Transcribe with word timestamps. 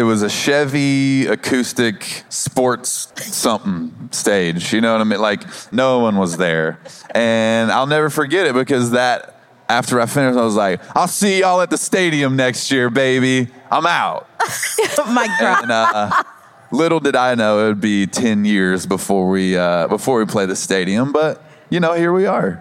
It 0.00 0.04
was 0.04 0.22
a 0.22 0.30
Chevy 0.30 1.26
acoustic 1.26 2.24
sports 2.30 3.12
something 3.16 4.08
stage. 4.12 4.72
You 4.72 4.80
know 4.80 4.92
what 4.92 5.02
I 5.02 5.04
mean? 5.04 5.20
Like 5.20 5.42
no 5.74 5.98
one 5.98 6.16
was 6.16 6.38
there. 6.38 6.80
And 7.10 7.70
I'll 7.70 7.86
never 7.86 8.08
forget 8.08 8.46
it 8.46 8.54
because 8.54 8.92
that 8.92 9.42
after 9.68 10.00
I 10.00 10.06
finished, 10.06 10.38
I 10.38 10.42
was 10.42 10.54
like, 10.54 10.80
I'll 10.96 11.06
see 11.06 11.40
y'all 11.40 11.60
at 11.60 11.68
the 11.68 11.76
stadium 11.76 12.34
next 12.34 12.70
year, 12.70 12.88
baby. 12.88 13.48
I'm 13.70 13.84
out. 13.84 14.26
My 15.06 15.26
God. 15.38 15.64
And, 15.64 15.70
uh, 15.70 16.22
little 16.72 17.00
did 17.00 17.14
I 17.14 17.34
know 17.34 17.66
it 17.66 17.68
would 17.68 17.82
be 17.82 18.06
10 18.06 18.46
years 18.46 18.86
before 18.86 19.28
we, 19.28 19.54
uh, 19.54 19.86
before 19.86 20.18
we 20.18 20.24
play 20.24 20.46
the 20.46 20.56
stadium. 20.56 21.12
But, 21.12 21.44
you 21.68 21.78
know, 21.78 21.92
here 21.92 22.14
we 22.14 22.24
are. 22.24 22.58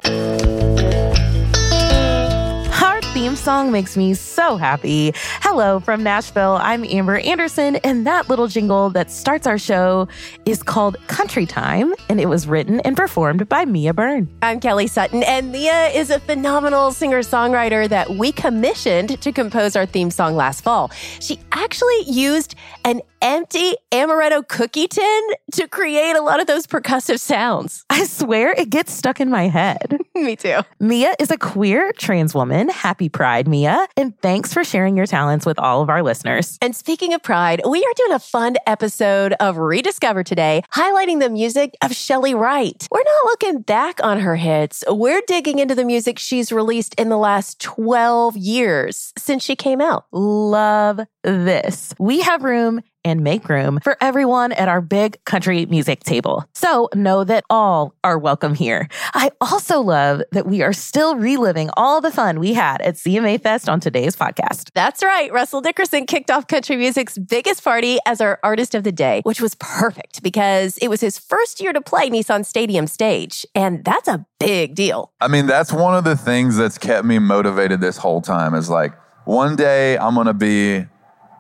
Song 3.40 3.72
makes 3.72 3.96
me 3.96 4.14
so 4.14 4.58
happy. 4.58 5.14
Hello 5.42 5.80
from 5.80 6.04
Nashville. 6.04 6.60
I'm 6.62 6.84
Amber 6.84 7.20
Anderson, 7.20 7.78
and 7.78 8.06
that 8.06 8.30
little 8.30 8.48
jingle 8.48 8.90
that 8.90 9.10
starts 9.10 9.48
our 9.48 9.58
show 9.58 10.08
is 10.46 10.62
called 10.62 10.98
Country 11.08 11.46
Time, 11.46 11.94
and 12.10 12.20
it 12.20 12.28
was 12.28 12.48
written 12.48 12.82
and 12.82 12.98
performed 12.98 13.48
by 13.48 13.64
Mia 13.64 13.94
Byrne. 13.94 14.30
I'm 14.42 14.60
Kelly 14.60 14.88
Sutton, 14.88 15.24
and 15.24 15.52
Mia 15.52 15.88
is 15.88 16.10
a 16.10 16.20
phenomenal 16.20 16.92
singer 16.92 17.20
songwriter 17.20 17.88
that 17.88 18.10
we 18.10 18.32
commissioned 18.34 19.22
to 19.22 19.32
compose 19.32 19.76
our 19.76 19.86
theme 19.86 20.12
song 20.12 20.36
last 20.36 20.62
fall. 20.62 20.92
She 21.20 21.40
actually 21.54 22.04
used 22.06 22.56
an 22.84 23.02
empty 23.22 23.76
amaretto 23.92 24.48
cookie 24.48 24.88
tin 24.88 25.22
to 25.54 25.68
create 25.68 26.16
a 26.16 26.22
lot 26.22 26.40
of 26.40 26.48
those 26.48 26.68
percussive 26.68 27.20
sounds. 27.20 27.86
I 27.90 28.06
swear 28.06 28.52
it 28.52 28.70
gets 28.70 28.94
stuck 28.94 29.20
in 29.20 29.30
my 29.30 29.48
head. 29.48 30.00
Me 30.16 30.36
too. 30.36 30.60
Mia 30.80 31.14
is 31.20 31.32
a 31.32 31.38
queer 31.38 31.92
trans 31.94 32.36
woman. 32.36 32.70
Happy 32.70 33.10
Pride, 33.10 33.48
Mia. 33.48 33.88
And 33.96 34.20
thanks 34.22 34.54
for 34.54 34.64
sharing 34.64 34.98
your 34.98 35.06
talents 35.06 35.46
with 35.46 35.60
all 35.60 35.82
of 35.82 35.90
our 35.90 36.04
listeners. 36.04 36.58
And 36.62 36.76
speaking 36.76 37.14
of 37.14 37.24
pride, 37.24 37.62
we 37.68 37.80
are 37.80 37.94
doing 37.96 38.14
a 38.14 38.20
fun 38.20 38.56
episode 38.68 39.34
of 39.40 39.58
Rediscover 39.58 40.24
today, 40.24 40.64
highlighting 40.76 41.20
the 41.20 41.30
music 41.30 41.76
of 41.82 41.92
Chely 41.92 42.34
Wright. 42.34 42.88
We're 42.92 43.00
not 43.00 43.26
looking 43.26 43.62
back 43.62 44.04
on 44.04 44.20
her 44.20 44.36
hits. 44.36 44.84
We're 44.88 45.22
digging 45.28 45.60
into 45.60 45.76
the 45.76 45.86
music 45.86 46.20
she's 46.20 46.52
released 46.52 46.96
in 46.96 47.10
the 47.10 47.18
last 47.18 47.60
12 47.62 48.38
years 48.38 49.14
since 49.18 49.44
she 49.44 49.56
came 49.56 49.82
out. 49.82 50.06
Love 50.12 51.00
this. 51.24 51.94
We 52.00 52.22
have 52.22 52.44
room 52.44 52.82
and 53.04 53.22
make 53.22 53.48
room 53.50 53.80
for 53.84 53.98
everyone 54.02 54.52
at 54.52 54.68
our 54.68 54.82
big 54.82 55.24
country 55.26 55.66
music 55.66 56.04
table. 56.04 56.46
So 56.54 56.90
know 56.94 57.24
that 57.24 57.44
all 57.50 57.96
are 58.04 58.18
welcome 58.18 58.56
here. 58.56 58.88
I 59.14 59.32
also 59.42 59.82
love 59.82 60.22
that 60.32 60.46
we 60.46 60.62
are 60.62 60.74
still 60.74 61.16
reliving 61.16 61.70
all 61.76 62.02
the 62.02 62.12
fun 62.12 62.40
we 62.40 62.54
had 62.54 62.82
at 62.82 62.96
CMA 62.96 63.42
Fest 63.42 63.70
on 63.70 63.80
today's 63.80 64.16
podcast. 64.16 64.70
That's 64.74 65.04
right. 65.04 65.32
Russell 65.32 65.62
Dickerson 65.62 66.06
kicked 66.06 66.30
off 66.30 66.48
country 66.48 66.76
music's 66.76 67.18
biggest 67.18 67.64
party 67.64 67.98
as 68.06 68.22
our 68.22 68.40
artist 68.44 68.76
of 68.76 68.84
the 68.84 68.92
day, 68.92 69.22
which 69.24 69.42
was 69.42 69.56
perfect 69.56 70.22
because 70.24 70.78
it 70.80 70.88
was 70.90 71.02
his 71.02 71.18
first 71.18 71.62
year 71.62 71.74
to 71.74 71.82
play 71.82 72.10
Nissan 72.10 72.46
Stadium 72.46 72.88
stage. 72.88 73.46
And 73.56 73.84
that's 73.84 74.08
a 74.08 74.26
big 74.40 74.76
deal. 74.76 75.12
I 75.22 75.28
mean, 75.28 75.48
that's 75.48 75.72
one 75.72 75.96
of 75.96 76.04
the 76.04 76.16
things 76.16 76.58
that's 76.58 76.78
kept 76.78 77.06
me 77.06 77.20
motivated 77.20 77.82
this 77.82 77.98
whole 77.98 78.22
time 78.22 78.54
is 78.54 78.70
like, 78.70 78.94
one 79.26 79.56
day 79.56 79.98
I'm 79.98 80.16
going 80.16 80.28
to 80.28 80.34
be 80.34 80.86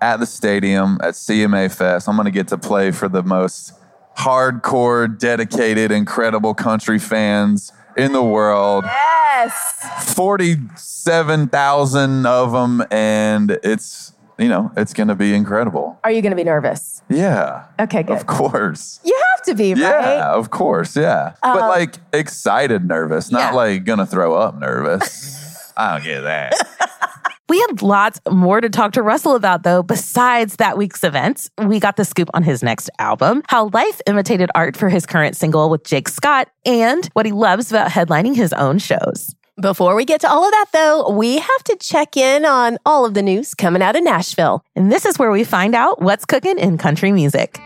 at 0.02 0.20
the 0.20 0.26
stadium 0.26 0.98
at 1.02 1.14
CMA 1.14 1.72
Fest. 1.74 2.08
I'm 2.08 2.16
going 2.16 2.26
to 2.26 2.32
get 2.32 2.48
to 2.50 2.58
play 2.58 2.92
for 2.92 3.08
the 3.10 3.24
most 3.24 3.74
hardcore, 4.18 5.18
dedicated, 5.18 5.92
incredible 5.92 6.54
country 6.54 7.00
fans 7.00 7.72
in 7.98 8.12
the 8.14 8.24
world. 8.24 8.84
Yes. 8.86 10.14
47,000 10.16 12.26
of 12.26 12.52
them. 12.52 12.84
And 12.92 13.52
it's, 13.64 14.14
you 14.38 14.48
know, 14.50 14.72
it's 14.76 14.94
going 14.94 15.08
to 15.10 15.16
be 15.16 15.34
incredible. 15.34 15.98
Are 16.04 16.12
you 16.12 16.22
going 16.22 16.31
to 16.31 16.36
be 16.36 16.44
nervous? 16.44 17.02
Yeah. 17.10 17.66
Okay, 17.80 18.04
good. 18.04 18.18
Of 18.18 18.28
course. 18.28 19.00
You 19.04 19.18
have 19.31 19.44
to 19.46 19.56
be, 19.56 19.74
right? 19.74 19.80
Yeah, 19.81 20.34
of 20.34 20.50
course. 20.50 20.96
Yeah. 20.98 21.34
but 21.42 21.62
Uh, 21.64 21.68
like 21.70 21.96
excited 22.14 22.86
nervous, 22.86 23.31
not 23.31 23.54
Yeah. 23.54 23.58
like 23.58 23.86
going 23.86 24.00
to 24.00 24.06
throw 24.06 24.36
up 24.36 24.58
nervous. 24.60 25.72
I 25.78 25.94
don't 25.96 26.04
get 26.04 26.22
that. 26.22 26.54
We 27.50 27.60
have 27.62 27.82
lots 27.82 28.22
more 28.30 28.62
to 28.62 28.70
talk 28.70 28.94
to 28.94 29.02
Russell 29.02 29.36
about, 29.36 29.64
though, 29.64 29.82
besides 29.82 30.58
that 30.58 30.78
week's 30.78 31.04
events. 31.04 31.50
We 31.58 31.80
got 31.80 31.96
the 31.98 32.06
scoop 32.06 32.30
on 32.36 32.44
his 32.44 32.62
next 32.62 32.92
album, 33.00 33.42
how 33.48 33.70
life 33.70 34.00
imitated 34.06 34.52
art 34.54 34.78
for 34.78 34.88
his 34.88 35.08
current 35.08 35.36
single 35.36 35.72
with 35.72 35.84
Jake 35.84 36.10
Scott, 36.10 36.50
and 36.64 37.08
what 37.14 37.26
he 37.26 37.32
loves 37.32 37.72
about 37.72 37.90
headlining 37.90 38.36
his 38.36 38.54
own 38.54 38.78
shows. 38.78 39.34
Before 39.60 39.96
we 39.96 40.06
get 40.06 40.22
to 40.22 40.30
all 40.30 40.46
of 40.46 40.52
that, 40.52 40.68
though, 40.74 41.10
we 41.10 41.40
have 41.40 41.64
to 41.66 41.78
check 41.82 42.16
in 42.16 42.46
on 42.46 42.78
all 42.86 43.04
of 43.04 43.16
the 43.16 43.24
news 43.24 43.56
coming 43.56 43.81
out 43.81 43.96
of 43.96 44.04
Nashville. 44.04 44.64
And 44.76 44.92
this 44.92 45.06
is 45.08 45.18
where 45.18 45.31
we 45.31 45.44
find 45.44 45.74
out 45.74 46.04
what's 46.04 46.26
cooking 46.26 46.60
in 46.60 46.78
country 46.78 47.12
music. 47.12 47.60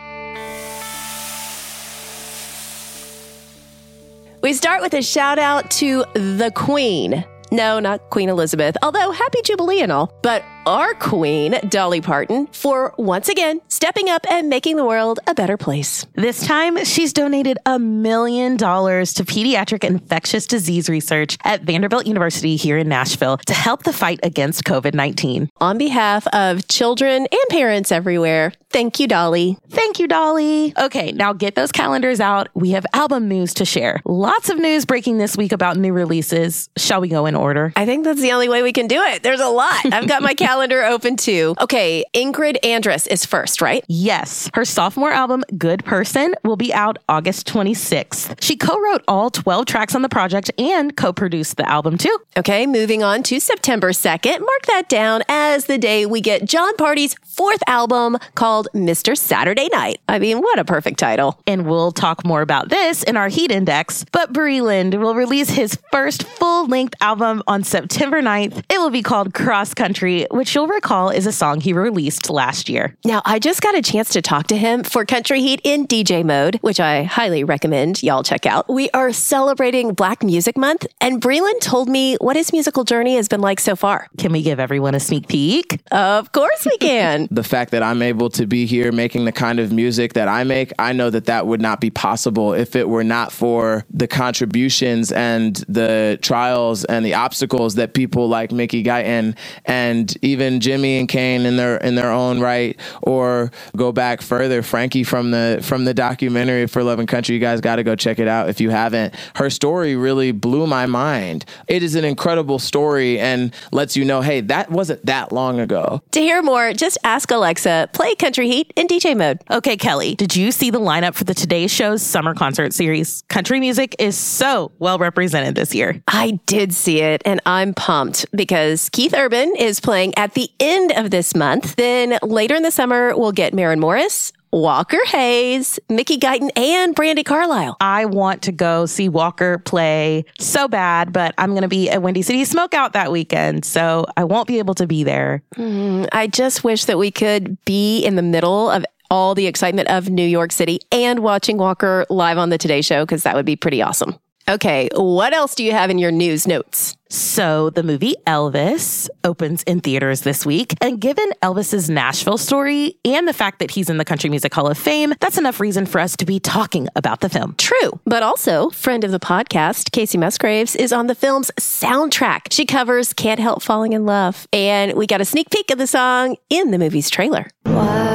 We 4.41 4.53
start 4.53 4.81
with 4.81 4.93
a 4.93 5.01
shout 5.01 5.39
out 5.39 5.69
to 5.71 6.05
the 6.13 6.51
Queen. 6.55 7.25
No, 7.53 7.77
not 7.77 8.09
Queen 8.09 8.29
Elizabeth, 8.29 8.75
although 8.81 9.11
happy 9.11 9.39
Jubilee 9.43 9.81
and 9.83 9.91
all, 9.91 10.11
but 10.23 10.43
our 10.65 10.93
Queen, 10.93 11.59
Dolly 11.67 11.99
Parton, 11.99 12.47
for 12.47 12.93
once 12.97 13.27
again 13.27 13.59
stepping 13.67 14.09
up 14.09 14.25
and 14.31 14.49
making 14.49 14.77
the 14.77 14.85
world 14.85 15.19
a 15.27 15.33
better 15.33 15.57
place. 15.57 16.05
This 16.13 16.45
time, 16.45 16.83
she's 16.85 17.11
donated 17.11 17.57
a 17.65 17.77
million 17.79 18.55
dollars 18.55 19.13
to 19.15 19.25
pediatric 19.25 19.83
infectious 19.83 20.47
disease 20.47 20.87
research 20.89 21.37
at 21.43 21.63
Vanderbilt 21.63 22.07
University 22.07 22.55
here 22.55 22.77
in 22.77 22.87
Nashville 22.87 23.37
to 23.39 23.53
help 23.53 23.83
the 23.83 23.91
fight 23.91 24.19
against 24.23 24.63
COVID 24.63 24.93
19. 24.93 25.49
On 25.57 25.77
behalf 25.77 26.27
of 26.27 26.67
children 26.69 27.27
and 27.29 27.49
parents 27.49 27.91
everywhere, 27.91 28.53
thank 28.69 28.99
you, 28.99 29.07
Dolly. 29.07 29.57
Thank 29.69 29.99
you, 29.99 30.07
Dolly. 30.07 30.73
Okay, 30.77 31.11
now 31.11 31.33
get 31.33 31.55
those 31.55 31.71
calendars 31.71 32.19
out. 32.21 32.47
We 32.53 32.71
have 32.71 32.85
album 32.93 33.27
news 33.27 33.53
to 33.55 33.65
share. 33.65 34.01
Lots 34.05 34.49
of 34.49 34.57
news 34.59 34.85
breaking 34.85 35.17
this 35.17 35.35
week 35.35 35.51
about 35.51 35.75
new 35.77 35.91
releases. 35.91 36.69
Shall 36.77 37.01
we 37.01 37.09
go 37.09 37.25
in 37.25 37.35
order? 37.35 37.73
I 37.75 37.85
think 37.85 38.05
that's 38.05 38.21
the 38.21 38.31
only 38.31 38.47
way 38.47 38.63
we 38.63 38.71
can 38.71 38.87
do 38.87 39.01
it. 39.01 39.23
There's 39.23 39.41
a 39.41 39.49
lot. 39.49 39.85
I've 39.91 40.07
got 40.07 40.21
my 40.21 40.33
calendar 40.33 40.52
open 40.61 41.15
too. 41.15 41.55
Okay, 41.59 42.05
Ingrid 42.13 42.57
Andress 42.63 43.07
is 43.07 43.25
first, 43.25 43.61
right? 43.61 43.83
Yes, 43.87 44.49
her 44.53 44.65
sophomore 44.65 45.11
album, 45.11 45.43
Good 45.57 45.83
Person, 45.85 46.33
will 46.43 46.55
be 46.55 46.73
out 46.73 46.97
August 47.09 47.47
26th. 47.47 48.41
She 48.41 48.55
co 48.55 48.79
wrote 48.79 49.03
all 49.07 49.29
12 49.29 49.65
tracks 49.65 49.95
on 49.95 50.01
the 50.01 50.09
project 50.09 50.51
and 50.57 50.95
co 50.95 51.13
produced 51.13 51.57
the 51.57 51.69
album 51.69 51.97
too. 51.97 52.17
Okay, 52.37 52.65
moving 52.65 53.03
on 53.03 53.23
to 53.23 53.39
September 53.39 53.91
2nd. 53.91 54.39
Mark 54.39 54.65
that 54.67 54.89
down 54.89 55.21
as 55.27 55.65
the 55.65 55.77
day 55.77 56.05
we 56.05 56.21
get 56.21 56.45
Jon 56.45 56.75
Pardi's 56.77 57.15
fourth 57.25 57.61
album 57.67 58.17
called 58.35 58.67
Mr. 58.73 59.17
Saturday 59.17 59.69
Night. 59.71 59.99
I 60.07 60.19
mean, 60.19 60.39
what 60.39 60.59
a 60.59 60.65
perfect 60.65 60.99
title. 60.99 61.39
And 61.47 61.65
we'll 61.65 61.91
talk 61.91 62.25
more 62.25 62.41
about 62.41 62.69
this 62.69 63.03
in 63.03 63.17
our 63.17 63.27
Heat 63.27 63.51
Index. 63.51 64.05
But 64.11 64.33
Breland 64.33 64.99
will 64.99 65.15
release 65.15 65.49
his 65.49 65.77
first 65.91 66.23
full 66.23 66.67
length 66.67 66.95
album 67.01 67.41
on 67.47 67.63
September 67.63 68.21
9th. 68.21 68.63
It 68.69 68.79
will 68.79 68.89
be 68.89 69.01
called 69.01 69.33
Cross 69.33 69.73
Country, 69.73 70.27
which 70.31 70.42
which 70.43 70.55
you'll 70.55 70.67
recall 70.67 71.09
is 71.09 71.25
a 71.25 71.31
song 71.31 71.61
he 71.61 71.71
released 71.71 72.29
last 72.29 72.67
year. 72.67 72.97
Now, 73.05 73.21
I 73.23 73.39
just 73.39 73.61
got 73.61 73.75
a 73.75 73.81
chance 73.81 74.09
to 74.09 74.21
talk 74.21 74.47
to 74.47 74.57
him 74.57 74.83
for 74.83 75.05
Country 75.05 75.39
Heat 75.39 75.61
in 75.63 75.87
DJ 75.87 76.21
mode, 76.21 76.57
which 76.59 76.81
I 76.81 77.03
highly 77.03 77.45
recommend 77.45 78.03
y'all 78.03 78.23
check 78.23 78.45
out. 78.45 78.67
We 78.67 78.89
are 78.89 79.13
celebrating 79.13 79.93
Black 79.93 80.21
Music 80.21 80.57
Month, 80.57 80.85
and 80.99 81.21
Breland 81.21 81.61
told 81.61 81.87
me 81.87 82.17
what 82.19 82.35
his 82.35 82.51
musical 82.51 82.83
journey 82.83 83.15
has 83.15 83.29
been 83.29 83.39
like 83.39 83.61
so 83.61 83.77
far. 83.77 84.09
Can 84.17 84.33
we 84.33 84.41
give 84.41 84.59
everyone 84.59 84.95
a 84.95 84.99
sneak 84.99 85.29
peek? 85.29 85.79
Of 85.93 86.33
course 86.33 86.65
we 86.65 86.77
can. 86.77 87.29
the 87.31 87.41
fact 87.41 87.71
that 87.71 87.81
I'm 87.81 88.01
able 88.01 88.29
to 88.31 88.45
be 88.45 88.65
here 88.65 88.91
making 88.91 89.23
the 89.23 89.31
kind 89.31 89.61
of 89.61 89.71
music 89.71 90.11
that 90.11 90.27
I 90.27 90.43
make, 90.43 90.73
I 90.77 90.91
know 90.91 91.09
that 91.09 91.23
that 91.27 91.47
would 91.47 91.61
not 91.61 91.79
be 91.79 91.89
possible 91.89 92.51
if 92.51 92.75
it 92.75 92.89
were 92.89 93.05
not 93.05 93.31
for 93.31 93.85
the 93.89 94.09
contributions 94.09 95.09
and 95.13 95.55
the 95.69 96.19
trials 96.21 96.83
and 96.83 97.05
the 97.05 97.13
obstacles 97.13 97.75
that 97.75 97.93
people 97.93 98.27
like 98.27 98.51
Mickey 98.51 98.83
Guyton 98.83 99.37
and 99.63 100.13
even 100.33 100.59
Jimmie 100.59 100.99
and 100.99 101.07
Kane 101.07 101.45
in 101.45 101.55
their 101.55 101.77
in 101.77 101.95
their 101.95 102.11
own 102.11 102.39
right, 102.39 102.77
or 103.01 103.51
go 103.77 103.91
back 103.91 104.21
further, 104.21 104.61
Frankie 104.61 105.03
from 105.03 105.31
the 105.31 105.59
from 105.63 105.85
the 105.85 105.93
documentary 105.93 106.67
for 106.67 106.83
Love 106.83 106.99
and 106.99 107.07
Country. 107.07 107.35
You 107.35 107.41
guys 107.41 107.61
got 107.61 107.77
to 107.77 107.83
go 107.83 107.95
check 107.95 108.19
it 108.19 108.27
out 108.27 108.49
if 108.49 108.59
you 108.59 108.69
haven't. 108.69 109.15
Her 109.35 109.49
story 109.49 109.95
really 109.95 110.31
blew 110.31 110.67
my 110.67 110.85
mind. 110.85 111.45
It 111.67 111.83
is 111.83 111.95
an 111.95 112.03
incredible 112.03 112.59
story 112.59 113.19
and 113.19 113.53
lets 113.71 113.95
you 113.95 114.03
know, 114.03 114.21
hey, 114.21 114.41
that 114.41 114.69
wasn't 114.71 115.05
that 115.05 115.31
long 115.31 115.59
ago. 115.59 116.01
to 116.11 116.19
hear 116.19 116.41
more, 116.41 116.73
just 116.73 116.97
ask 117.03 117.29
Alexa, 117.31 117.89
play 117.93 118.15
Country 118.15 118.49
Heat 118.49 118.73
in 118.75 118.87
DJ 118.87 119.15
mode. 119.15 119.39
Okay, 119.49 119.77
Kelly, 119.77 120.15
did 120.15 120.35
you 120.35 120.51
see 120.51 120.69
the 120.69 120.79
lineup 120.79 121.13
for 121.13 121.23
the 121.23 121.33
Today 121.33 121.67
Show's 121.67 122.01
summer 122.01 122.33
concert 122.33 122.73
series? 122.73 123.23
Country 123.29 123.59
music 123.59 123.95
is 123.99 124.17
so 124.17 124.71
well 124.79 124.97
represented 124.97 125.55
this 125.55 125.73
year. 125.75 126.01
I 126.07 126.39
did 126.45 126.73
see 126.73 127.01
it 127.01 127.21
and 127.25 127.39
I'm 127.45 127.73
pumped 127.73 128.25
because 128.33 128.89
Keith 128.89 129.13
Urban 129.13 129.55
is 129.57 129.79
playing 129.79 130.13
at 130.23 130.35
the 130.35 130.49
end 130.61 130.93
of 130.93 131.11
this 131.11 131.35
month. 131.35 131.75
Then 131.75 132.17
later 132.23 132.55
in 132.55 132.63
the 132.63 132.71
summer, 132.71 133.13
we'll 133.13 133.33
get 133.33 133.53
Maren 133.53 133.81
Morris, 133.81 134.31
Walker 134.53 135.03
Hayes, 135.07 135.81
Mickey 135.89 136.17
Guyton, 136.17 136.49
and 136.55 136.95
Brandi 136.95 137.25
Carlile. 137.25 137.75
I 137.81 138.05
want 138.05 138.41
to 138.43 138.53
go 138.53 138.85
see 138.85 139.09
Walker 139.09 139.57
play 139.57 140.23
so 140.39 140.69
bad, 140.69 141.11
but 141.11 141.35
I'm 141.37 141.49
going 141.49 141.63
to 141.63 141.67
be 141.67 141.89
at 141.89 142.01
Windy 142.01 142.21
City 142.21 142.43
Smokeout 142.43 142.93
that 142.93 143.11
weekend, 143.11 143.65
so 143.65 144.05
I 144.15 144.23
won't 144.23 144.47
be 144.47 144.59
able 144.59 144.75
to 144.75 144.87
be 144.87 145.03
there. 145.03 145.43
Mm-hmm. 145.57 146.05
I 146.13 146.27
just 146.27 146.63
wish 146.63 146.85
that 146.85 146.97
we 146.97 147.11
could 147.11 147.57
be 147.65 148.01
in 148.05 148.15
the 148.15 148.21
middle 148.21 148.69
of 148.69 148.85
all 149.11 149.35
the 149.35 149.47
excitement 149.47 149.89
of 149.89 150.09
New 150.09 150.25
York 150.25 150.53
City 150.53 150.79
and 150.89 151.19
watching 151.19 151.57
Walker 151.57 152.05
live 152.09 152.37
on 152.37 152.49
the 152.49 152.57
Today 152.57 152.81
Show 152.81 153.05
because 153.05 153.23
that 153.23 153.35
would 153.35 153.45
be 153.45 153.57
pretty 153.57 153.81
awesome. 153.81 154.15
Okay, 154.49 154.89
what 154.93 155.33
else 155.33 155.55
do 155.55 155.63
you 155.63 155.71
have 155.71 155.89
in 155.89 155.97
your 155.97 156.11
news 156.11 156.47
notes? 156.47 156.97
So, 157.09 157.69
the 157.69 157.83
movie 157.83 158.15
Elvis 158.25 159.07
opens 159.23 159.63
in 159.63 159.79
theaters 159.79 160.21
this 160.21 160.45
week. 160.45 160.73
And 160.81 160.99
given 160.99 161.29
Elvis's 161.41 161.89
Nashville 161.89 162.39
story 162.39 162.97
and 163.05 163.27
the 163.27 163.33
fact 163.33 163.59
that 163.59 163.71
he's 163.71 163.89
in 163.89 163.97
the 163.97 164.03
Country 164.03 164.29
Music 164.29 164.53
Hall 164.53 164.67
of 164.67 164.77
Fame, 164.77 165.13
that's 165.19 165.37
enough 165.37 165.59
reason 165.59 165.85
for 165.85 166.01
us 166.01 166.17
to 166.17 166.25
be 166.25 166.39
talking 166.39 166.87
about 166.95 167.21
the 167.21 167.29
film. 167.29 167.55
True, 167.57 167.99
but 168.05 168.23
also, 168.23 168.69
friend 168.71 169.03
of 169.03 169.11
the 169.11 169.19
podcast, 169.19 169.91
Kacey 169.91 170.17
Musgraves, 170.19 170.75
is 170.75 170.91
on 170.91 171.07
the 171.07 171.15
film's 171.15 171.51
soundtrack. 171.59 172.51
She 172.51 172.65
covers 172.65 173.13
Can't 173.13 173.39
Help 173.39 173.61
Falling 173.61 173.93
in 173.93 174.05
Love. 174.05 174.47
And 174.51 174.93
we 174.93 175.05
got 175.07 175.21
a 175.21 175.25
sneak 175.25 175.51
peek 175.51 175.71
of 175.71 175.77
the 175.77 175.87
song 175.87 176.35
in 176.49 176.71
the 176.71 176.79
movie's 176.79 177.09
trailer. 177.09 177.47
Wise 177.65 178.12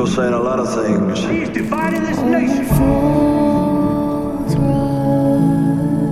people 0.00 0.14
saying 0.14 0.32
a 0.32 0.40
lot 0.40 0.58
of 0.58 0.66
things. 0.72 1.20
fools 2.70 4.56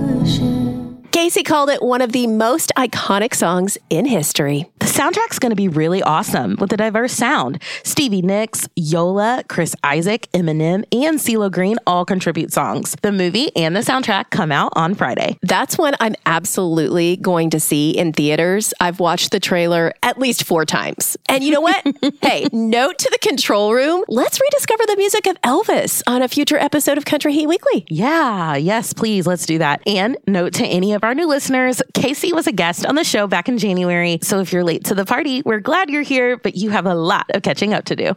rush 0.05 0.39
in. 0.39 1.07
Kacey 1.11 1.43
called 1.43 1.69
it 1.71 1.81
one 1.81 2.01
of 2.01 2.11
the 2.11 2.27
most 2.27 2.71
iconic 2.77 3.33
songs 3.33 3.79
in 3.89 4.05
history. 4.05 4.69
Soundtrack's 4.99 5.39
going 5.39 5.51
to 5.51 5.55
be 5.55 5.69
really 5.69 6.03
awesome 6.03 6.57
with 6.59 6.73
a 6.73 6.75
diverse 6.75 7.13
sound. 7.13 7.63
Stevie 7.85 8.21
Nicks, 8.21 8.67
Yola, 8.75 9.45
Chris 9.47 9.73
Isaak, 9.81 10.29
Eminem, 10.33 10.83
and 10.91 11.19
CeeLo 11.19 11.49
Green 11.49 11.77
all 11.87 12.03
contribute 12.03 12.51
songs. 12.51 12.97
The 13.01 13.13
movie 13.13 13.55
and 13.55 13.73
the 13.73 13.79
soundtrack 13.79 14.29
come 14.29 14.51
out 14.51 14.73
on 14.75 14.95
Friday. 14.95 15.37
That's 15.41 15.77
one 15.77 15.93
I'm 16.01 16.15
absolutely 16.25 17.15
going 17.15 17.49
to 17.51 17.61
see 17.61 17.91
in 17.91 18.11
theaters. 18.11 18.73
I've 18.81 18.99
watched 18.99 19.31
the 19.31 19.39
trailer 19.39 19.93
at 20.03 20.19
least 20.19 20.43
four 20.43 20.65
times. 20.65 21.15
And 21.29 21.45
you 21.45 21.51
know 21.51 21.61
what? 21.61 21.81
hey, 22.21 22.49
note 22.51 22.97
to 22.97 23.09
the 23.09 23.19
control 23.19 23.73
room 23.73 24.03
let's 24.09 24.37
rediscover 24.41 24.83
the 24.85 24.97
music 24.97 25.27
of 25.27 25.39
Elvis 25.43 26.03
on 26.07 26.21
a 26.21 26.27
future 26.27 26.57
episode 26.57 26.97
of 26.97 27.05
Country 27.05 27.31
Heat 27.31 27.47
Weekly. 27.47 27.85
Yeah, 27.87 28.57
yes, 28.57 28.91
please, 28.91 29.25
let's 29.25 29.45
do 29.45 29.59
that. 29.59 29.81
And 29.87 30.17
note 30.27 30.55
to 30.55 30.65
any 30.65 30.91
of 30.91 31.05
our 31.05 31.15
new 31.15 31.25
listeners, 31.25 31.81
Kacey 31.93 32.33
was 32.33 32.47
a 32.47 32.51
guest 32.51 32.85
on 32.85 32.95
the 32.95 33.05
show 33.05 33.27
back 33.27 33.47
in 33.47 33.57
January. 33.57 34.19
So 34.21 34.41
if 34.41 34.51
you're 34.51 34.65
late 34.65 34.88
to 34.89 34.95
the 34.95 35.05
party, 35.05 35.43
we're 35.45 35.59
glad 35.59 35.89
you're 35.89 36.01
here, 36.01 36.35
but 36.37 36.55
you 36.55 36.71
have 36.71 36.87
a 36.87 36.95
lot 36.95 37.29
of 37.35 37.43
catching 37.43 37.73
up 37.75 37.85
to 37.85 37.95
do. 37.95 38.15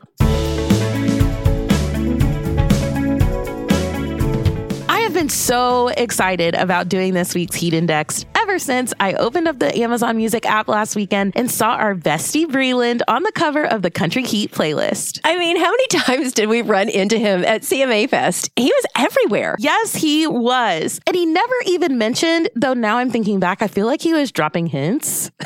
I 4.88 5.00
have 5.00 5.12
been 5.12 5.28
so 5.28 5.88
excited 5.88 6.54
about 6.54 6.88
doing 6.88 7.12
this 7.12 7.34
week's 7.34 7.56
Heat 7.56 7.74
Index 7.74 8.24
ever 8.52 8.58
since 8.58 8.92
I 9.00 9.14
opened 9.14 9.48
up 9.48 9.58
the 9.60 9.74
Amazon 9.78 10.18
Music 10.18 10.44
app 10.44 10.68
last 10.68 10.94
weekend 10.94 11.32
and 11.36 11.50
saw 11.50 11.70
our 11.70 11.94
bestie 11.94 12.44
Breland 12.44 13.00
on 13.08 13.22
the 13.22 13.32
cover 13.32 13.64
of 13.64 13.80
the 13.80 13.90
Country 13.90 14.24
Heat 14.24 14.52
playlist. 14.52 15.20
I 15.24 15.38
mean, 15.38 15.56
how 15.56 15.70
many 15.70 15.86
times 15.90 16.32
did 16.34 16.50
we 16.50 16.60
run 16.60 16.90
into 16.90 17.16
him 17.16 17.46
at 17.46 17.62
CMA 17.62 18.10
Fest? 18.10 18.50
He 18.56 18.66
was 18.66 18.84
everywhere. 18.94 19.56
Yes, 19.58 19.94
he 19.94 20.26
was. 20.26 21.00
And 21.06 21.16
he 21.16 21.24
never 21.24 21.54
even 21.64 21.96
mentioned, 21.96 22.50
though 22.54 22.74
now 22.74 22.98
I'm 22.98 23.10
thinking 23.10 23.40
back, 23.40 23.62
I 23.62 23.68
feel 23.68 23.86
like 23.86 24.02
he 24.02 24.12
was 24.12 24.30
dropping 24.30 24.66
hints 24.66 25.30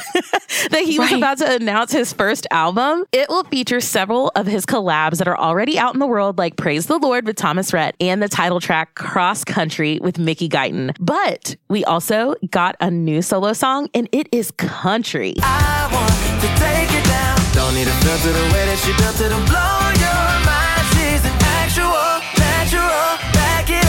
that 0.70 0.82
he 0.84 0.98
was 0.98 1.12
Right. 1.12 1.18
about 1.18 1.38
to 1.38 1.54
announce 1.54 1.92
his 1.92 2.12
first 2.12 2.48
album. 2.50 3.04
It 3.12 3.28
will 3.28 3.44
feature 3.44 3.80
several 3.80 4.32
of 4.34 4.48
his 4.48 4.66
collabs 4.66 5.18
that 5.18 5.28
are 5.28 5.38
already 5.38 5.78
out 5.78 5.94
in 5.94 6.00
the 6.00 6.08
world, 6.08 6.38
like 6.38 6.56
Praise 6.56 6.86
the 6.86 6.98
Lord 6.98 7.24
with 7.24 7.36
Thomas 7.36 7.72
Rhett 7.72 7.94
and 8.00 8.20
the 8.20 8.28
title 8.28 8.58
track 8.58 8.96
Cross 8.96 9.44
Country 9.44 10.00
with 10.02 10.18
Mickey 10.18 10.48
Guyton. 10.48 10.92
But 10.98 11.54
we 11.68 11.84
also 11.84 12.34
got 12.50 12.74
a 12.80 12.95
new 13.04 13.22
solo 13.22 13.52
song, 13.52 13.88
and 13.94 14.08
it 14.12 14.28
is 14.32 14.50
country. 14.50 15.34
I 15.42 15.88
want 15.92 16.40
to 16.42 16.48
take 16.58 16.90
it 16.90 17.04
down. 17.06 17.36
Don't 17.54 17.74
need 17.74 17.88
a 17.88 17.96
filter 18.02 18.32
the 18.32 18.46
way 18.52 18.66
that 18.66 18.78
she 18.78 18.92
built 18.96 19.20
it 19.20 19.32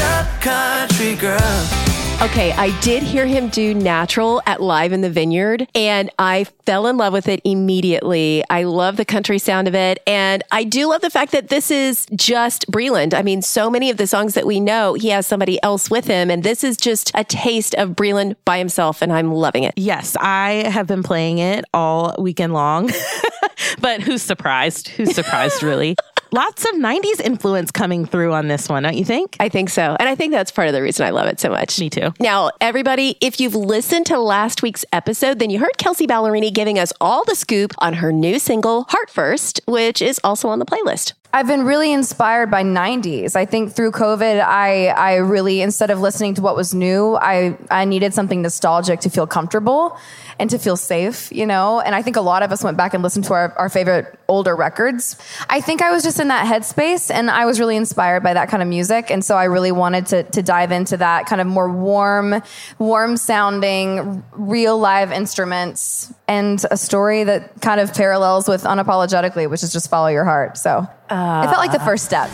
natural, 0.08 0.40
country 0.42 1.16
girl. 1.16 1.87
Okay, 2.20 2.52
I 2.54 2.78
did 2.80 3.04
hear 3.04 3.28
him 3.28 3.50
do 3.50 3.76
Natural 3.76 4.42
at 4.48 4.60
Live 4.60 4.92
in 4.92 5.02
the 5.02 5.10
Vineyard, 5.10 5.68
and 5.76 6.10
I 6.18 6.46
fell 6.66 6.88
in 6.88 6.98
love 6.98 7.14
with 7.14 7.28
it 7.28 7.42
immediately. 7.44 8.44
I 8.50 8.64
love 8.64 8.98
the 8.98 9.06
country 9.06 9.38
sound 9.38 9.68
of 9.68 9.76
it, 9.76 10.02
and 10.08 10.42
I 10.52 10.64
do 10.64 10.90
love 10.90 11.02
the 11.02 11.12
fact 11.12 11.32
that 11.34 11.50
this 11.50 11.70
is 11.70 12.08
just 12.16 12.72
Breland. 12.72 13.14
I 13.14 13.22
mean, 13.22 13.44
so 13.44 13.70
many 13.70 13.92
of 13.92 13.98
the 13.98 14.08
songs 14.08 14.34
that 14.34 14.48
we 14.48 14.60
know, 14.60 14.96
he 14.96 15.10
has 15.10 15.28
somebody 15.28 15.62
else 15.62 15.92
with 15.92 16.08
him, 16.08 16.32
and 16.32 16.42
this 16.42 16.64
is 16.64 16.76
just 16.76 17.12
a 17.14 17.24
taste 17.24 17.76
of 17.76 17.92
Breland 17.92 18.36
by 18.46 18.58
himself, 18.58 19.04
and 19.04 19.14
I'm 19.14 19.32
loving 19.32 19.64
it. 19.64 19.76
Yes, 19.78 20.18
I 20.20 20.68
have 20.72 20.88
been 20.88 21.04
playing 21.04 21.38
it 21.38 21.66
all 21.72 22.16
weekend 22.18 22.52
long. 22.52 22.90
but 23.80 24.02
who's 24.02 24.24
surprised? 24.24 24.88
Who's 24.88 25.14
surprised, 25.14 25.62
really? 25.62 25.96
Lots 26.32 26.66
of 26.66 26.72
90s 26.72 27.22
influence 27.22 27.72
coming 27.72 28.06
through 28.06 28.34
on 28.34 28.48
this 28.48 28.68
one, 28.68 28.84
don't 28.84 28.98
you 28.98 29.06
think? 29.06 29.38
I 29.40 29.50
think 29.50 29.70
so. 29.70 29.96
And 30.00 30.10
I 30.10 30.16
think 30.16 30.34
that's 30.34 30.52
part 30.52 30.68
of 30.68 30.74
the 30.74 30.82
reason 30.82 31.06
I 31.06 31.12
love 31.12 31.28
it 31.28 31.40
so 31.40 31.50
much. 31.50 31.80
Me 31.80 31.90
too. 31.90 32.14
Now, 32.20 32.52
everybody, 32.60 33.18
if 33.22 33.40
you've 33.40 33.56
listened 33.56 34.06
to 34.08 34.20
last 34.20 34.62
week's 34.62 34.84
episode, 34.92 35.40
then 35.40 35.50
you 35.50 35.60
heard 35.60 35.78
Kelsea 35.78 36.06
Ballerini 36.06 36.54
giving 36.54 36.78
us 36.80 36.92
all 37.00 37.24
the 37.24 37.36
scoop 37.36 37.74
on 37.80 37.94
her 37.96 38.12
new 38.12 38.40
single, 38.40 38.84
Heart 38.90 39.10
First, 39.10 39.62
which 39.66 40.02
is 40.02 40.20
also 40.24 40.50
on 40.50 40.60
the 40.60 40.66
playlist. 40.66 41.14
I've 41.34 41.48
been 41.48 41.66
really 41.66 41.92
inspired 41.92 42.50
by 42.50 42.64
90s. 42.64 43.36
I 43.36 43.46
think 43.46 43.74
through 43.74 43.92
COVID, 43.92 44.42
I, 44.42 44.88
I 44.88 45.16
really, 45.16 45.62
instead 45.62 45.92
of 45.92 46.00
listening 46.00 46.34
to 46.36 46.42
what 46.42 46.56
was 46.56 46.74
new, 46.74 47.16
I, 47.16 47.58
I 47.70 47.86
needed 47.86 48.14
something 48.14 48.42
nostalgic 48.42 49.02
to 49.02 49.10
feel 49.10 49.28
comfortable 49.28 49.98
and 50.40 50.50
to 50.50 50.58
feel 50.58 50.78
safe, 50.78 51.32
you 51.32 51.46
know? 51.46 51.82
And 51.82 51.94
I 51.96 52.02
think 52.02 52.16
a 52.16 52.22
lot 52.22 52.44
of 52.44 52.52
us 52.52 52.64
went 52.64 52.78
back 52.78 52.94
and 52.94 53.04
listened 53.04 53.26
to 53.26 53.34
our, 53.34 53.54
our 53.58 53.70
favorite 53.70 54.18
older 54.28 54.56
records. 54.56 55.18
I 55.50 55.62
think 55.62 55.82
I 55.82 55.92
was 55.92 56.02
just 56.02 56.20
in 56.20 56.30
that 56.30 56.46
headspace 56.46 57.14
and 57.14 57.30
I 57.30 57.46
was 57.46 57.60
really 57.60 57.76
inspired 57.76 58.24
by 58.24 58.34
that 58.34 58.50
kind 58.50 58.64
of 58.64 58.70
music. 58.70 59.12
And 59.12 59.24
so 59.24 59.36
I 59.36 59.46
really 59.46 59.72
wanted 59.72 60.06
to, 60.08 60.24
to 60.24 60.42
dive 60.42 60.72
into 60.72 60.98
that 60.98 61.26
kind 61.26 61.42
of 61.42 61.48
more 61.48 61.70
warm, 61.70 62.42
warm 62.80 63.18
sounding, 63.18 64.24
real 64.32 64.78
live 64.80 65.12
instruments 65.12 66.14
and 66.28 66.64
a 66.72 66.78
story 66.78 67.24
that 67.26 67.62
kind 67.62 67.82
of 67.82 67.94
parallels 67.94 68.48
with 68.48 68.64
unapologetically, 68.64 69.50
which 69.50 69.64
is 69.64 69.74
just 69.74 69.90
follow 69.90 70.08
your 70.08 70.26
heart. 70.26 70.58
So 70.58 70.88
it 71.10 71.48
felt 71.48 71.58
like 71.58 71.72
the 71.72 71.80
first 71.80 72.06
step. 72.06 72.30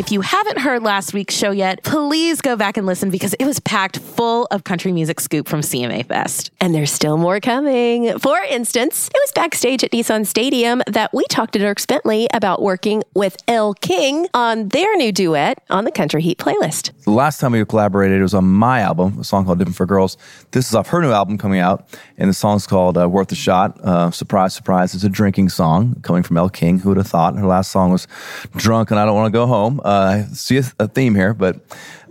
If 0.00 0.10
you 0.10 0.22
haven't 0.22 0.58
heard 0.60 0.82
last 0.82 1.12
week's 1.12 1.34
show 1.34 1.50
yet, 1.50 1.82
please 1.82 2.40
go 2.40 2.56
back 2.56 2.78
and 2.78 2.86
listen 2.86 3.10
because 3.10 3.34
it 3.34 3.44
was 3.44 3.60
packed 3.60 3.98
full 3.98 4.48
of 4.50 4.64
country 4.64 4.92
music 4.92 5.20
scoop 5.20 5.46
from 5.46 5.60
CMA 5.60 6.06
Fest. 6.06 6.50
And 6.58 6.74
there's 6.74 6.90
still 6.90 7.18
more 7.18 7.38
coming. 7.38 8.18
For 8.18 8.38
instance, 8.48 9.10
it 9.14 9.20
was 9.22 9.32
backstage 9.32 9.84
at 9.84 9.90
Nissan 9.90 10.24
Stadium 10.24 10.82
that 10.86 11.12
we 11.12 11.22
talked 11.28 11.52
to 11.52 11.58
Dierks 11.58 11.86
Bentley 11.86 12.28
about 12.32 12.62
working 12.62 13.02
with 13.14 13.36
Elle 13.46 13.74
King 13.74 14.26
on 14.32 14.68
their 14.68 14.96
new 14.96 15.12
duet 15.12 15.62
on 15.68 15.84
the 15.84 15.92
Country 15.92 16.22
Heat 16.22 16.38
playlist. 16.38 16.92
The 17.04 17.10
last 17.10 17.38
time 17.38 17.52
we 17.52 17.62
collaborated, 17.66 18.20
it 18.20 18.22
was 18.22 18.32
on 18.32 18.46
my 18.46 18.80
album, 18.80 19.18
a 19.18 19.24
song 19.24 19.44
called 19.44 19.58
Different 19.58 19.76
for 19.76 19.84
Girls. 19.84 20.16
This 20.52 20.66
is 20.66 20.74
off 20.74 20.88
her 20.88 21.02
new 21.02 21.12
album 21.12 21.36
coming 21.36 21.60
out, 21.60 21.94
and 22.16 22.30
the 22.30 22.34
song's 22.34 22.66
called 22.66 22.96
uh, 22.96 23.06
Worth 23.06 23.32
a 23.32 23.34
Shot. 23.34 23.78
Uh, 23.82 24.10
surprise, 24.12 24.54
surprise, 24.54 24.94
it's 24.94 25.04
a 25.04 25.10
drinking 25.10 25.50
song 25.50 26.00
coming 26.00 26.22
from 26.22 26.38
Elle 26.38 26.48
King. 26.48 26.78
Who 26.78 26.88
would 26.88 26.96
have 26.96 27.06
thought? 27.06 27.36
Her 27.36 27.46
last 27.46 27.70
song 27.70 27.92
was 27.92 28.08
Drunk 28.56 28.90
and 28.90 28.98
I 28.98 29.04
Don't 29.04 29.14
Want 29.14 29.30
to 29.30 29.36
Go 29.36 29.46
Home. 29.46 29.78
Uh, 29.84 29.89
I 29.90 30.22
see 30.32 30.58
a, 30.58 30.64
a 30.78 30.88
theme 30.88 31.14
here, 31.14 31.34
but 31.34 31.60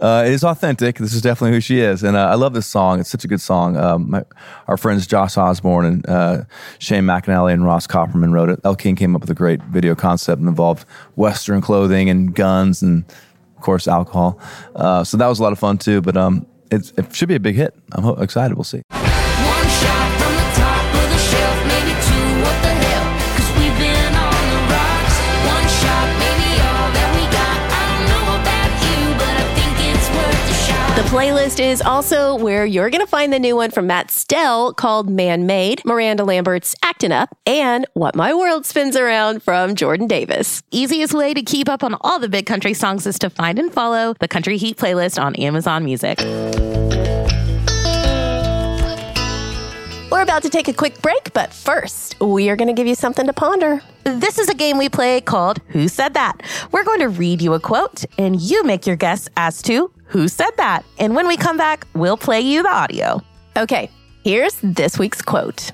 uh, 0.02 0.24
it 0.26 0.34
is 0.34 0.44
authentic. 0.44 0.98
This 0.98 1.14
is 1.14 1.22
definitely 1.22 1.56
who 1.56 1.62
she 1.62 1.80
is. 1.80 2.04
And 2.04 2.18
uh, 2.18 2.28
I 2.28 2.36
love 2.36 2.54
this 2.54 2.68
song. 2.68 3.00
It's 3.00 3.10
such 3.10 3.24
a 3.24 3.28
good 3.28 3.42
song. 3.42 3.78
Um, 3.78 4.12
my, 4.12 4.26
our 4.68 4.78
friends 4.78 5.08
Josh 5.08 5.38
Osborne 5.38 5.86
and 5.86 6.10
uh, 6.10 6.44
Shane 6.80 7.04
McAnally 7.04 7.54
and 7.54 7.66
Ross 7.66 7.88
Copperman 7.88 8.32
wrote 8.32 8.50
it. 8.50 8.60
Elle 8.64 8.76
King 8.76 8.96
came 8.96 9.16
up 9.16 9.22
with 9.22 9.30
a 9.30 9.36
great 9.36 9.62
video 9.64 9.96
concept 9.96 10.40
and 10.40 10.50
involved 10.50 10.86
Western 11.16 11.62
clothing 11.62 12.10
and 12.10 12.36
guns 12.36 12.82
and, 12.82 13.06
of 13.56 13.62
course, 13.62 13.88
alcohol. 13.88 14.40
Uh, 14.76 15.04
so 15.04 15.18
that 15.18 15.28
was 15.28 15.40
a 15.40 15.44
lot 15.44 15.52
of 15.52 15.60
fun 15.60 15.78
too. 15.78 16.02
But 16.02 16.18
um, 16.18 16.46
it 16.72 16.92
should 17.16 17.30
be 17.30 17.36
a 17.36 17.40
big 17.40 17.56
hit. 17.56 17.74
I'm 17.94 18.22
excited. 18.22 18.56
We'll 18.56 18.64
see. 18.64 18.84
Playlist 31.10 31.60
is 31.60 31.82
also 31.82 32.36
where 32.36 32.68
you're 32.68 32.92
going 32.92 33.04
to 33.04 33.08
find 33.08 33.34
the 33.34 33.40
new 33.40 33.56
one 33.56 33.72
from 33.72 33.88
Matt 33.88 34.12
Stell 34.12 34.76
called 34.76 35.10
Man 35.10 35.48
Made, 35.48 35.84
Miranda 35.84 36.24
Lambert's 36.24 36.76
Actin' 36.84 37.12
Up, 37.12 37.36
and 37.48 37.88
What 37.96 38.16
My 38.16 38.32
World 38.32 38.64
Spins 38.64 38.96
Around 38.96 39.42
from 39.42 39.74
Jordan 39.74 40.06
Davis. 40.06 40.62
Easiest 40.70 41.16
way 41.16 41.34
to 41.34 41.42
keep 41.42 41.68
up 41.68 41.84
on 41.84 41.96
all 42.02 42.20
the 42.20 42.30
big 42.30 42.46
country 42.46 42.76
songs 42.76 43.08
is 43.08 43.18
to 43.18 43.32
find 43.32 43.58
and 43.58 43.74
follow 43.74 44.14
the 44.20 44.28
Country 44.28 44.58
Heat 44.58 44.78
playlist 44.78 45.20
on 45.20 45.34
Amazon 45.38 45.84
Music. 45.84 46.20
We're 50.12 50.22
about 50.22 50.44
to 50.44 50.50
take 50.52 50.68
a 50.68 50.74
quick 50.74 51.02
break, 51.02 51.34
but 51.34 51.52
first, 51.52 52.20
we 52.20 52.52
are 52.52 52.56
going 52.56 52.68
to 52.68 52.74
give 52.74 52.86
you 52.86 52.94
something 52.94 53.26
to 53.26 53.34
ponder. 53.34 53.82
This 54.04 54.38
is 54.38 54.48
a 54.48 54.54
game 54.54 54.78
we 54.78 54.90
play 54.90 55.22
called 55.22 55.60
Who 55.70 55.88
Said 55.88 56.14
That? 56.14 56.42
We're 56.72 56.84
going 56.84 57.00
to 57.00 57.10
read 57.10 57.42
you 57.42 57.56
a 57.56 57.60
quote 57.60 58.06
and 58.20 58.40
you 58.40 58.64
make 58.64 58.86
your 58.86 58.96
guess 58.96 59.28
as 59.36 59.64
to 59.64 59.92
who 60.10 60.28
said 60.28 60.52
that. 60.58 60.84
And 60.98 61.16
when 61.16 61.28
we 61.28 61.38
come 61.38 61.58
back, 61.58 61.88
we'll 61.94 62.18
play 62.18 62.42
you 62.42 62.64
the 62.64 62.70
audio. 62.70 63.22
Okay, 63.56 63.90
here's 64.24 64.56
this 64.62 65.00
week's 65.00 65.22
quote. 65.22 65.72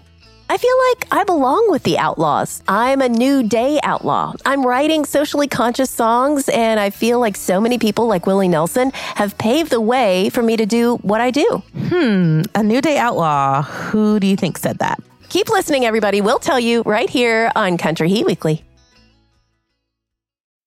I 0.47 0.57
feel 0.57 0.75
like 0.89 1.07
I 1.11 1.23
belong 1.23 1.71
with 1.71 1.81
the 1.83 1.97
outlaws. 1.97 2.61
I'm 2.67 3.01
a 3.01 3.09
new 3.09 3.41
day 3.41 3.79
outlaw. 3.81 4.33
I'm 4.45 4.63
writing 4.63 5.03
socially 5.03 5.47
conscious 5.47 5.89
songs, 5.89 6.47
and 6.49 6.79
I 6.79 6.91
feel 6.91 7.19
like 7.19 7.35
so 7.35 7.59
many 7.59 7.79
people, 7.79 8.05
like 8.05 8.27
Willie 8.27 8.47
Nelson, 8.47 8.91
have 8.93 9.35
paved 9.39 9.71
the 9.71 9.81
way 9.81 10.29
for 10.29 10.43
me 10.43 10.55
to 10.55 10.67
do 10.67 10.97
what 10.97 11.19
I 11.19 11.31
do. 11.31 11.63
Hmm, 11.87 12.41
a 12.53 12.61
new 12.61 12.79
day 12.79 12.99
outlaw. 12.99 13.63
Who 13.63 14.19
do 14.19 14.27
you 14.27 14.35
think 14.35 14.59
said 14.59 14.77
that? 14.79 14.99
Keep 15.29 15.49
listening, 15.49 15.83
everybody. 15.83 16.21
We'll 16.21 16.39
tell 16.39 16.59
you 16.59 16.83
right 16.85 17.09
here 17.09 17.51
on 17.55 17.77
Country 17.77 18.09
Heat 18.09 18.27
Weekly. 18.27 18.63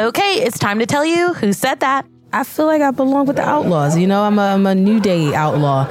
Okay, 0.00 0.42
it's 0.42 0.58
time 0.58 0.78
to 0.78 0.86
tell 0.86 1.04
you 1.04 1.34
who 1.34 1.52
said 1.52 1.80
that. 1.80 2.06
I 2.32 2.42
feel 2.42 2.64
like 2.64 2.80
I 2.80 2.90
belong 2.90 3.26
with 3.26 3.36
the 3.36 3.46
outlaws. 3.46 3.98
You 3.98 4.06
know, 4.06 4.22
I'm 4.22 4.38
a, 4.38 4.54
I'm 4.54 4.66
a 4.66 4.74
new 4.74 4.98
day 4.98 5.34
outlaw. 5.34 5.86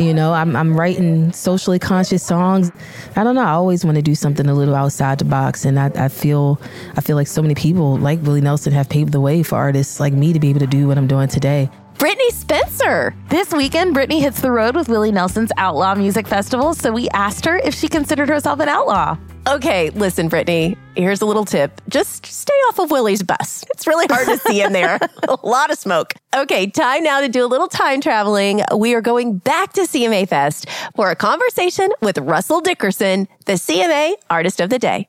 You 0.00 0.12
know, 0.12 0.32
I'm, 0.32 0.56
I'm 0.56 0.76
writing 0.76 1.32
socially 1.32 1.78
conscious 1.78 2.24
songs. 2.24 2.72
I 3.14 3.22
don't 3.22 3.36
know. 3.36 3.42
I 3.42 3.50
always 3.50 3.84
want 3.84 3.94
to 3.94 4.02
do 4.02 4.16
something 4.16 4.48
a 4.48 4.54
little 4.54 4.74
outside 4.74 5.20
the 5.20 5.26
box, 5.26 5.64
and 5.64 5.78
I, 5.78 5.92
I 5.94 6.08
feel 6.08 6.60
I 6.96 7.02
feel 7.02 7.14
like 7.14 7.28
so 7.28 7.40
many 7.40 7.54
people 7.54 7.98
like 7.98 8.20
Willie 8.22 8.40
Nelson 8.40 8.72
have 8.72 8.88
paved 8.88 9.12
the 9.12 9.20
way 9.20 9.44
for 9.44 9.54
artists 9.54 10.00
like 10.00 10.12
me 10.12 10.32
to 10.32 10.40
be 10.40 10.50
able 10.50 10.58
to 10.60 10.66
do 10.66 10.88
what 10.88 10.98
I'm 10.98 11.06
doing 11.06 11.28
today. 11.28 11.70
Brittney 12.02 12.32
Spencer. 12.32 13.14
This 13.28 13.52
weekend, 13.52 13.94
Brittney 13.94 14.20
hits 14.20 14.40
the 14.40 14.50
road 14.50 14.74
with 14.74 14.88
Willie 14.88 15.12
Nelson's 15.12 15.52
Outlaw 15.56 15.94
Music 15.94 16.26
Festival, 16.26 16.74
so 16.74 16.90
we 16.90 17.08
asked 17.10 17.44
her 17.44 17.58
if 17.58 17.76
she 17.76 17.86
considered 17.86 18.28
herself 18.28 18.58
an 18.58 18.68
outlaw. 18.68 19.16
Okay, 19.46 19.90
listen, 19.90 20.28
Brittney, 20.28 20.76
here's 20.96 21.20
a 21.20 21.26
little 21.26 21.44
tip. 21.44 21.80
Just 21.88 22.26
stay 22.26 22.52
off 22.68 22.80
of 22.80 22.90
Willie's 22.90 23.22
bus. 23.22 23.64
It's 23.70 23.86
really 23.86 24.06
hard 24.10 24.26
to 24.26 24.36
see 24.38 24.62
in 24.62 24.72
there. 24.72 24.98
a 25.28 25.46
lot 25.46 25.70
of 25.70 25.78
smoke. 25.78 26.14
Okay, 26.34 26.66
time 26.66 27.04
now 27.04 27.20
to 27.20 27.28
do 27.28 27.44
a 27.44 27.46
little 27.46 27.68
time 27.68 28.00
traveling. 28.00 28.62
We 28.76 28.94
are 28.94 29.00
going 29.00 29.38
back 29.38 29.72
to 29.74 29.82
CMA 29.82 30.28
Fest 30.28 30.68
for 30.96 31.12
a 31.12 31.14
conversation 31.14 31.92
with 32.00 32.18
Russell 32.18 32.60
Dickerson, 32.60 33.28
the 33.46 33.52
CMA 33.52 34.14
Artist 34.28 34.60
of 34.60 34.70
the 34.70 34.80
Day. 34.80 35.06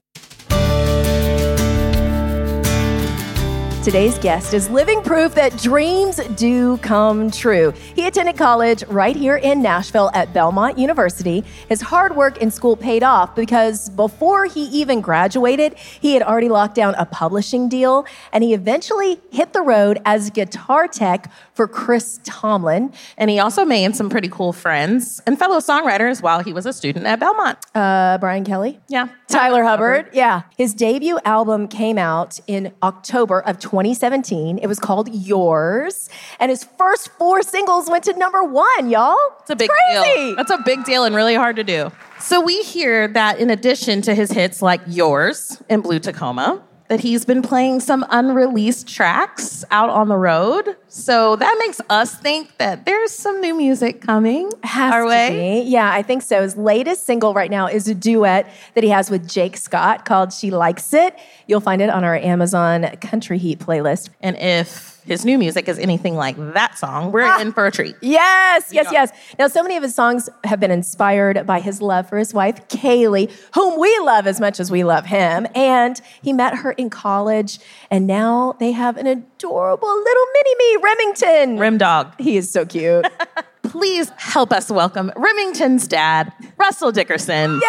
Today's 3.83 4.17
guest 4.19 4.53
is 4.53 4.69
living 4.69 5.03
proof 5.03 5.35
that 5.35 5.57
dreams 5.57 6.15
do 6.37 6.77
come 6.77 7.29
true. 7.29 7.73
He 7.97 8.07
attended 8.07 8.37
college 8.37 8.81
right 8.85 9.13
here 9.13 9.35
in 9.35 9.61
Nashville 9.61 10.09
at 10.13 10.33
Belmont 10.33 10.77
University. 10.77 11.43
His 11.67 11.81
hard 11.81 12.15
work 12.15 12.37
in 12.37 12.49
school 12.49 12.77
paid 12.77 13.03
off 13.03 13.35
because 13.35 13.89
before 13.89 14.45
he 14.45 14.67
even 14.67 15.01
graduated, 15.01 15.77
he 15.77 16.13
had 16.13 16.23
already 16.23 16.47
locked 16.47 16.75
down 16.75 16.95
a 16.95 17.05
publishing 17.05 17.67
deal 17.67 18.05
and 18.31 18.41
he 18.41 18.53
eventually 18.53 19.19
hit 19.33 19.51
the 19.51 19.61
road 19.61 19.99
as 20.05 20.29
guitar 20.29 20.87
tech 20.87 21.29
for 21.53 21.67
Chris 21.67 22.21
Tomlin. 22.23 22.93
And 23.17 23.29
he 23.29 23.37
also 23.37 23.65
made 23.65 23.97
some 23.97 24.09
pretty 24.09 24.29
cool 24.29 24.53
friends 24.53 25.21
and 25.27 25.37
fellow 25.37 25.57
songwriters 25.57 26.21
while 26.21 26.41
he 26.41 26.53
was 26.53 26.65
a 26.65 26.71
student 26.71 27.05
at 27.05 27.19
Belmont. 27.19 27.57
Uh, 27.75 28.17
Brian 28.17 28.45
Kelly? 28.45 28.79
Yeah. 28.87 29.09
Tyler 29.27 29.63
Hubbard. 29.63 30.09
Yeah. 30.13 30.43
His 30.57 30.73
debut 30.73 31.19
album 31.25 31.67
came 31.67 31.97
out 31.97 32.39
in 32.47 32.71
October 32.81 33.41
of 33.41 33.59
2017. 33.73 34.59
It 34.59 34.67
was 34.67 34.77
called 34.77 35.09
Yours. 35.11 36.07
And 36.39 36.51
his 36.51 36.63
first 36.63 37.09
four 37.17 37.41
singles 37.41 37.89
went 37.89 38.03
to 38.03 38.13
number 38.13 38.43
one, 38.43 38.91
y'all. 38.91 39.17
It's 39.41 39.49
a 39.49 39.55
big 39.55 39.67
crazy. 39.67 40.13
deal. 40.13 40.35
That's 40.35 40.51
a 40.51 40.59
big 40.63 40.83
deal 40.83 41.05
and 41.05 41.15
really 41.15 41.33
hard 41.33 41.55
to 41.55 41.63
do. 41.63 41.91
So 42.19 42.39
we 42.39 42.61
hear 42.61 43.07
that 43.07 43.39
in 43.39 43.49
addition 43.49 44.03
to 44.03 44.13
his 44.13 44.31
hits 44.31 44.61
like 44.61 44.79
Yours 44.85 45.59
and 45.69 45.81
Blue 45.81 45.97
Tacoma, 45.97 46.61
that 46.89 46.99
he's 46.99 47.25
been 47.25 47.41
playing 47.41 47.79
some 47.79 48.05
unreleased 48.09 48.87
tracks 48.87 49.63
out 49.71 49.89
on 49.89 50.09
the 50.09 50.17
road. 50.17 50.75
So 50.89 51.35
that 51.37 51.55
makes 51.59 51.79
us 51.89 52.15
think 52.15 52.57
that 52.57 52.85
there's 52.85 53.11
some 53.11 53.41
new 53.41 53.55
music 53.55 54.01
coming 54.01 54.51
Has 54.63 54.93
our 54.93 55.03
to 55.03 55.07
way. 55.07 55.61
be. 55.63 55.69
Yeah, 55.69 55.91
I 55.91 56.01
think 56.03 56.21
so. 56.21 56.41
His 56.41 56.57
latest 56.57 57.05
single 57.05 57.33
right 57.33 57.49
now 57.49 57.67
is 57.67 57.87
a 57.87 57.95
duet 57.95 58.49
that 58.75 58.83
he 58.83 58.89
has 58.89 59.09
with 59.09 59.27
Jake 59.27 59.57
Scott 59.57 60.05
called 60.05 60.33
She 60.33 60.51
Likes 60.51 60.93
It. 60.93 61.17
You'll 61.47 61.61
find 61.61 61.81
it 61.81 61.89
on 61.89 62.03
our 62.03 62.17
Amazon 62.17 62.83
Country 63.01 63.37
Heat 63.37 63.59
playlist. 63.59 64.09
And 64.21 64.35
if 64.37 64.92
his 65.05 65.25
new 65.25 65.37
music 65.37 65.67
is 65.67 65.77
anything 65.79 66.15
like 66.15 66.35
that 66.53 66.77
song, 66.77 67.11
we're 67.11 67.23
Ah. 67.23 67.39
in 67.39 67.51
for 67.51 67.65
a 67.65 67.71
treat. 67.71 67.95
Yes, 68.01 68.69
yes, 68.71 68.87
yes. 68.91 69.11
Now, 69.37 69.47
so 69.47 69.61
many 69.63 69.75
of 69.77 69.83
his 69.83 69.93
songs 69.95 70.29
have 70.43 70.59
been 70.59 70.71
inspired 70.71 71.45
by 71.45 71.59
his 71.59 71.81
love 71.81 72.07
for 72.09 72.17
his 72.17 72.33
wife, 72.33 72.67
Kailey, 72.69 73.31
whom 73.55 73.79
we 73.79 73.97
love 73.99 74.27
as 74.27 74.39
much 74.39 74.59
as 74.59 74.71
we 74.71 74.83
love 74.83 75.05
him. 75.05 75.47
And 75.55 75.99
he 76.21 76.33
met 76.33 76.55
her 76.57 76.71
in 76.71 76.89
college, 76.89 77.59
and 77.91 78.07
now 78.07 78.55
they 78.59 78.71
have 78.71 78.97
an 78.97 79.07
adorable 79.07 79.87
little 79.89 80.25
mini 80.33 80.55
me, 80.57 80.77
Remington. 80.83 81.57
Rim 81.59 81.77
dog. 81.77 82.13
He 82.19 82.37
is 82.37 82.49
so 82.51 82.65
cute. 82.65 83.05
Please 83.63 84.11
help 84.17 84.51
us 84.53 84.69
welcome 84.69 85.11
Remington's 85.15 85.87
dad, 85.87 86.31
Russell 86.57 86.91
Dickerson. 86.91 87.53
Yay! 87.55 87.59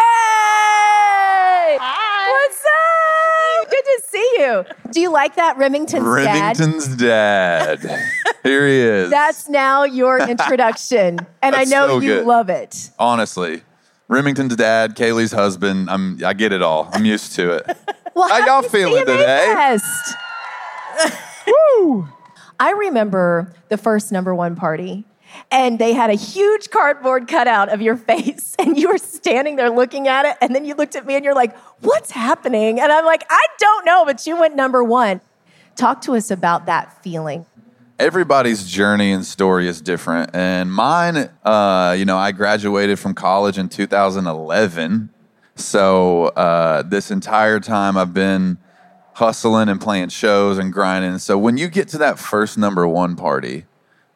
Hi. 1.81 2.31
What's 2.31 2.65
up? 2.65 3.44
Good 3.71 3.85
to 3.85 4.03
see 4.07 4.31
you. 4.39 4.65
Do 4.93 5.01
you 5.01 5.11
like 5.11 5.37
that, 5.37 5.57
Remington's 5.57 6.05
dad? 6.05 6.59
Remington's 6.59 6.97
dad. 6.97 7.81
Here 8.43 8.67
he 8.67 8.75
is. 8.79 9.11
That's 9.11 9.49
now 9.49 9.85
your 9.85 10.19
introduction, 10.19 11.19
and 11.43 11.55
I 11.55 11.65
know 11.65 11.87
so 11.89 12.01
you 12.01 12.17
good. 12.17 12.27
love 12.27 12.49
it. 12.51 12.91
Honestly, 12.99 13.63
Remington's 14.09 14.55
dad, 14.57 14.97
Kailey's 14.97 15.33
husband. 15.33 15.89
I'm. 15.91 16.23
I 16.25 16.33
get 16.35 16.53
it 16.53 16.63
all. 16.63 16.89
I'm 16.93 17.05
used 17.05 17.35
to 17.37 17.53
it. 17.53 17.77
Well, 18.17 18.29
How 18.29 18.47
y'all 18.47 18.63
feeling 18.63 19.05
today? 19.05 19.77
Woo! 21.49 22.07
I 22.61 22.71
remember 22.71 23.53
the 23.71 23.77
first 23.77 24.13
number 24.13 24.33
one 24.33 24.55
party, 24.55 25.05
and 25.51 25.79
they 25.79 25.93
had 25.93 26.11
a 26.11 26.15
huge 26.15 26.71
cardboard 26.71 27.29
cutout 27.29 27.69
of 27.73 27.81
your 27.83 27.97
face, 28.11 28.55
and 28.59 28.77
you 28.79 28.89
were 28.89 28.99
standing 28.99 29.57
there 29.57 29.71
looking 29.71 30.09
at 30.09 30.25
it, 30.27 30.37
and 30.41 30.55
then 30.55 30.65
you 30.65 30.75
looked 30.75 30.97
at 30.97 31.07
me 31.07 31.15
and 31.15 31.25
you're 31.25 31.35
like, 31.35 31.57
What's 31.81 32.11
happening? 32.11 32.81
And 32.81 32.91
I'm 32.93 33.05
like, 33.05 33.25
I 33.29 33.47
don't 33.59 33.85
know, 33.85 34.05
but 34.05 34.27
you 34.27 34.39
went 34.39 34.57
number 34.57 34.83
one. 34.83 35.21
Talk 35.77 36.01
to 36.03 36.15
us 36.15 36.31
about 36.31 36.67
that 36.67 37.03
feeling. 37.03 37.47
everybody's 37.99 38.67
journey 38.67 39.13
and 39.13 39.25
story 39.25 39.69
is 39.69 39.81
different. 39.81 40.31
And 40.35 40.73
mine, 40.73 41.31
uh, 41.45 41.95
you 41.97 42.05
know, 42.05 42.17
I 42.17 42.33
graduated 42.33 42.99
from 42.99 43.15
college 43.15 43.57
in 43.59 43.69
2011. 43.69 45.11
So 45.57 46.27
uh, 46.27 46.83
this 46.83 47.11
entire 47.11 47.61
time 47.61 47.97
I've 47.97 48.13
been 48.15 48.59
hustling 49.15 49.69
and 49.69 49.81
playing 49.81 50.09
shows 50.09 50.59
and 50.59 50.73
grinding. 50.73 51.19
So 51.19 51.39
when 51.39 51.57
you 51.57 51.69
get 51.69 51.87
to 51.89 51.99
that 51.99 52.19
first 52.19 52.59
number 52.59 52.87
one 52.89 53.15
party, 53.15 53.65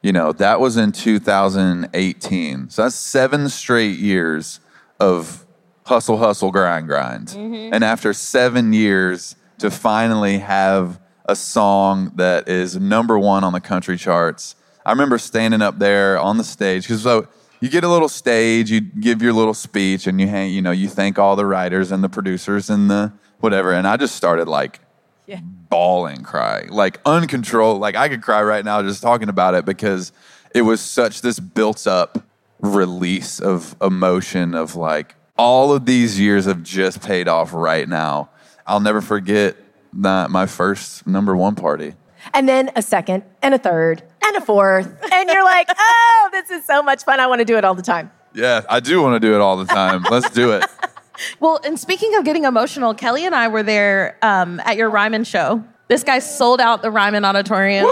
you 0.02 0.12
know, 0.12 0.32
that 0.32 0.60
was 0.60 0.76
in 0.76 0.92
2018. 0.92 2.70
So 2.70 2.82
that's 2.82 2.94
seven 2.94 3.48
straight 3.48 3.98
years 3.98 4.60
of 5.00 5.44
hustle, 5.86 6.18
hustle, 6.18 6.50
grind, 6.50 6.86
grind. 6.86 7.28
Mm-hmm. 7.28 7.74
And 7.74 7.82
after 7.82 8.12
seven 8.12 8.72
years 8.72 9.36
to 9.58 9.70
finally 9.70 10.38
have 10.38 11.00
a 11.24 11.34
song 11.34 12.12
that 12.16 12.48
is 12.48 12.76
number 12.76 13.18
one 13.18 13.44
on 13.44 13.52
the 13.52 13.60
country 13.60 13.96
charts, 13.96 14.54
I 14.86 14.92
remember 14.92 15.18
standing 15.18 15.62
up 15.62 15.78
there 15.78 16.18
on 16.18 16.38
the 16.38 16.44
stage 16.44 16.84
because 16.84 17.02
so 17.02 17.28
you 17.60 17.68
get 17.68 17.84
a 17.84 17.88
little 17.88 18.08
stage, 18.08 18.70
you 18.70 18.80
give 18.80 19.20
your 19.20 19.32
little 19.32 19.54
speech, 19.54 20.06
and 20.06 20.20
you 20.20 20.28
hang, 20.28 20.52
you 20.52 20.62
know, 20.62 20.70
you 20.70 20.88
thank 20.88 21.18
all 21.18 21.34
the 21.34 21.44
writers 21.44 21.90
and 21.90 22.04
the 22.04 22.08
producers 22.08 22.70
and 22.70 22.88
the 22.88 23.12
whatever. 23.40 23.72
And 23.72 23.86
I 23.86 23.96
just 23.96 24.14
started 24.14 24.46
like 24.46 24.80
bawling, 25.70 26.22
cry, 26.22 26.66
like 26.68 27.00
uncontrolled. 27.04 27.80
Like 27.80 27.96
I 27.96 28.08
could 28.08 28.22
cry 28.22 28.42
right 28.42 28.64
now 28.64 28.82
just 28.82 29.02
talking 29.02 29.28
about 29.28 29.54
it 29.54 29.64
because 29.64 30.12
it 30.54 30.62
was 30.62 30.80
such 30.80 31.20
this 31.20 31.38
built 31.38 31.86
up 31.86 32.24
release 32.60 33.40
of 33.40 33.76
emotion 33.80 34.54
of 34.54 34.74
like 34.74 35.14
all 35.36 35.72
of 35.72 35.86
these 35.86 36.18
years 36.18 36.46
have 36.46 36.62
just 36.62 37.02
paid 37.02 37.28
off 37.28 37.52
right 37.52 37.88
now. 37.88 38.30
I'll 38.66 38.80
never 38.80 39.00
forget 39.00 39.56
that 39.94 40.30
my 40.30 40.46
first 40.46 41.06
number 41.06 41.36
one 41.36 41.54
party. 41.54 41.94
And 42.34 42.48
then 42.48 42.70
a 42.76 42.82
second, 42.82 43.22
and 43.42 43.54
a 43.54 43.58
third, 43.58 44.02
and 44.22 44.36
a 44.36 44.40
fourth. 44.40 44.86
And 45.12 45.28
you're 45.30 45.44
like, 45.44 45.68
Oh, 45.76 46.28
this 46.32 46.50
is 46.50 46.64
so 46.64 46.82
much 46.82 47.04
fun. 47.04 47.20
I 47.20 47.26
want 47.26 47.38
to 47.40 47.44
do 47.44 47.56
it 47.56 47.64
all 47.64 47.74
the 47.74 47.82
time. 47.82 48.10
Yeah, 48.34 48.62
I 48.68 48.80
do 48.80 49.00
want 49.02 49.20
to 49.20 49.26
do 49.26 49.34
it 49.34 49.40
all 49.40 49.56
the 49.56 49.64
time. 49.64 50.04
Let's 50.10 50.30
do 50.30 50.52
it. 50.52 50.64
Well, 51.40 51.60
and 51.64 51.78
speaking 51.78 52.14
of 52.16 52.24
getting 52.24 52.44
emotional, 52.44 52.94
Kelly 52.94 53.24
and 53.26 53.34
I 53.34 53.48
were 53.48 53.62
there 53.62 54.16
um, 54.22 54.60
at 54.60 54.76
your 54.76 54.90
Ryman 54.90 55.24
show. 55.24 55.64
This 55.88 56.04
guy 56.04 56.18
sold 56.18 56.60
out 56.60 56.82
the 56.82 56.90
Ryman 56.90 57.24
Auditorium. 57.24 57.86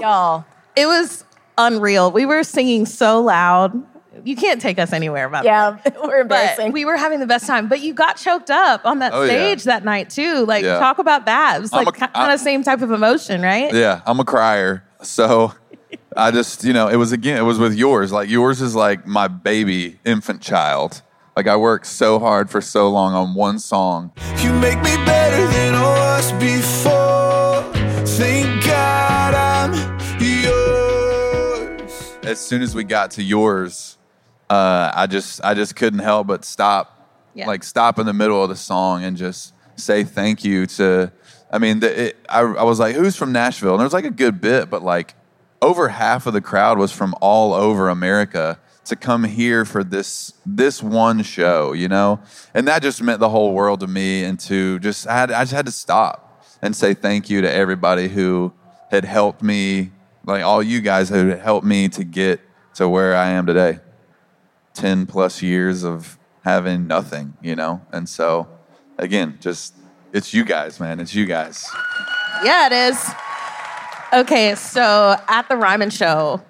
Y'all. 0.00 0.44
It 0.76 0.86
was 0.86 1.24
unreal. 1.58 2.12
We 2.12 2.26
were 2.26 2.42
singing 2.44 2.86
so 2.86 3.22
loud. 3.22 3.82
You 4.24 4.36
can't 4.36 4.60
take 4.60 4.78
us 4.78 4.92
anywhere 4.92 5.26
about 5.26 5.44
Yeah, 5.44 5.78
that. 5.84 5.96
we're 6.02 6.20
embarrassing. 6.20 6.66
But 6.68 6.72
we 6.72 6.84
were 6.84 6.96
having 6.96 7.20
the 7.20 7.26
best 7.26 7.46
time. 7.46 7.68
But 7.68 7.80
you 7.80 7.92
got 7.94 8.16
choked 8.16 8.50
up 8.50 8.84
on 8.86 8.98
that 9.00 9.12
Oh, 9.12 9.22
yeah. 9.22 9.28
stage 9.28 9.64
that 9.64 9.84
night 9.84 10.10
too. 10.10 10.44
Like, 10.46 10.64
Yeah. 10.64 10.78
talk 10.78 10.98
about 10.98 11.26
that. 11.26 11.58
It 11.58 11.60
was 11.62 11.72
I'm 11.72 11.84
like 11.84 11.94
kind 12.12 12.32
of 12.32 12.40
same 12.40 12.62
type 12.62 12.82
of 12.82 12.90
emotion, 12.90 13.42
right? 13.42 13.72
Yeah, 13.74 14.00
I'm 14.06 14.18
a 14.20 14.24
crier. 14.24 14.84
So 15.02 15.52
I 16.16 16.30
just, 16.30 16.64
you 16.64 16.72
know, 16.72 16.88
it 16.88 16.96
was 16.96 17.12
again, 17.12 17.36
it 17.38 17.42
was 17.42 17.58
with 17.58 17.74
yours. 17.74 18.10
Like 18.12 18.28
yours 18.28 18.60
is 18.62 18.74
like 18.74 19.06
my 19.06 19.28
baby 19.28 19.98
infant 20.04 20.40
child. 20.40 21.02
Like 21.36 21.48
I 21.48 21.56
worked 21.56 21.86
so 21.86 22.18
hard 22.18 22.48
for 22.48 22.62
so 22.62 22.88
long 22.88 23.12
on 23.12 23.34
one 23.34 23.58
song. 23.58 24.10
You 24.38 24.54
make 24.54 24.78
me 24.78 24.96
better 25.04 25.46
than 25.52 25.74
I 25.74 25.82
was 25.82 26.32
before. 26.32 27.62
Thank 28.06 28.64
God 28.64 29.34
I'm 29.34 29.74
yours. 30.18 32.16
As 32.24 32.40
soon 32.40 32.62
as 32.62 32.74
we 32.74 32.84
got 32.84 33.10
to 33.12 33.22
yours, 33.22 33.98
uh, 34.48 34.90
I 34.94 35.06
just 35.06 35.44
I 35.44 35.52
just 35.52 35.76
couldn't 35.76 35.98
help 35.98 36.26
but 36.26 36.42
stop, 36.42 37.06
Yeah. 37.34 37.46
like 37.46 37.64
stop 37.64 37.98
in 37.98 38.06
the 38.06 38.14
middle 38.14 38.42
of 38.42 38.48
the 38.48 38.56
song 38.56 39.04
and 39.04 39.14
just 39.14 39.52
say 39.76 40.04
thank 40.04 40.42
you 40.42 40.64
to. 40.66 41.12
I 41.52 41.58
mean, 41.58 41.80
the, 41.80 42.06
it, 42.06 42.16
I, 42.30 42.40
I 42.40 42.62
was 42.62 42.78
like, 42.80 42.96
"Who's 42.96 43.14
from 43.14 43.32
Nashville?" 43.32 43.72
And 43.72 43.80
there 43.80 43.84
was 43.86 43.92
like 43.92 44.06
a 44.06 44.10
good 44.10 44.40
bit, 44.40 44.70
but 44.70 44.82
like 44.82 45.14
over 45.60 45.88
half 45.88 46.26
of 46.26 46.32
the 46.32 46.40
crowd 46.40 46.78
was 46.78 46.92
from 46.92 47.14
all 47.20 47.52
over 47.52 47.90
America 47.90 48.58
to 48.86 48.96
come 48.96 49.24
here 49.24 49.64
for 49.64 49.84
this 49.84 50.32
this 50.44 50.82
one 50.82 51.22
show, 51.22 51.72
you 51.72 51.88
know, 51.88 52.20
and 52.54 52.66
that 52.68 52.82
just 52.82 53.02
meant 53.02 53.20
the 53.20 53.28
whole 53.28 53.52
world 53.52 53.80
to 53.80 53.86
me. 53.86 54.24
And 54.24 54.38
to 54.40 54.78
just 54.78 55.06
I, 55.06 55.14
had, 55.18 55.30
I 55.30 55.42
just 55.42 55.52
had 55.52 55.66
to 55.66 55.72
stop 55.72 56.44
and 56.62 56.74
say 56.74 56.94
thank 56.94 57.28
you 57.28 57.40
to 57.42 57.52
everybody 57.52 58.08
who 58.08 58.52
had 58.90 59.04
helped 59.04 59.42
me, 59.42 59.90
like 60.24 60.42
all 60.42 60.62
you 60.62 60.80
guys 60.80 61.08
who 61.08 61.28
helped 61.28 61.66
me 61.66 61.88
to 61.90 62.04
get 62.04 62.40
to 62.74 62.88
where 62.88 63.16
I 63.16 63.30
am 63.30 63.46
today. 63.46 63.80
10 64.74 65.06
plus 65.06 65.42
years 65.42 65.84
of 65.84 66.18
having 66.44 66.86
nothing, 66.86 67.34
you 67.42 67.56
know? 67.56 67.80
And 67.92 68.08
so, 68.08 68.46
again, 68.98 69.38
just 69.40 69.74
it's 70.12 70.32
you 70.32 70.44
guys, 70.44 70.78
man. 70.78 71.00
It's 71.00 71.14
you 71.14 71.26
guys. 71.26 71.66
Yeah, 72.44 72.66
it 72.66 72.72
is. 72.72 73.10
Okay, 74.12 74.54
so 74.54 75.16
at 75.28 75.48
the 75.48 75.56
Ryman 75.56 75.90
show, 75.90 76.42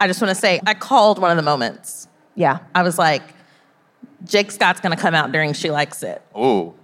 I 0.00 0.06
just 0.06 0.20
want 0.20 0.30
to 0.30 0.40
say 0.40 0.60
I 0.66 0.74
called 0.74 1.18
one 1.18 1.30
of 1.30 1.36
the 1.36 1.42
moments. 1.42 2.08
Yeah. 2.34 2.58
I 2.74 2.82
was 2.82 2.98
like, 2.98 3.22
Jake 4.24 4.50
Scott's 4.50 4.80
gonna 4.80 4.96
come 4.96 5.14
out 5.14 5.32
during 5.32 5.52
She 5.52 5.70
Likes 5.70 6.02
It. 6.02 6.22
Oh, 6.34 6.74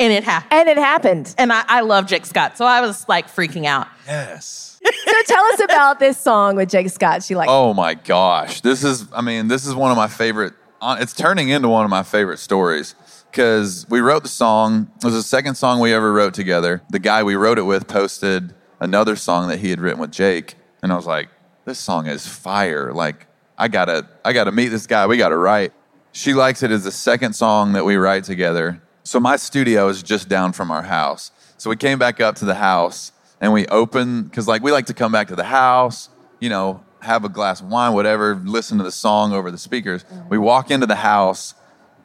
And 0.00 0.12
it 0.12 0.24
happened. 0.24 0.52
And 0.52 0.68
it 0.68 0.76
happened. 0.78 1.34
And 1.38 1.52
I, 1.52 1.64
I 1.66 1.80
love 1.80 2.06
Jake 2.06 2.24
Scott. 2.26 2.56
So 2.56 2.64
I 2.64 2.80
was 2.80 3.08
like 3.08 3.28
freaking 3.28 3.64
out. 3.66 3.88
yes. 4.06 4.80
So 4.84 5.12
tell 5.26 5.44
us 5.46 5.60
about 5.60 5.98
this 5.98 6.18
song 6.18 6.54
with 6.56 6.70
Jake 6.70 6.88
Scott. 6.90 7.22
She 7.22 7.34
likes 7.34 7.48
Oh 7.50 7.74
my 7.74 7.94
gosh. 7.94 8.60
This 8.60 8.84
is, 8.84 9.06
I 9.12 9.22
mean, 9.22 9.48
this 9.48 9.66
is 9.66 9.74
one 9.74 9.90
of 9.90 9.96
my 9.96 10.06
favorite, 10.06 10.54
uh, 10.80 10.96
it's 11.00 11.12
turning 11.14 11.48
into 11.48 11.68
one 11.68 11.84
of 11.84 11.90
my 11.90 12.02
favorite 12.04 12.38
stories 12.38 12.94
because 13.30 13.86
we 13.90 14.00
wrote 14.00 14.22
the 14.22 14.28
song. 14.28 14.90
It 14.98 15.04
was 15.04 15.14
the 15.14 15.22
second 15.22 15.56
song 15.56 15.80
we 15.80 15.92
ever 15.92 16.12
wrote 16.12 16.32
together. 16.34 16.82
The 16.90 16.98
guy 17.00 17.22
we 17.24 17.34
wrote 17.34 17.58
it 17.58 17.62
with 17.62 17.88
posted 17.88 18.54
another 18.80 19.16
song 19.16 19.48
that 19.48 19.58
he 19.58 19.70
had 19.70 19.80
written 19.80 20.00
with 20.00 20.12
Jake. 20.12 20.54
And 20.82 20.92
I 20.92 20.96
was 20.96 21.06
like, 21.06 21.28
this 21.68 21.78
song 21.78 22.06
is 22.06 22.26
fire. 22.26 22.92
Like, 22.92 23.26
I 23.56 23.68
gotta, 23.68 24.08
I 24.24 24.32
gotta 24.32 24.52
meet 24.52 24.68
this 24.68 24.86
guy. 24.86 25.06
We 25.06 25.16
gotta 25.16 25.36
write. 25.36 25.72
She 26.12 26.34
Likes 26.34 26.62
it 26.62 26.70
as 26.70 26.84
the 26.84 26.90
second 26.90 27.34
song 27.34 27.74
that 27.74 27.84
we 27.84 27.96
write 27.96 28.24
together. 28.24 28.82
So 29.04 29.20
my 29.20 29.36
studio 29.36 29.88
is 29.88 30.02
just 30.02 30.28
down 30.28 30.52
from 30.52 30.70
our 30.70 30.82
house. 30.82 31.30
So 31.58 31.70
we 31.70 31.76
came 31.76 31.98
back 31.98 32.20
up 32.20 32.34
to 32.36 32.44
the 32.44 32.54
house 32.54 33.12
and 33.40 33.52
we 33.52 33.66
opened, 33.66 34.30
because 34.30 34.48
like 34.48 34.62
we 34.62 34.72
like 34.72 34.86
to 34.86 34.94
come 34.94 35.12
back 35.12 35.28
to 35.28 35.36
the 35.36 35.44
house, 35.44 36.08
you 36.40 36.48
know, 36.48 36.82
have 37.00 37.24
a 37.24 37.28
glass 37.28 37.60
of 37.60 37.68
wine, 37.68 37.92
whatever, 37.92 38.34
listen 38.34 38.78
to 38.78 38.84
the 38.84 38.90
song 38.90 39.32
over 39.32 39.50
the 39.50 39.58
speakers. 39.58 40.04
We 40.28 40.36
mm-hmm. 40.36 40.44
walk 40.44 40.70
into 40.70 40.86
the 40.86 40.96
house 40.96 41.54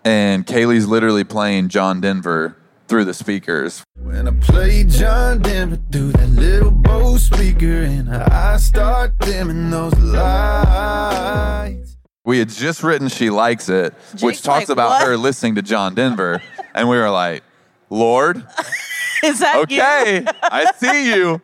and 0.03 0.45
Kailey's 0.45 0.87
literally 0.87 1.23
playing 1.23 1.69
John 1.69 2.01
Denver 2.01 2.57
through 2.87 3.05
the 3.05 3.13
speakers. 3.13 3.83
When 4.23 4.37
I 4.37 4.39
play 4.39 4.85
John 4.85 5.41
Denver 5.41 5.77
through 5.91 6.13
that 6.13 6.29
little 6.29 6.71
Bose 6.71 7.23
speaker 7.23 7.83
and 7.83 8.07
her 8.07 8.25
eyes 8.31 8.63
start 8.63 9.19
dimming 9.19 9.69
those 9.69 9.93
lights. 9.99 11.97
We 12.23 12.39
had 12.39 12.47
just 12.47 12.83
written 12.83 13.09
She 13.09 13.29
Likes 13.29 13.67
It, 13.67 13.93
which 14.21 14.41
talks 14.41 14.69
like, 14.69 14.75
about 14.77 14.91
"What?" 14.91 15.07
her 15.07 15.17
listening 15.17 15.55
to 15.55 15.61
John 15.61 15.93
Denver. 15.93 16.41
and 16.73 16.87
we 16.87 16.95
were 16.95 17.09
like, 17.09 17.43
Lord, 17.89 18.37
Is 19.25 19.39
that 19.39 19.57
okay, 19.63 20.25
I 20.41 20.71
see 20.77 21.13
you. 21.13 21.41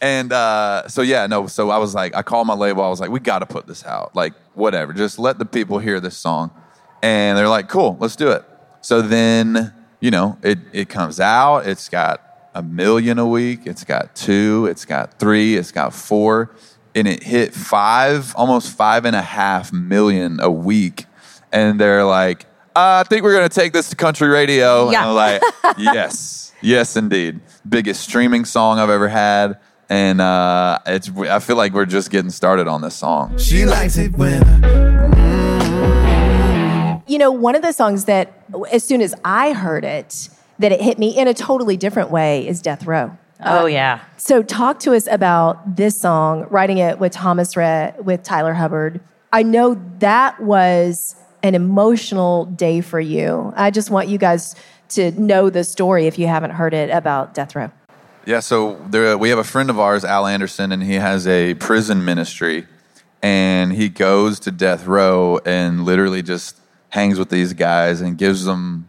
And 0.00 0.32
uh, 0.32 0.88
so 0.88 1.02
yeah, 1.02 1.28
no. 1.28 1.46
So 1.46 1.70
I 1.70 1.78
was 1.78 1.94
like, 1.94 2.16
I 2.16 2.22
called 2.22 2.48
my 2.48 2.54
label. 2.54 2.82
I 2.82 2.88
was 2.88 2.98
like, 2.98 3.10
we 3.10 3.20
got 3.20 3.38
to 3.40 3.46
put 3.46 3.68
this 3.68 3.84
out. 3.84 4.16
Like 4.16 4.34
whatever, 4.54 4.92
just 4.92 5.20
let 5.20 5.38
the 5.38 5.46
people 5.46 5.78
hear 5.78 6.00
this 6.00 6.16
song. 6.16 6.50
And 7.00 7.38
they're 7.38 7.48
like, 7.48 7.68
cool, 7.68 7.96
let's 8.00 8.16
do 8.16 8.32
it. 8.32 8.44
So 8.80 9.02
then 9.02 9.72
you 10.00 10.10
know, 10.10 10.38
it 10.42 10.58
it 10.72 10.88
comes 10.88 11.20
out. 11.20 11.66
It's 11.66 11.88
got 11.88 12.50
a 12.54 12.62
million 12.62 13.18
a 13.18 13.26
week. 13.26 13.60
It's 13.64 13.84
got 13.84 14.14
two. 14.14 14.66
It's 14.70 14.84
got 14.84 15.18
three. 15.18 15.56
It's 15.56 15.72
got 15.72 15.94
four, 15.94 16.54
and 16.94 17.06
it 17.08 17.22
hit 17.22 17.54
five, 17.54 18.34
almost 18.36 18.76
five 18.76 19.04
and 19.04 19.16
a 19.16 19.22
half 19.22 19.72
million 19.72 20.40
a 20.40 20.50
week. 20.50 21.06
And 21.52 21.80
they're 21.80 22.04
like, 22.04 22.44
uh, 22.76 23.02
I 23.04 23.08
think 23.08 23.22
we're 23.22 23.34
gonna 23.34 23.48
take 23.48 23.72
this 23.72 23.90
to 23.90 23.96
country 23.96 24.28
radio. 24.28 24.90
Yeah. 24.90 25.00
And 25.00 25.10
I'm 25.10 25.14
like, 25.14 25.42
yes, 25.78 26.52
yes, 26.60 26.96
indeed. 26.96 27.40
Biggest 27.68 28.02
streaming 28.02 28.44
song 28.44 28.78
I've 28.78 28.90
ever 28.90 29.08
had. 29.08 29.58
And 29.90 30.20
uh, 30.20 30.78
it's 30.86 31.10
I 31.10 31.38
feel 31.38 31.56
like 31.56 31.72
we're 31.72 31.86
just 31.86 32.10
getting 32.10 32.30
started 32.30 32.68
on 32.68 32.82
this 32.82 32.94
song. 32.94 33.38
She 33.38 33.64
likes 33.64 33.96
it 33.96 34.12
when 34.12 34.87
You 37.08 37.18
know, 37.18 37.32
one 37.32 37.54
of 37.54 37.62
the 37.62 37.72
songs 37.72 38.04
that, 38.04 38.44
as 38.70 38.84
soon 38.84 39.00
as 39.00 39.14
I 39.24 39.52
heard 39.52 39.84
it, 39.84 40.28
that 40.58 40.72
it 40.72 40.82
hit 40.82 40.98
me 40.98 41.16
in 41.16 41.26
a 41.26 41.34
totally 41.34 41.76
different 41.76 42.10
way 42.10 42.46
is 42.46 42.60
Death 42.60 42.84
Row. 42.84 43.16
Oh 43.44 43.62
uh, 43.62 43.66
yeah. 43.66 44.00
So, 44.16 44.42
talk 44.42 44.78
to 44.80 44.94
us 44.94 45.06
about 45.06 45.76
this 45.76 45.98
song, 45.98 46.46
writing 46.50 46.78
it 46.78 46.98
with 46.98 47.12
Thomas 47.12 47.56
Rhett, 47.56 48.04
with 48.04 48.22
Tyler 48.24 48.52
Hubbard. 48.52 49.00
I 49.32 49.42
know 49.42 49.80
that 50.00 50.40
was 50.40 51.16
an 51.42 51.54
emotional 51.54 52.44
day 52.46 52.80
for 52.80 53.00
you. 53.00 53.52
I 53.56 53.70
just 53.70 53.90
want 53.90 54.08
you 54.08 54.18
guys 54.18 54.54
to 54.90 55.12
know 55.12 55.50
the 55.50 55.64
story 55.64 56.06
if 56.06 56.18
you 56.18 56.26
haven't 56.26 56.50
heard 56.50 56.74
it 56.74 56.90
about 56.90 57.32
Death 57.32 57.54
Row. 57.54 57.70
Yeah, 58.26 58.40
so 58.40 58.74
there, 58.90 59.16
we 59.16 59.30
have 59.30 59.38
a 59.38 59.44
friend 59.44 59.70
of 59.70 59.78
ours, 59.78 60.04
Al 60.04 60.26
Anderson, 60.26 60.72
and 60.72 60.82
he 60.82 60.94
has 60.94 61.26
a 61.26 61.54
prison 61.54 62.04
ministry. 62.04 62.66
And 63.22 63.72
he 63.72 63.88
goes 63.88 64.38
to 64.40 64.50
death 64.50 64.86
row 64.86 65.40
and 65.44 65.84
literally 65.84 66.22
just 66.22 66.56
hangs 66.90 67.18
with 67.18 67.28
these 67.28 67.52
guys 67.52 68.00
and 68.00 68.16
gives 68.16 68.44
them 68.44 68.88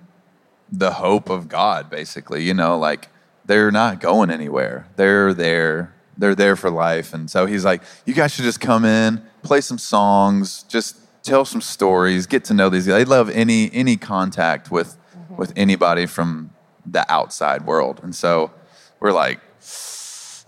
the 0.71 0.93
hope 0.93 1.29
of 1.29 1.47
God, 1.47 1.89
basically. 1.89 2.43
You 2.43 2.53
know, 2.53 2.77
like 2.77 3.07
they're 3.45 3.71
not 3.71 3.99
going 3.99 4.29
anywhere. 4.29 4.87
They're 4.95 5.33
there. 5.33 5.93
They're 6.17 6.35
there 6.35 6.55
for 6.55 6.69
life. 6.69 7.13
And 7.13 7.29
so 7.29 7.45
he's 7.45 7.63
like, 7.63 7.81
you 8.05 8.13
guys 8.13 8.33
should 8.33 8.43
just 8.43 8.59
come 8.59 8.83
in, 8.83 9.23
play 9.41 9.61
some 9.61 9.77
songs, 9.77 10.63
just 10.63 10.97
tell 11.23 11.45
some 11.45 11.61
stories, 11.61 12.27
get 12.27 12.43
to 12.45 12.53
know 12.53 12.69
these 12.69 12.87
guys. 12.87 13.05
They 13.05 13.05
love 13.05 13.29
any 13.29 13.71
any 13.73 13.97
contact 13.97 14.69
with 14.69 14.97
with 15.37 15.53
anybody 15.55 16.05
from 16.05 16.51
the 16.85 17.09
outside 17.11 17.65
world. 17.65 18.01
And 18.03 18.15
so 18.15 18.51
we're 18.99 19.13
like, 19.13 19.39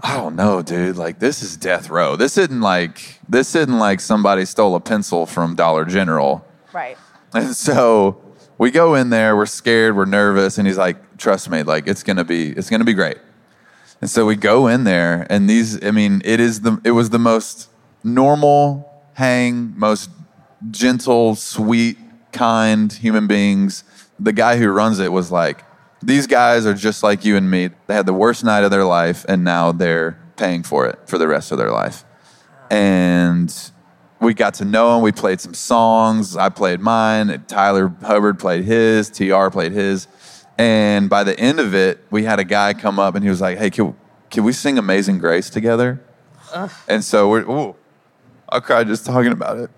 I 0.04 0.18
don't 0.18 0.36
know, 0.36 0.62
dude. 0.62 0.98
Like 0.98 1.20
this 1.20 1.42
is 1.42 1.56
death 1.58 1.90
row. 1.90 2.16
This 2.16 2.38
isn't 2.38 2.62
like 2.62 3.20
this 3.30 3.56
isn't 3.56 3.80
like 3.80 4.00
somebody 4.00 4.46
stole 4.46 4.76
a 4.76 4.80
pencil 4.80 5.26
from 5.26 5.56
Dollar 5.56 5.86
General. 5.86 6.46
Right. 6.74 6.98
And 7.34 7.56
so 7.56 8.22
we 8.58 8.72
go 8.72 8.96
in 8.96 9.10
there, 9.10 9.36
we're 9.36 9.46
scared, 9.46 9.96
we're 9.96 10.06
nervous, 10.06 10.58
and 10.58 10.68
he's 10.68 10.78
like, 10.78 11.18
trust 11.18 11.50
me, 11.50 11.64
like 11.64 11.88
it's 11.88 12.04
gonna 12.04 12.24
be 12.24 12.50
it's 12.50 12.70
gonna 12.70 12.86
be 12.86 12.94
great. 12.94 13.18
And 14.02 14.10
so 14.10 14.26
we 14.26 14.36
go 14.36 14.68
in 14.68 14.84
there, 14.84 15.28
and 15.30 15.48
these, 15.48 15.84
I 15.86 15.92
mean, 15.92 16.22
it 16.26 16.40
is 16.40 16.62
the 16.62 16.82
it 16.84 16.92
was 16.92 17.12
the 17.12 17.20
most 17.20 17.70
normal 18.04 18.88
hang, 19.14 19.78
most 19.78 20.10
gentle, 20.72 21.36
sweet, 21.36 21.98
kind 22.32 22.92
human 22.92 23.28
beings. 23.28 23.84
The 24.20 24.34
guy 24.34 24.58
who 24.58 24.70
runs 24.70 25.00
it 25.00 25.12
was 25.12 25.32
like, 25.32 25.64
these 26.02 26.28
guys 26.28 26.66
are 26.66 26.74
just 26.74 27.04
like 27.04 27.26
you 27.26 27.38
and 27.38 27.50
me. 27.50 27.70
They 27.88 27.94
had 27.94 28.06
the 28.06 28.14
worst 28.14 28.44
night 28.44 28.64
of 28.64 28.72
their 28.72 28.86
life, 28.86 29.26
and 29.28 29.44
now 29.44 29.72
they're 29.72 30.20
paying 30.36 30.64
for 30.64 30.88
it 30.88 31.00
for 31.08 31.18
the 31.18 31.28
rest 31.28 31.52
of 31.52 31.58
their 31.58 31.72
life. 31.72 32.04
And 32.72 33.54
we 34.22 34.34
got 34.34 34.54
to 34.56 34.66
know 34.66 34.96
him. 34.96 35.02
We 35.02 35.12
played 35.12 35.42
some 35.42 35.54
songs. 35.54 36.38
I 36.38 36.50
played 36.50 36.80
mine. 36.80 37.44
Tyler 37.48 37.94
Hubbard 38.02 38.40
played 38.40 38.64
his. 38.64 39.10
TR 39.10 39.50
played 39.50 39.72
his. 39.72 40.08
And 40.58 41.10
by 41.10 41.24
the 41.24 41.38
end 41.40 41.60
of 41.60 41.74
it, 41.74 42.00
we 42.12 42.24
had 42.24 42.40
a 42.40 42.44
guy 42.44 42.74
come 42.74 43.00
up 43.00 43.16
and 43.16 43.24
he 43.24 43.30
was 43.30 43.42
like, 43.42 43.58
"Hey, 43.58 43.72
can, 43.72 43.96
can 44.30 44.44
we 44.44 44.54
sing 44.54 44.78
Amazing 44.78 45.18
Grace 45.18 45.50
together?" 45.50 46.02
And 46.88 47.04
so 47.04 47.30
we're, 47.30 47.50
ooh, 47.50 47.76
I 48.50 48.60
cried 48.60 48.88
just 48.88 49.06
talking 49.06 49.32
about 49.32 49.58
it. 49.58 49.72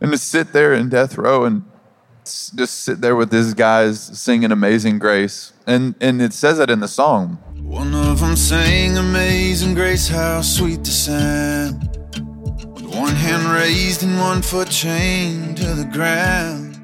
And 0.00 0.12
to 0.12 0.18
sit 0.18 0.52
there 0.52 0.74
in 0.74 0.88
death 0.88 1.16
row 1.16 1.44
and 1.44 1.64
just 2.24 2.80
sit 2.80 3.00
there 3.00 3.16
with 3.16 3.30
these 3.30 3.54
guys 3.54 4.00
singing 4.00 4.52
Amazing 4.52 4.98
Grace. 4.98 5.52
And, 5.66 5.94
and 6.00 6.20
it 6.20 6.32
says 6.32 6.58
it 6.58 6.70
in 6.70 6.80
the 6.80 6.88
song. 6.88 7.38
One 7.56 7.94
of 7.94 8.20
them 8.20 8.36
sang 8.36 8.96
Amazing 8.98 9.74
Grace, 9.74 10.08
how 10.08 10.42
sweet 10.42 10.84
the 10.84 10.90
sound. 10.90 11.97
With 12.88 12.96
one 12.96 13.14
hand 13.16 13.44
raised 13.44 14.02
and 14.02 14.18
one 14.18 14.40
foot 14.40 14.70
chained 14.70 15.58
to 15.58 15.74
the 15.74 15.84
ground. 15.84 16.80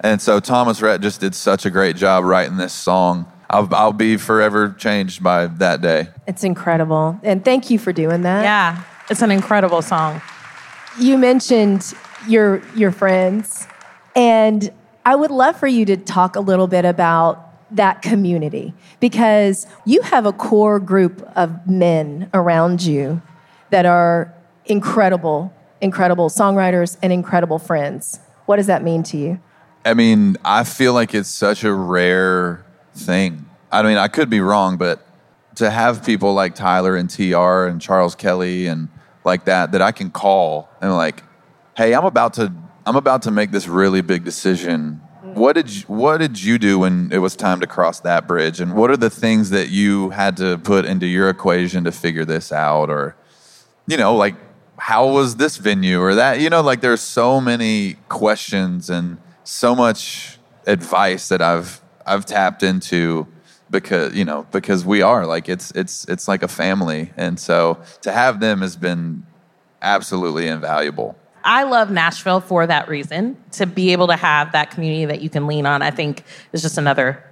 And 0.00 0.20
so 0.20 0.40
Thomas 0.40 0.82
Rhett 0.82 1.00
just 1.00 1.20
did 1.20 1.32
such 1.32 1.64
a 1.64 1.70
great 1.70 1.94
job 1.94 2.24
writing 2.24 2.56
this 2.56 2.72
song. 2.72 3.30
I'll, 3.48 3.72
I'll 3.72 3.92
be 3.92 4.16
forever 4.16 4.74
changed 4.76 5.22
by 5.22 5.46
that 5.46 5.80
day. 5.80 6.08
It's 6.26 6.42
incredible. 6.42 7.20
And 7.22 7.44
thank 7.44 7.70
you 7.70 7.78
for 7.78 7.92
doing 7.92 8.22
that. 8.22 8.42
Yeah. 8.42 8.82
It's 9.10 9.22
an 9.22 9.30
incredible 9.30 9.80
song. 9.80 10.20
You 10.98 11.16
mentioned 11.16 11.94
your 12.26 12.60
your 12.74 12.90
friends, 12.90 13.68
and 14.16 14.72
I 15.06 15.14
would 15.14 15.30
love 15.30 15.56
for 15.56 15.68
you 15.68 15.84
to 15.84 15.96
talk 15.96 16.34
a 16.34 16.40
little 16.40 16.66
bit 16.66 16.84
about 16.84 17.44
that 17.76 18.02
community 18.02 18.74
because 18.98 19.68
you 19.84 20.02
have 20.02 20.26
a 20.26 20.32
core 20.32 20.80
group 20.80 21.22
of 21.36 21.68
men 21.68 22.28
around 22.34 22.82
you 22.82 23.22
that 23.70 23.86
are 23.86 24.34
incredible, 24.68 25.52
incredible 25.80 26.28
songwriters 26.28 26.96
and 27.02 27.12
incredible 27.12 27.58
friends. 27.58 28.20
What 28.46 28.56
does 28.56 28.66
that 28.66 28.82
mean 28.82 29.02
to 29.04 29.16
you? 29.16 29.40
I 29.84 29.94
mean, 29.94 30.36
I 30.44 30.64
feel 30.64 30.92
like 30.92 31.14
it's 31.14 31.28
such 31.28 31.64
a 31.64 31.72
rare 31.72 32.64
thing. 32.94 33.46
I 33.70 33.82
mean, 33.82 33.96
I 33.96 34.08
could 34.08 34.30
be 34.30 34.40
wrong, 34.40 34.76
but 34.76 35.06
to 35.56 35.70
have 35.70 36.04
people 36.04 36.34
like 36.34 36.54
Tyler 36.54 36.96
and 36.96 37.10
TR 37.10 37.64
and 37.64 37.80
Charles 37.80 38.14
Kelly 38.14 38.66
and 38.66 38.88
like 39.24 39.44
that 39.46 39.72
that 39.72 39.82
I 39.82 39.92
can 39.92 40.10
call 40.10 40.68
and 40.80 40.94
like, 40.94 41.22
hey, 41.76 41.94
I'm 41.94 42.04
about 42.04 42.34
to 42.34 42.52
I'm 42.86 42.96
about 42.96 43.22
to 43.22 43.30
make 43.30 43.50
this 43.50 43.68
really 43.68 44.00
big 44.00 44.24
decision. 44.24 45.02
What 45.22 45.54
did 45.54 45.68
you, 45.70 45.82
what 45.88 46.18
did 46.18 46.42
you 46.42 46.58
do 46.58 46.78
when 46.78 47.10
it 47.12 47.18
was 47.18 47.36
time 47.36 47.60
to 47.60 47.66
cross 47.66 48.00
that 48.00 48.26
bridge? 48.26 48.60
And 48.60 48.74
what 48.74 48.90
are 48.90 48.96
the 48.96 49.10
things 49.10 49.50
that 49.50 49.68
you 49.68 50.10
had 50.10 50.38
to 50.38 50.56
put 50.58 50.86
into 50.86 51.06
your 51.06 51.28
equation 51.28 51.84
to 51.84 51.92
figure 51.92 52.24
this 52.24 52.50
out? 52.50 52.88
Or, 52.88 53.14
you 53.86 53.98
know, 53.98 54.16
like 54.16 54.36
how 54.78 55.08
was 55.08 55.36
this 55.36 55.56
venue 55.56 56.00
or 56.00 56.14
that? 56.14 56.40
You 56.40 56.50
know, 56.50 56.62
like 56.62 56.80
there's 56.80 57.00
so 57.00 57.40
many 57.40 57.94
questions 58.08 58.88
and 58.88 59.18
so 59.44 59.74
much 59.74 60.38
advice 60.66 61.28
that 61.28 61.42
I've 61.42 61.80
I've 62.06 62.24
tapped 62.24 62.62
into 62.62 63.26
because 63.70 64.14
you 64.14 64.24
know 64.24 64.46
because 64.50 64.84
we 64.84 65.02
are 65.02 65.26
like 65.26 65.48
it's 65.48 65.70
it's 65.72 66.04
it's 66.06 66.28
like 66.28 66.42
a 66.42 66.48
family 66.48 67.12
and 67.16 67.38
so 67.38 67.78
to 68.02 68.12
have 68.12 68.40
them 68.40 68.62
has 68.62 68.76
been 68.76 69.26
absolutely 69.82 70.46
invaluable 70.46 71.16
I 71.44 71.62
love 71.62 71.90
Nashville 71.90 72.40
for 72.40 72.66
that 72.66 72.88
reason. 72.88 73.36
To 73.52 73.64
be 73.64 73.92
able 73.92 74.08
to 74.08 74.16
have 74.16 74.52
that 74.52 74.70
community 74.70 75.06
that 75.06 75.22
you 75.22 75.30
can 75.30 75.46
lean 75.46 75.64
on, 75.64 75.80
I 75.80 75.90
think 75.90 76.24
is 76.52 76.60
just 76.60 76.76
another 76.76 77.24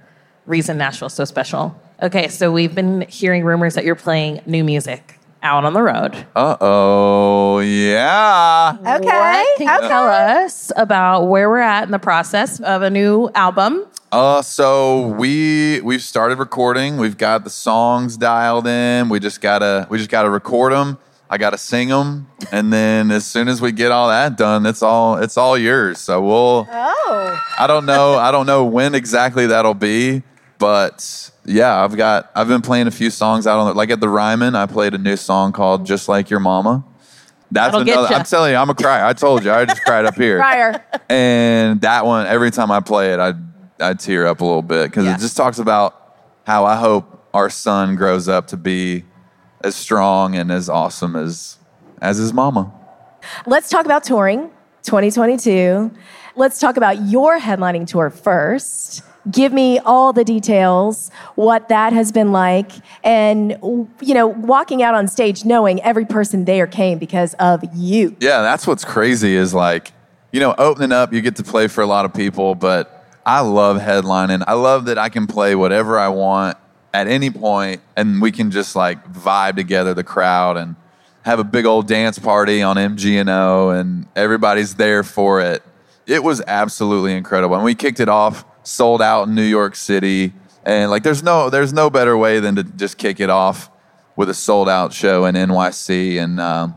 reason 0.47 0.77
Nashville's 0.77 1.13
so 1.13 1.25
special. 1.25 1.79
Okay, 2.01 2.27
so 2.29 2.51
we've 2.51 2.73
been 2.73 3.01
hearing 3.01 3.43
rumors 3.43 3.75
that 3.75 3.83
you're 3.83 3.95
playing 3.95 4.41
new 4.47 4.63
music 4.63 5.16
out 5.47 5.63
on 5.63 5.71
the 5.73 5.81
road. 5.81 6.13
uh-oh 6.35 7.59
yeah 7.59 8.75
Okay. 8.79 9.05
What 9.05 9.57
can 9.57 9.81
you 9.81 9.87
tell 9.87 10.07
us 10.09 10.71
about 10.75 11.23
where 11.27 11.49
we're 11.49 11.59
at 11.59 11.83
in 11.83 11.91
the 11.91 11.99
process 11.99 12.59
of 12.59 12.81
a 12.81 12.89
new 12.89 13.29
album? 13.33 13.85
Uh, 14.11 14.41
so 14.41 15.07
we 15.07 15.79
we've 15.81 16.01
started 16.01 16.37
recording. 16.37 16.97
We've 16.97 17.17
got 17.17 17.43
the 17.45 17.49
songs 17.49 18.17
dialed 18.17 18.67
in. 18.67 19.09
We 19.09 19.19
just 19.19 19.39
gotta 19.41 19.87
we 19.89 19.97
just 19.97 20.09
gotta 20.09 20.29
record 20.29 20.73
them. 20.73 20.97
I 21.29 21.37
gotta 21.37 21.57
sing 21.57 21.89
them, 21.89 22.27
and 22.53 22.71
then 22.71 23.11
as 23.11 23.25
soon 23.25 23.49
as 23.49 23.59
we 23.61 23.73
get 23.73 23.91
all 23.91 24.07
that 24.07 24.37
done, 24.37 24.65
it's 24.65 24.81
all 24.81 25.17
it's 25.17 25.37
all 25.37 25.57
yours. 25.57 25.99
So 25.99 26.21
we'll. 26.21 26.67
Oh. 26.71 27.43
I 27.59 27.67
don't 27.67 27.85
know. 27.85 28.15
I 28.15 28.31
don't 28.31 28.45
know 28.45 28.63
when 28.63 28.95
exactly 28.95 29.47
that'll 29.47 29.73
be, 29.73 30.23
but 30.57 31.31
yeah, 31.47 31.83
I've 31.83 31.95
got 31.97 32.29
I've 32.35 32.47
been 32.47 32.61
playing 32.61 32.85
a 32.87 32.91
few 32.91 33.09
songs 33.09 33.47
out 33.47 33.57
on 33.59 33.67
the, 33.67 33.73
like 33.73 33.89
at 33.89 33.99
the 34.01 34.09
Ryman. 34.09 34.55
I 34.55 34.65
played 34.67 34.93
a 34.93 34.97
new 34.99 35.15
song 35.15 35.51
called 35.53 35.85
"Just 35.85 36.07
Like 36.07 36.29
Your 36.29 36.39
Mama." 36.39 36.83
That's 37.49 37.71
That'll 37.73 37.81
another. 37.89 38.13
I'm 38.13 38.25
telling 38.25 38.51
you, 38.51 38.57
I'm 38.57 38.69
a 38.69 38.75
cry. 38.75 39.07
I 39.07 39.13
told 39.13 39.45
you, 39.45 39.51
I 39.53 39.63
just 39.65 39.81
cried 39.83 40.05
up 40.05 40.15
here. 40.15 40.37
Crier. 40.41 40.83
And 41.09 41.79
that 41.81 42.05
one, 42.05 42.27
every 42.27 42.51
time 42.51 42.69
I 42.71 42.81
play 42.81 43.13
it, 43.13 43.19
I 43.19 43.33
I 43.79 43.93
tear 43.93 44.27
up 44.27 44.41
a 44.41 44.45
little 44.45 44.61
bit 44.61 44.89
because 44.91 45.05
Yeah. 45.05 45.15
it 45.15 45.19
just 45.19 45.37
talks 45.37 45.57
about 45.57 46.15
how 46.45 46.65
I 46.65 46.75
hope 46.75 47.25
our 47.33 47.49
son 47.49 47.95
grows 47.95 48.27
up 48.27 48.47
to 48.47 48.57
be 48.57 49.05
as 49.63 49.75
strong 49.75 50.35
and 50.35 50.51
as 50.51 50.67
awesome 50.69 51.15
as 51.15 51.57
as 52.01 52.17
his 52.17 52.33
mama. 52.33 52.71
Let's 53.45 53.69
talk 53.69 53.85
about 53.85 54.03
touring 54.03 54.49
2022. 54.83 55.91
Let's 56.35 56.59
talk 56.59 56.75
about 56.77 57.01
your 57.07 57.39
headlining 57.39 57.87
tour 57.87 58.09
first. 58.09 59.01
Give 59.31 59.53
me 59.53 59.79
all 59.79 60.13
the 60.13 60.23
details, 60.23 61.11
what 61.35 61.69
that 61.69 61.93
has 61.93 62.11
been 62.11 62.31
like, 62.31 62.71
and 63.03 63.51
you 64.01 64.13
know, 64.13 64.27
walking 64.27 64.83
out 64.83 64.95
on 64.95 65.07
stage 65.07 65.45
knowing 65.45 65.81
every 65.81 66.05
person 66.05 66.45
there 66.45 66.67
came 66.67 66.97
because 66.97 67.33
of 67.35 67.63
you. 67.73 68.15
Yeah, 68.19 68.41
that's 68.41 68.65
what's 68.67 68.85
crazy 68.85 69.35
is 69.35 69.53
like, 69.53 69.91
you 70.31 70.39
know, 70.39 70.55
opening 70.57 70.91
up, 70.91 71.13
you 71.13 71.21
get 71.21 71.35
to 71.37 71.43
play 71.43 71.67
for 71.67 71.81
a 71.81 71.87
lot 71.87 72.05
of 72.05 72.13
people, 72.13 72.55
but 72.55 73.05
I 73.25 73.41
love 73.41 73.77
headlining. 73.77 74.43
I 74.47 74.53
love 74.53 74.85
that 74.85 74.97
I 74.97 75.09
can 75.09 75.27
play 75.27 75.55
whatever 75.55 75.99
I 75.99 76.09
want 76.09 76.57
at 76.93 77.07
any 77.07 77.29
point 77.29 77.81
and 77.95 78.21
we 78.21 78.31
can 78.31 78.51
just 78.51 78.75
like 78.75 79.05
vibe 79.11 79.55
together, 79.55 79.93
the 79.93 80.03
crowd, 80.03 80.57
and 80.57 80.75
have 81.23 81.39
a 81.39 81.43
big 81.43 81.65
old 81.65 81.87
dance 81.87 82.17
party 82.17 82.61
on 82.61 82.77
MGNO 82.77 83.77
and 83.77 84.07
everybody's 84.15 84.75
there 84.75 85.03
for 85.03 85.41
it. 85.41 85.61
It 86.07 86.23
was 86.23 86.41
absolutely 86.47 87.13
incredible. 87.15 87.55
And 87.55 87.63
we 87.65 87.75
kicked 87.75 87.99
it 87.99 88.09
off, 88.09 88.45
sold 88.63 89.01
out 89.01 89.27
in 89.27 89.35
New 89.35 89.43
York 89.43 89.75
City. 89.75 90.33
And 90.65 90.89
like 90.89 91.03
there's 91.03 91.21
no 91.23 91.49
there's 91.49 91.73
no 91.73 91.89
better 91.89 92.17
way 92.17 92.39
than 92.39 92.55
to 92.55 92.63
just 92.63 92.97
kick 92.97 93.19
it 93.19 93.29
off 93.29 93.69
with 94.15 94.29
a 94.29 94.33
sold 94.33 94.67
out 94.69 94.93
show 94.93 95.25
in 95.25 95.35
NYC. 95.35 96.21
And 96.21 96.39
um, 96.39 96.75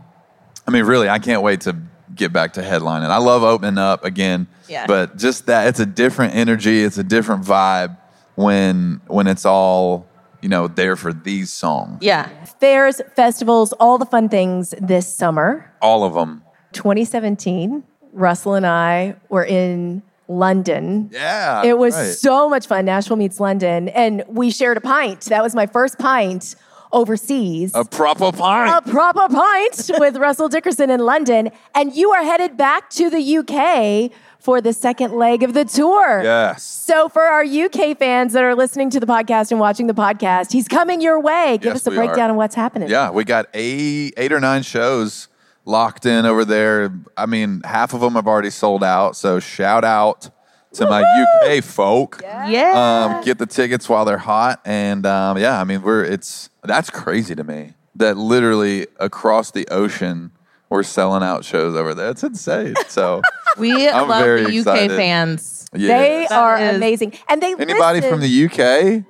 I 0.67 0.71
mean, 0.71 0.85
really, 0.85 1.09
I 1.09 1.19
can't 1.19 1.43
wait 1.43 1.63
to 1.63 1.77
get 2.15 2.33
back 2.33 2.53
to 2.55 2.61
headlining. 2.61 3.09
I 3.11 3.19
love 3.19 3.43
opening 3.43 3.79
up 3.79 4.05
again, 4.05 4.47
Yeah. 4.69 4.87
but 4.87 5.17
just 5.17 5.47
that 5.47 5.69
it's 5.69 5.81
a 5.81 5.87
different 5.87 6.35
energy, 6.35 6.83
it's 6.83 6.99
a 6.99 7.05
different 7.05 7.45
vibe 7.45 7.97
when 8.35 9.01
when 9.07 9.27
it's 9.27 9.45
all 9.47 10.07
you 10.43 10.49
know 10.49 10.67
there 10.69 10.97
for 10.97 11.13
these 11.13 11.53
songs. 11.53 11.99
Yeah. 12.03 12.29
Fairs, 12.61 13.01
festivals, 13.17 13.73
all 13.75 13.97
the 13.99 14.07
fun 14.07 14.29
things 14.29 14.75
this 14.81 15.13
summer. 15.15 15.73
All 15.81 16.05
of 16.05 16.15
them. 16.15 16.43
2017, 16.73 17.83
Russell 18.13 18.55
and 18.55 18.67
I 18.67 19.17
were 19.29 19.45
in 19.45 20.03
London. 20.29 21.11
Yeah, 21.13 21.63
It 21.65 21.77
was 21.79 21.95
right. 21.95 22.05
so 22.07 22.49
much 22.49 22.67
fun. 22.67 22.85
Nashville 22.85 23.17
meets 23.17 23.41
London. 23.41 23.89
And 23.89 24.23
we 24.29 24.51
shared 24.51 24.77
a 24.77 24.81
pint. 24.81 25.23
That 25.23 25.43
was 25.43 25.55
my 25.55 25.67
first 25.67 25.99
pint 25.99 26.55
overseas. 26.93 27.73
A 27.75 27.85
proper 27.85 28.33
pint. 28.33 28.87
A 28.87 28.91
proper 28.91 29.29
pint 29.29 29.91
with 29.99 30.17
Russell 30.17 30.49
Dickerson 30.49 30.91
in 30.91 31.01
London. 31.01 31.51
And 31.75 31.95
you 31.95 32.11
are 32.13 32.23
headed 32.23 32.57
back 32.57 32.91
to 32.91 33.11
the 33.11 33.39
UK 33.39 34.13
for 34.39 34.61
the 34.61 34.73
second 34.73 35.13
leg 35.13 35.43
of 35.43 35.53
the 35.53 35.65
tour. 35.65 36.23
Yes. 36.23 36.63
So, 36.63 37.09
for 37.09 37.23
our 37.23 37.43
UK 37.45 37.97
fans 37.99 38.33
that 38.33 38.43
are 38.43 38.55
listening 38.55 38.89
to 38.91 39.01
the 39.01 39.07
podcast 39.07 39.51
and 39.51 39.61
watching 39.61 39.87
the 39.87 39.93
podcast, 39.95 40.51
he's 40.53 40.67
coming 40.67 41.01
your 41.01 41.21
way. 41.21 41.59
Give 41.59 41.73
Yes, 41.75 41.87
us 41.87 41.87
a 41.87 41.91
breakdown 41.91 42.31
are. 42.31 42.31
of 42.31 42.37
what's 42.37 42.55
happening. 42.55 42.89
Yeah, 42.89 43.11
we 43.11 43.25
got 43.25 43.47
eight, 43.53 44.15
eight 44.17 44.33
or 44.33 44.41
nine 44.41 44.63
shows 44.63 45.29
locked 45.65 46.07
in 46.07 46.27
over 46.27 46.45
there. 46.45 46.93
I 47.17 47.27
mean, 47.27 47.63
half 47.65 47.95
of 47.95 48.01
them 48.01 48.15
have 48.15 48.27
already 48.27 48.51
sold 48.51 48.83
out. 48.85 49.17
So 49.17 49.39
shout 49.41 49.85
out 49.85 50.31
to 50.75 50.87
my 50.87 51.03
UK 51.03 51.63
folk. 51.65 52.21
Yeah. 52.23 53.15
Um, 53.19 53.25
get 53.25 53.39
the 53.39 53.47
tickets 53.47 53.89
while 53.89 54.05
they're 54.05 54.19
hot, 54.19 54.61
and 54.65 55.05
um, 55.07 55.37
yeah, 55.39 55.61
I 55.61 55.65
mean, 55.65 55.83
we're 55.83 56.05
it's 56.05 56.49
that's 56.63 56.91
crazy 56.91 57.35
to 57.35 57.43
me 57.45 57.75
that 57.97 58.17
literally 58.17 58.87
across 58.99 59.51
the 59.51 59.67
ocean 59.69 60.31
we're 60.69 60.85
selling 60.85 61.23
out 61.25 61.45
shows 61.45 61.75
over 61.75 61.93
there. 61.95 62.11
It's 62.11 62.23
insane. 62.23 62.75
So 62.89 63.21
We 63.59 63.89
I'm 63.89 64.09
love 64.09 64.23
very 64.23 64.43
the 64.45 64.51
UK 64.51 64.55
excited. 64.59 64.91
fans. 64.97 65.67
Yeah. 65.75 65.99
They 65.99 66.27
That 66.29 66.39
are 66.39 66.59
is- 66.61 66.77
amazing. 66.77 67.15
And 67.29 67.43
they 67.43 67.53
Anybody 67.59 68.01
listen- 68.01 68.11
from 68.11 68.21
the 68.21 68.45
UK? 68.47 69.05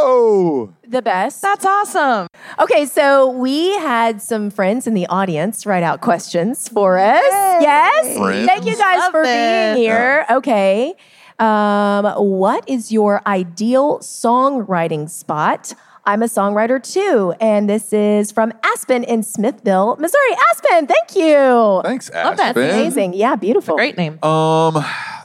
Oh, 0.00 0.72
the 0.90 1.02
best. 1.02 1.42
That's 1.42 1.64
awesome. 1.64 2.28
Okay, 2.58 2.86
so 2.86 3.30
we 3.30 3.70
had 3.78 4.22
some 4.22 4.50
friends 4.50 4.86
in 4.86 4.94
the 4.94 5.06
audience 5.06 5.66
write 5.66 5.82
out 5.82 6.00
questions 6.00 6.68
for 6.68 6.98
us. 6.98 7.22
Yes. 7.22 8.16
Friends. 8.16 8.46
Thank 8.46 8.66
you 8.66 8.76
guys 8.76 8.98
Love 8.98 9.10
for 9.12 9.24
this. 9.24 9.74
being 9.76 9.84
here. 9.84 10.24
Okay. 10.30 10.94
Um, 11.38 12.04
what 12.16 12.68
is 12.68 12.90
your 12.90 13.22
ideal 13.26 13.98
songwriting 14.00 15.08
spot? 15.08 15.72
I'm 16.04 16.22
a 16.22 16.26
songwriter 16.26 16.82
too, 16.82 17.34
and 17.38 17.68
this 17.68 17.92
is 17.92 18.32
from 18.32 18.52
Aspen 18.64 19.04
in 19.04 19.22
Smithville, 19.22 19.96
Missouri. 19.96 20.36
Aspen, 20.52 20.86
thank 20.86 21.14
you. 21.14 21.82
Thanks, 21.84 22.10
Love 22.10 22.38
that. 22.38 22.56
Aspen. 22.56 22.70
Amazing. 22.70 23.14
Yeah, 23.14 23.36
beautiful. 23.36 23.76
Great 23.76 23.98
name. 23.98 24.14
Um, 24.24 24.78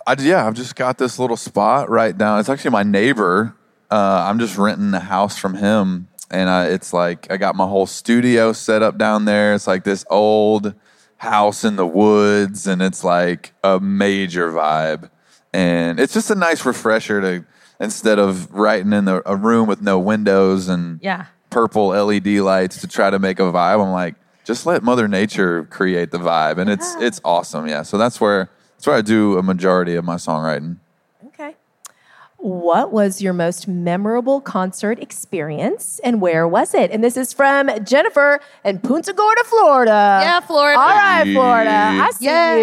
I, 0.05 0.17
yeah, 0.19 0.45
I've 0.45 0.55
just 0.55 0.75
got 0.75 0.97
this 0.97 1.17
little 1.17 1.37
spot 1.37 1.89
right 1.89 2.15
down. 2.17 2.39
It's 2.41 2.49
actually 2.49 2.71
my 2.71 2.83
neighbor. 2.83 3.55
Uh, 3.93 4.25
I'm 4.27 4.39
just 4.39 4.57
renting 4.57 4.91
a 4.95 4.99
house 4.99 5.37
from 5.37 5.53
him, 5.53 6.07
and 6.31 6.49
I, 6.49 6.65
it's 6.65 6.93
like 6.93 7.31
I 7.31 7.37
got 7.37 7.55
my 7.55 7.67
whole 7.67 7.85
studio 7.85 8.51
set 8.51 8.81
up 8.81 8.97
down 8.97 9.25
there. 9.25 9.53
It's 9.53 9.67
like 9.67 9.83
this 9.83 10.03
old 10.09 10.73
house 11.17 11.63
in 11.63 11.75
the 11.75 11.85
woods, 11.85 12.65
and 12.65 12.81
it's 12.81 13.03
like 13.03 13.53
a 13.63 13.79
major 13.79 14.51
vibe, 14.51 15.11
and 15.53 15.99
it's 15.99 16.13
just 16.13 16.31
a 16.31 16.35
nice 16.35 16.65
refresher 16.65 17.21
to 17.21 17.45
instead 17.79 18.17
of 18.17 18.51
writing 18.51 18.93
in 18.93 19.05
the, 19.05 19.21
a 19.29 19.35
room 19.35 19.67
with 19.67 19.81
no 19.81 19.99
windows 19.99 20.69
and 20.69 20.99
Yeah. 21.03 21.25
purple 21.51 21.89
LED 21.89 22.27
lights 22.39 22.81
to 22.81 22.87
try 22.87 23.11
to 23.11 23.19
make 23.19 23.39
a 23.39 23.43
vibe. 23.43 23.79
I'm 23.83 23.91
like, 23.91 24.15
just 24.43 24.65
let 24.65 24.81
Mother 24.81 25.07
Nature 25.07 25.65
create 25.65 26.09
the 26.09 26.17
vibe, 26.17 26.57
and 26.57 26.67
it's 26.67 26.95
it's 26.95 27.21
awesome. 27.23 27.67
Yeah, 27.67 27.83
so 27.83 27.99
that's 27.99 28.19
where 28.19 28.49
that's 28.75 28.87
where 28.87 28.95
I 28.95 29.01
do 29.01 29.37
a 29.37 29.43
majority 29.43 29.93
of 29.95 30.03
my 30.03 30.15
songwriting. 30.15 30.77
Okay. 32.43 32.49
What 32.49 32.91
was 32.91 33.21
your 33.21 33.33
most 33.33 33.67
memorable 33.67 34.41
concert 34.41 34.99
experience 34.99 35.99
and 36.03 36.19
where 36.19 36.47
was 36.47 36.73
it? 36.73 36.91
And 36.91 37.03
this 37.03 37.15
is 37.17 37.31
from 37.33 37.69
Jennifer 37.85 38.39
in 38.65 38.79
Punta 38.79 39.13
Gorda, 39.13 39.43
Florida. 39.45 40.19
Yeah, 40.23 40.39
Florida. 40.41 40.79
All 40.79 40.87
right, 40.87 41.23
Florida. 41.33 41.69
I 41.71 42.11
see 42.11 42.25
Yeah. 42.25 42.55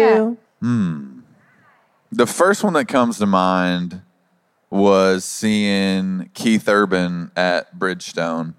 you. 0.61 1.23
The 2.13 2.27
first 2.27 2.63
one 2.63 2.73
that 2.73 2.87
comes 2.87 3.17
to 3.19 3.25
mind 3.25 4.01
was 4.69 5.23
seeing 5.25 6.29
Keith 6.33 6.67
Urban 6.67 7.31
at 7.35 7.77
Bridgestone. 7.77 8.53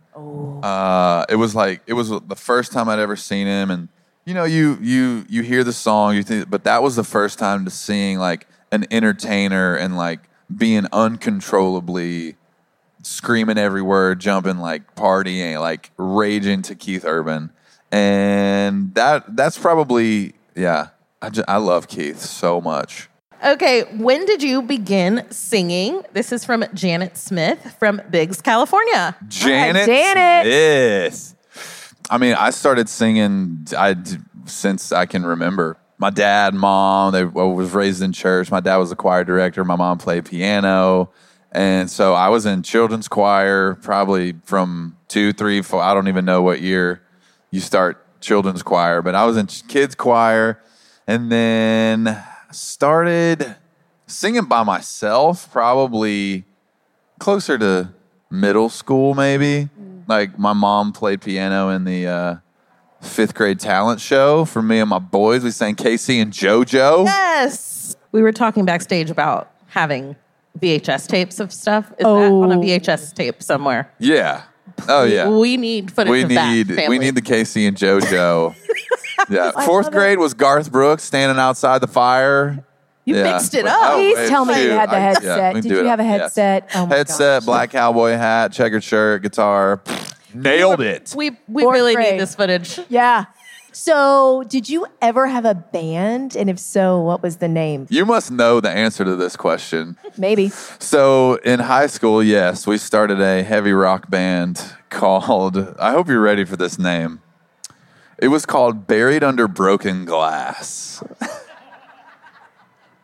Uh, 0.63 1.25
it 1.29 1.37
was 1.37 1.55
like 1.55 1.83
it 1.87 1.93
was 1.95 2.11
the 2.11 2.37
first 2.37 2.73
time 2.73 2.89
I'd 2.89 2.99
ever 2.99 3.17
seen 3.17 3.47
him, 3.47 3.71
and 3.71 3.89
you 4.25 4.35
know, 4.35 4.45
you 4.45 4.79
you 4.81 5.25
you 5.29 5.43
hear 5.43 5.65
the 5.65 5.73
song, 5.73 6.15
you 6.17 6.23
think, 6.23 6.49
but 6.51 6.65
that 6.65 6.83
was 6.83 6.97
the 6.97 7.05
first 7.05 7.39
time 7.39 7.65
to 7.65 7.71
seeing 7.71 8.19
like 8.19 8.47
an 8.71 8.87
entertainer 8.91 9.75
and 9.75 9.97
like 9.97 10.21
being 10.57 10.87
uncontrollably 10.93 12.37
screaming 13.03 13.59
every 13.59 13.83
word, 13.83 14.21
jumping 14.21 14.59
like 14.59 14.95
partying, 14.95 15.61
like 15.61 15.91
raging 15.97 16.63
to 16.63 16.75
Keith 16.75 17.05
Urban, 17.05 17.51
and 17.91 18.95
that 18.95 19.37
that's 19.37 19.59
probably 19.59 20.35
yeah. 20.55 20.89
I, 21.21 21.31
ju- 21.31 21.45
I 21.47 21.59
love 21.59 21.87
Keith 21.87 22.19
so 22.19 22.61
much. 22.61 23.09
Okay, 23.45 23.83
when 23.97 24.25
did 24.27 24.43
you 24.43 24.63
begin 24.63 25.27
singing? 25.31 26.03
This 26.13 26.33
is 26.33 26.45
from 26.45 26.65
Janet 26.75 27.17
Smith 27.17 27.77
from 27.79 28.01
Biggs, 28.11 28.41
California. 28.41 29.17
Janet. 29.29 29.87
Janet. 29.87 30.47
Yes. 30.47 31.35
I 32.11 32.19
mean, 32.19 32.35
I 32.35 32.51
started 32.51 32.89
singing 32.89 33.67
I 33.77 33.97
since 34.47 34.93
I 34.93 35.07
can 35.07 35.25
remember. 35.25 35.77
My 36.03 36.11
dad, 36.11 36.53
mom, 36.53 37.13
they 37.13 37.21
I 37.21 37.45
was 37.45 37.71
raised 37.71 38.03
in 38.03 38.13
church. 38.13 38.51
My 38.51 38.59
dad 38.59 38.79
was 38.79 38.91
a 38.91 38.97
choir 38.97 39.23
director. 39.23 39.65
My 39.65 39.77
mom 39.77 39.99
played 39.99 40.25
piano, 40.25 41.11
and 41.53 41.89
so 41.89 42.13
I 42.13 42.29
was 42.29 42.45
in 42.45 42.65
children's 42.65 43.07
choir 43.07 43.77
probably 43.77 44.35
from 44.43 44.97
two, 45.07 45.33
three, 45.33 45.63
four. 45.63 45.81
I 45.81 45.95
don't 45.95 46.09
even 46.09 46.25
know 46.25 46.43
what 46.43 46.61
year 46.61 47.03
you 47.53 47.61
start 47.61 48.05
children's 48.21 48.65
choir, 48.65 49.01
but 49.01 49.15
I 49.15 49.25
was 49.27 49.37
in 49.37 49.47
kids 49.47 49.95
choir, 49.95 50.61
and 51.07 51.31
then 51.31 52.21
started 52.51 53.55
singing 54.09 54.47
by 54.47 54.65
myself 54.65 55.53
probably 55.53 56.43
closer 57.21 57.57
to 57.59 57.95
middle 58.29 58.71
school, 58.71 59.15
maybe. 59.15 59.69
Like 60.09 60.37
my 60.37 60.53
mom 60.53 60.93
played 60.93 61.21
piano 61.21 61.69
in 61.69 61.85
the 61.85 62.09
uh, 62.09 62.37
fifth 63.03 63.35
grade 63.35 63.61
talent 63.61 64.01
show 64.01 64.45
for 64.45 64.63
me 64.63 64.79
and 64.79 64.89
my 64.89 64.99
boys. 64.99 65.43
We 65.45 65.51
sang 65.51 65.75
K-Ci 65.75 66.19
and 66.19 66.33
JoJo. 66.33 67.05
Yes. 67.05 67.97
We 68.13 68.23
were 68.23 68.33
talking 68.33 68.65
backstage 68.65 69.11
about 69.11 69.51
having 69.69 70.17
VHS 70.59 71.09
tapes 71.09 71.41
of 71.41 71.53
stuff. 71.53 71.91
Is 71.93 72.05
that 72.05 72.07
on 72.07 72.53
a 72.53 72.59
oh. 72.59 72.63
VHS 72.63 73.15
tape 73.15 73.43
somewhere? 73.43 73.93
Yeah. 73.99 74.43
Oh 74.89 75.05
yeah. 75.05 75.29
We 75.29 75.57
need 75.57 75.91
footage 75.91 76.11
we 76.11 76.23
of 76.23 76.31
need 76.31 76.69
that. 76.69 76.89
we 76.89 76.99
need 76.99 77.15
the 77.15 77.23
K-Ci 77.23 77.67
and 77.67 77.77
JoJo. 77.77 78.55
yeah. 79.31 79.51
Fourth 79.65 79.87
love 79.87 79.93
grade 79.93 80.19
was 80.19 80.35
Garth 80.35 80.71
Brooks 80.71 81.03
standing 81.03 81.39
outside 81.39 81.81
the 81.81 81.87
fire. 81.87 82.65
You 83.05 83.17
Yeah. 83.17 83.33
mixed 83.33 83.55
it 83.55 83.65
oh, 83.67 83.69
up. 83.69 83.79
oh, 83.83 83.97
Please 83.97 84.17
wait, 84.17 84.29
tell 84.29 84.45
me 84.45 84.63
you 84.63 84.71
had 84.71 84.91
the 84.91 84.95
I- 84.95 84.99
yeah, 84.99 85.07
headset. 85.07 85.55
Did 85.55 85.65
you 85.65 85.81
it. 85.81 85.87
have 85.87 86.01
a 86.01 86.05
Yes. 86.05 86.21
headset? 86.21 86.71
Oh 86.75 86.87
my 86.87 86.97
Headset, 86.97 87.45
black 87.45 87.71
cowboy 87.71 88.13
hat, 88.13 88.53
checkered 88.53 88.85
shirt, 88.85 89.23
guitar. 89.23 89.81
Nailed 90.35 90.81
it. 90.81 91.15
We 91.17 91.31
we 91.49 91.63
Fourth 91.63 91.75
really 91.75 91.95
grade. 91.95 92.13
need 92.13 92.21
this 92.21 92.35
footage. 92.35 92.79
Yeah. 92.89 93.27
So, 93.75 94.45
did 94.49 94.69
you 94.69 94.87
ever 95.01 95.27
have 95.27 95.47
a 95.47 95.55
band? 95.55 96.37
And 96.37 96.51
if 96.51 96.59
so, 96.59 97.01
what 97.01 97.23
was 97.23 97.39
the 97.39 97.49
name? 97.49 97.87
You 97.89 98.05
must 98.05 98.31
know 98.31 98.61
the 98.61 98.69
answer 98.69 99.03
to 99.03 99.17
this 99.17 99.35
question. 99.35 99.97
Maybe. 100.19 100.51
So 100.79 101.37
in 101.37 101.59
high 101.61 101.87
school, 101.87 102.23
yes, 102.23 102.67
we 102.67 102.77
started 102.77 103.19
a 103.19 103.43
heavy 103.43 103.73
rock 103.73 104.11
band 104.11 104.63
called. 104.91 105.75
I 105.79 105.93
hope 105.93 106.09
you're 106.09 106.21
ready 106.21 106.45
for 106.45 106.57
this 106.57 106.79
name. 106.79 107.23
It 108.19 108.29
was 108.29 108.45
called 108.45 108.87
Buried 108.87 109.25
Under 109.25 109.49
Broken 109.49 110.05
Glass. 110.05 111.03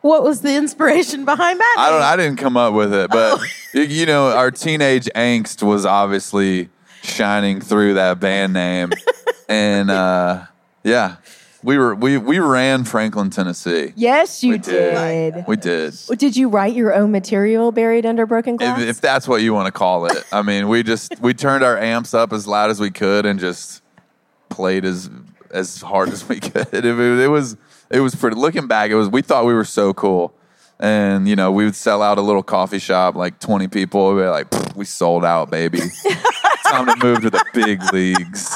What 0.01 0.23
was 0.23 0.41
the 0.41 0.55
inspiration 0.55 1.25
behind 1.25 1.59
that? 1.59 1.75
I 1.77 1.89
don't. 1.89 2.01
I 2.01 2.15
didn't 2.15 2.37
come 2.37 2.55
up 2.55 2.73
with 2.73 2.93
it, 2.93 3.09
but 3.09 3.39
oh. 3.39 3.43
y- 3.73 3.81
you 3.81 4.05
know, 4.05 4.31
our 4.31 4.49
teenage 4.51 5.09
angst 5.15 5.61
was 5.61 5.85
obviously 5.85 6.69
shining 7.09 7.61
through 7.61 7.95
that 7.95 8.19
band 8.19 8.53
name, 8.53 8.91
and 9.49 9.89
uh, 9.91 10.45
yeah, 10.83 11.17
we 11.63 11.77
were 11.77 11.93
we 11.95 12.17
we 12.17 12.39
ran 12.39 12.83
Franklin, 12.85 13.29
Tennessee. 13.29 13.93
Yes, 13.95 14.43
you 14.43 14.53
We 14.53 14.57
did. 14.59 15.33
did. 15.35 15.47
We 15.47 15.55
did. 15.57 15.93
Did 16.17 16.37
you 16.37 16.47
write 16.49 16.73
your 16.73 16.93
own 16.93 17.11
material 17.11 17.71
buried 17.71 18.05
under 18.05 18.25
broken 18.25 18.55
glass? 18.55 18.79
If, 18.81 18.87
if 18.87 19.01
that's 19.01 19.27
what 19.27 19.41
you 19.41 19.53
want 19.53 19.65
to 19.67 19.71
call 19.71 20.05
it, 20.05 20.23
I 20.31 20.41
mean, 20.41 20.67
we 20.69 20.83
just 20.83 21.19
we 21.19 21.33
turned 21.33 21.63
our 21.63 21.77
amps 21.77 22.13
up 22.13 22.31
as 22.31 22.47
loud 22.47 22.69
as 22.69 22.79
we 22.79 22.91
could 22.91 23.25
and 23.25 23.39
just 23.39 23.81
played 24.49 24.85
as 24.85 25.09
as 25.51 25.81
hard 25.81 26.09
as 26.09 26.27
we 26.29 26.39
could. 26.39 26.73
It, 26.73 26.93
was- 26.93 27.19
it 27.19 27.27
was 27.29 27.57
it 27.89 27.99
was 28.01 28.15
pretty. 28.15 28.35
Looking 28.37 28.67
back, 28.67 28.91
it 28.91 28.95
was 28.95 29.09
we 29.09 29.21
thought 29.21 29.45
we 29.45 29.53
were 29.53 29.65
so 29.65 29.93
cool, 29.93 30.33
and 30.79 31.27
you 31.27 31.35
know 31.35 31.51
we 31.51 31.65
would 31.65 31.75
sell 31.75 32.01
out 32.01 32.17
a 32.17 32.21
little 32.21 32.43
coffee 32.43 32.79
shop 32.79 33.15
like 33.15 33.39
twenty 33.39 33.67
people. 33.67 34.13
We'd 34.13 34.21
be 34.21 34.27
like, 34.27 34.75
we 34.75 34.85
sold 34.85 35.25
out, 35.25 35.49
baby. 35.51 35.79
Time 36.69 36.85
to 36.85 37.05
move 37.05 37.21
to 37.21 37.29
the 37.29 37.43
big 37.53 37.81
leagues. 37.93 38.55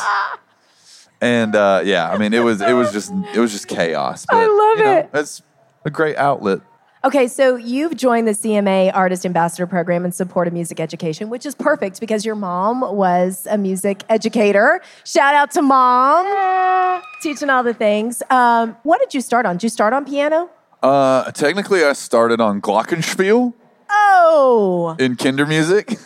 And 1.21 1.55
uh, 1.55 1.81
yeah, 1.85 2.11
I 2.11 2.17
mean, 2.17 2.33
it 2.33 2.43
was 2.43 2.61
it 2.61 2.73
was 2.73 2.91
just 2.91 3.11
it 3.33 3.39
was 3.39 3.51
just 3.51 3.67
chaos. 3.67 4.25
But, 4.25 4.37
I 4.37 4.45
love 4.47 4.77
you 4.77 4.83
know, 4.83 4.97
it. 4.97 5.09
It's 5.13 5.41
a 5.85 5.89
great 5.89 6.17
outlet. 6.17 6.61
Okay, 7.05 7.27
so 7.27 7.57
you've 7.57 7.97
joined 7.97 8.29
the 8.29 8.31
CMA 8.31 8.89
Artist 8.93 9.25
Ambassador 9.25 9.67
Program 9.67 10.05
in 10.05 10.13
support 10.13 10.47
of 10.47 10.53
music 10.53 10.79
education, 10.79 11.29
which 11.29 11.45
is 11.45 11.53
perfect 11.53 11.99
because 11.99 12.25
your 12.25 12.35
mom 12.35 12.79
was 12.95 13.45
a 13.49 13.57
music 13.57 14.03
educator. 14.07 14.81
Shout 15.03 15.35
out 15.35 15.51
to 15.51 15.61
mom, 15.61 17.01
teaching 17.21 17.49
all 17.49 17.61
the 17.61 17.73
things. 17.73 18.23
Um, 18.29 18.77
what 18.83 19.01
did 19.01 19.13
you 19.13 19.19
start 19.19 19.45
on? 19.45 19.57
Did 19.57 19.63
you 19.63 19.69
start 19.69 19.91
on 19.91 20.05
piano? 20.05 20.49
Uh, 20.81 21.29
technically, 21.31 21.83
I 21.83 21.91
started 21.91 22.39
on 22.39 22.61
Glockenspiel 22.61 23.53
Oh, 23.89 24.95
in 24.99 25.15
Kindermusik. 25.15 25.97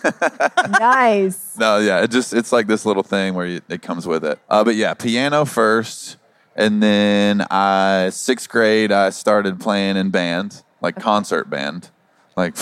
nice. 0.79 1.57
no, 1.57 1.77
yeah, 1.77 2.03
it 2.03 2.11
just 2.11 2.33
it's 2.33 2.51
like 2.51 2.67
this 2.67 2.85
little 2.85 3.03
thing 3.03 3.33
where 3.33 3.45
you, 3.45 3.61
it 3.69 3.81
comes 3.81 4.07
with 4.07 4.23
it. 4.25 4.39
Uh, 4.49 4.63
but 4.63 4.75
yeah, 4.75 4.93
piano 4.93 5.45
first, 5.45 6.17
and 6.55 6.81
then 6.81 7.45
I 7.49 8.09
sixth 8.11 8.49
grade 8.49 8.91
I 8.91 9.09
started 9.11 9.59
playing 9.59 9.97
in 9.97 10.09
band, 10.09 10.63
like 10.81 10.95
concert 10.95 11.49
band, 11.49 11.89
like. 12.35 12.55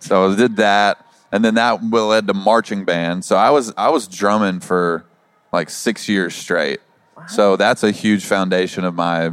So 0.00 0.28
I 0.28 0.34
did 0.34 0.56
that, 0.56 1.06
and 1.30 1.44
then 1.44 1.54
that 1.54 1.82
will 1.82 2.08
led 2.08 2.26
to 2.26 2.34
marching 2.34 2.84
band. 2.84 3.24
So 3.24 3.36
I 3.36 3.50
was 3.50 3.72
I 3.76 3.90
was 3.90 4.08
drumming 4.08 4.60
for 4.60 5.04
like 5.52 5.70
six 5.70 6.08
years 6.08 6.34
straight. 6.34 6.80
So 7.28 7.56
that's 7.56 7.82
a 7.82 7.90
huge 7.90 8.24
foundation 8.24 8.84
of 8.84 8.94
my 8.94 9.32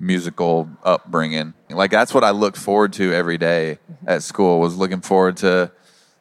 musical 0.00 0.68
upbringing. 0.84 1.54
Like 1.70 1.90
that's 1.90 2.14
what 2.14 2.24
I 2.24 2.30
looked 2.30 2.56
forward 2.56 2.92
to 2.94 3.12
every 3.12 3.38
day 3.38 3.78
at 4.06 4.22
school 4.22 4.60
was 4.60 4.76
looking 4.76 5.00
forward 5.00 5.36
to 5.38 5.70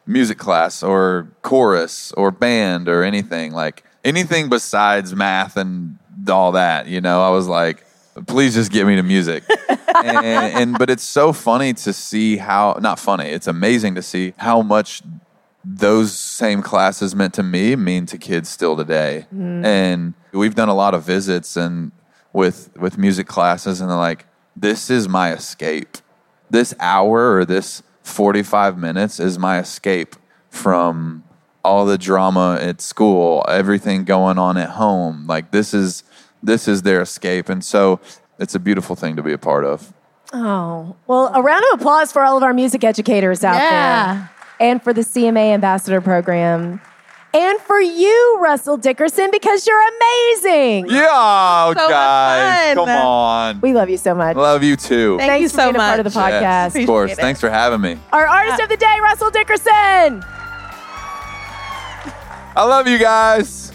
music 0.05 0.37
class 0.37 0.83
or 0.83 1.27
chorus 1.41 2.11
or 2.13 2.31
band 2.31 2.87
or 2.87 3.03
anything 3.03 3.51
like 3.51 3.83
anything 4.03 4.49
besides 4.49 5.13
math 5.15 5.57
and 5.57 5.97
all 6.29 6.53
that, 6.53 6.87
you 6.87 7.01
know. 7.01 7.21
I 7.21 7.29
was 7.29 7.47
like 7.47 7.83
please 8.25 8.55
just 8.55 8.71
get 8.71 8.87
me 8.87 8.95
to 8.95 9.03
music. 9.03 9.43
and, 10.03 10.25
and 10.25 10.77
but 10.77 10.89
it's 10.89 11.03
so 11.03 11.33
funny 11.33 11.73
to 11.73 11.93
see 11.93 12.37
how 12.37 12.77
not 12.81 12.99
funny, 12.99 13.25
it's 13.25 13.47
amazing 13.47 13.95
to 13.95 14.01
see 14.01 14.33
how 14.37 14.61
much 14.61 15.01
those 15.63 16.17
same 16.17 16.61
classes 16.61 17.13
meant 17.13 17.33
to 17.33 17.43
me 17.43 17.75
mean 17.75 18.05
to 18.07 18.17
kids 18.17 18.49
still 18.49 18.75
today. 18.75 19.27
Mm. 19.33 19.65
And 19.65 20.13
we've 20.31 20.55
done 20.55 20.69
a 20.69 20.73
lot 20.73 20.93
of 20.93 21.03
visits 21.03 21.57
and 21.57 21.91
with 22.37 22.69
with 22.77 22.97
music 22.97 23.27
classes 23.27 23.81
and 23.81 23.89
they're 23.89 23.97
like, 23.97 24.25
this 24.55 24.89
is 24.89 25.09
my 25.09 25.33
escape. 25.33 25.97
This 26.49 26.73
hour 26.79 27.35
or 27.35 27.43
this 27.45 27.83
45 28.03 28.77
minutes 28.77 29.19
is 29.19 29.37
my 29.37 29.59
escape 29.59 30.15
from 30.49 31.23
all 31.65 31.85
the 31.85 31.97
drama 31.97 32.57
at 32.61 32.79
school, 32.79 33.43
everything 33.49 34.05
going 34.05 34.37
on 34.37 34.55
at 34.55 34.69
home. 34.69 35.25
Like 35.27 35.51
this 35.51 35.73
is 35.73 36.03
this 36.41 36.67
is 36.67 36.83
their 36.83 37.01
escape. 37.01 37.49
And 37.49 37.65
so 37.65 37.99
it's 38.39 38.55
a 38.55 38.59
beautiful 38.59 38.95
thing 38.95 39.15
to 39.17 39.23
be 39.23 39.33
a 39.33 39.37
part 39.37 39.65
of. 39.65 39.91
Oh, 40.33 40.95
well, 41.07 41.31
a 41.33 41.41
round 41.41 41.63
of 41.73 41.79
applause 41.79 42.11
for 42.11 42.21
all 42.21 42.37
of 42.37 42.43
our 42.43 42.53
music 42.53 42.83
educators 42.83 43.43
out 43.43 43.55
Yeah. 43.55 44.13
there 44.13 44.29
and 44.59 44.83
for 44.83 44.93
the 44.93 45.01
CMA 45.01 45.53
Ambassador 45.53 46.01
Program. 46.01 46.79
And 47.33 47.59
for 47.59 47.79
you, 47.79 48.37
Russell 48.41 48.77
Dickerson, 48.77 49.29
because 49.31 49.67
you're 49.67 49.81
amazing. 49.97 50.87
Yeah, 50.87 51.73
So 51.73 51.87
guys, 51.89 52.73
come 52.75 52.89
on. 52.89 53.61
We 53.61 53.73
love 53.73 53.89
you 53.89 53.97
so 53.97 54.15
much. 54.15 54.35
Love 54.35 54.63
you 54.63 54.75
too. 54.75 55.17
Thank 55.17 55.29
Thanks 55.29 55.41
you 55.43 55.49
for 55.49 55.55
so 55.55 55.63
being 55.65 55.75
a 55.75 55.79
part 55.79 55.99
of 55.99 56.11
the 56.11 56.19
Yes, 56.19 56.73
podcast. 56.73 56.81
of 56.81 56.87
course. 56.87 57.11
It. 57.11 57.17
Thanks 57.17 57.39
for 57.39 57.49
having 57.49 57.81
me. 57.81 57.99
Our 58.11 58.25
artist 58.25 58.61
of 58.61 58.69
the 58.69 58.77
day, 58.77 58.97
Russell 59.03 59.29
Dickerson. 59.29 60.23
I 62.55 62.63
love 62.65 62.87
you 62.87 62.97
guys. 62.97 63.71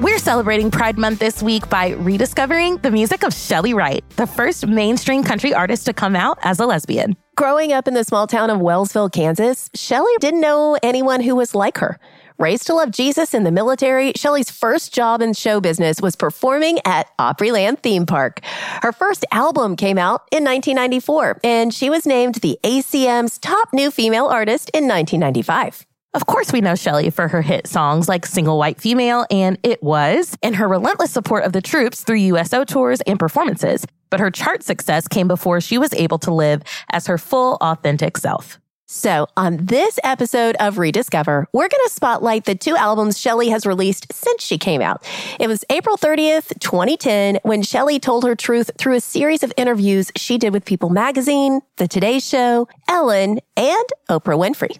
We're 0.00 0.18
celebrating 0.18 0.70
Pride 0.70 0.96
Month 0.98 1.18
this 1.18 1.42
week 1.42 1.68
by 1.68 1.90
rediscovering 1.92 2.76
the 2.78 2.90
music 2.90 3.22
of 3.24 3.32
Chely 3.32 3.74
Wright, 3.74 4.04
the 4.16 4.26
first 4.26 4.66
mainstream 4.66 5.22
country 5.24 5.52
artist 5.54 5.86
to 5.86 5.92
come 5.92 6.14
out 6.14 6.38
as 6.42 6.60
a 6.60 6.66
lesbian. 6.66 7.16
Growing 7.36 7.70
up 7.70 7.86
in 7.86 7.92
the 7.92 8.02
small 8.02 8.26
town 8.26 8.48
of 8.48 8.60
Wellsville, 8.60 9.12
Kansas, 9.12 9.68
Chely 9.76 10.16
didn't 10.20 10.40
know 10.40 10.78
anyone 10.82 11.20
who 11.20 11.36
was 11.36 11.54
like 11.54 11.76
her. 11.76 11.98
Raised 12.38 12.66
to 12.68 12.72
love 12.72 12.90
Jesus 12.90 13.34
in 13.34 13.44
the 13.44 13.50
military, 13.50 14.14
Chely's 14.14 14.50
first 14.50 14.94
job 14.94 15.20
in 15.20 15.34
show 15.34 15.60
business 15.60 16.00
was 16.00 16.16
performing 16.16 16.78
at 16.86 17.14
Opryland 17.18 17.80
Theme 17.80 18.06
Park. 18.06 18.42
Her 18.80 18.90
first 18.90 19.26
album 19.32 19.76
came 19.76 19.98
out 19.98 20.22
in 20.32 20.44
1994, 20.44 21.40
and 21.44 21.74
she 21.74 21.90
was 21.90 22.06
named 22.06 22.36
the 22.36 22.58
ACM's 22.62 23.36
top 23.36 23.68
new 23.74 23.90
female 23.90 24.28
artist 24.28 24.70
in 24.70 24.88
1995. 24.88 25.84
Of 26.14 26.24
course, 26.24 26.54
we 26.54 26.62
know 26.62 26.74
Chely 26.74 27.10
for 27.10 27.28
her 27.28 27.42
hit 27.42 27.66
songs 27.66 28.08
like 28.08 28.24
Single 28.24 28.56
White 28.56 28.80
Female 28.80 29.26
and 29.30 29.58
It 29.62 29.82
Was, 29.82 30.38
and 30.42 30.56
her 30.56 30.68
relentless 30.68 31.10
support 31.10 31.44
of 31.44 31.52
the 31.52 31.60
troops 31.60 32.02
through 32.02 32.16
USO 32.16 32.64
tours 32.64 33.02
and 33.02 33.18
performances. 33.18 33.84
But 34.10 34.20
her 34.20 34.30
chart 34.30 34.62
success 34.62 35.08
came 35.08 35.28
before 35.28 35.60
she 35.60 35.78
was 35.78 35.92
able 35.94 36.18
to 36.20 36.32
live 36.32 36.62
as 36.90 37.06
her 37.06 37.18
full, 37.18 37.56
authentic 37.60 38.16
self. 38.16 38.58
So, 38.88 39.26
on 39.36 39.66
this 39.66 39.98
episode 40.04 40.54
of 40.60 40.78
Rediscover, 40.78 41.48
we're 41.52 41.68
going 41.68 41.82
to 41.86 41.92
spotlight 41.92 42.44
the 42.44 42.54
two 42.54 42.76
albums 42.76 43.20
Chely 43.20 43.50
has 43.50 43.66
released 43.66 44.06
since 44.12 44.44
she 44.44 44.58
came 44.58 44.80
out. 44.80 45.04
It 45.40 45.48
was 45.48 45.64
April 45.70 45.96
30th, 45.96 46.56
2010, 46.60 47.40
when 47.42 47.62
Chely 47.62 47.98
told 47.98 48.24
her 48.24 48.36
truth 48.36 48.70
through 48.78 48.94
a 48.94 49.00
series 49.00 49.42
of 49.42 49.52
interviews 49.56 50.12
she 50.14 50.38
did 50.38 50.52
with 50.52 50.64
People 50.64 50.90
Magazine, 50.90 51.62
The 51.78 51.88
Today 51.88 52.20
Show, 52.20 52.68
Ellen, 52.86 53.40
and 53.56 53.86
Oprah 54.08 54.38
Winfrey. 54.38 54.78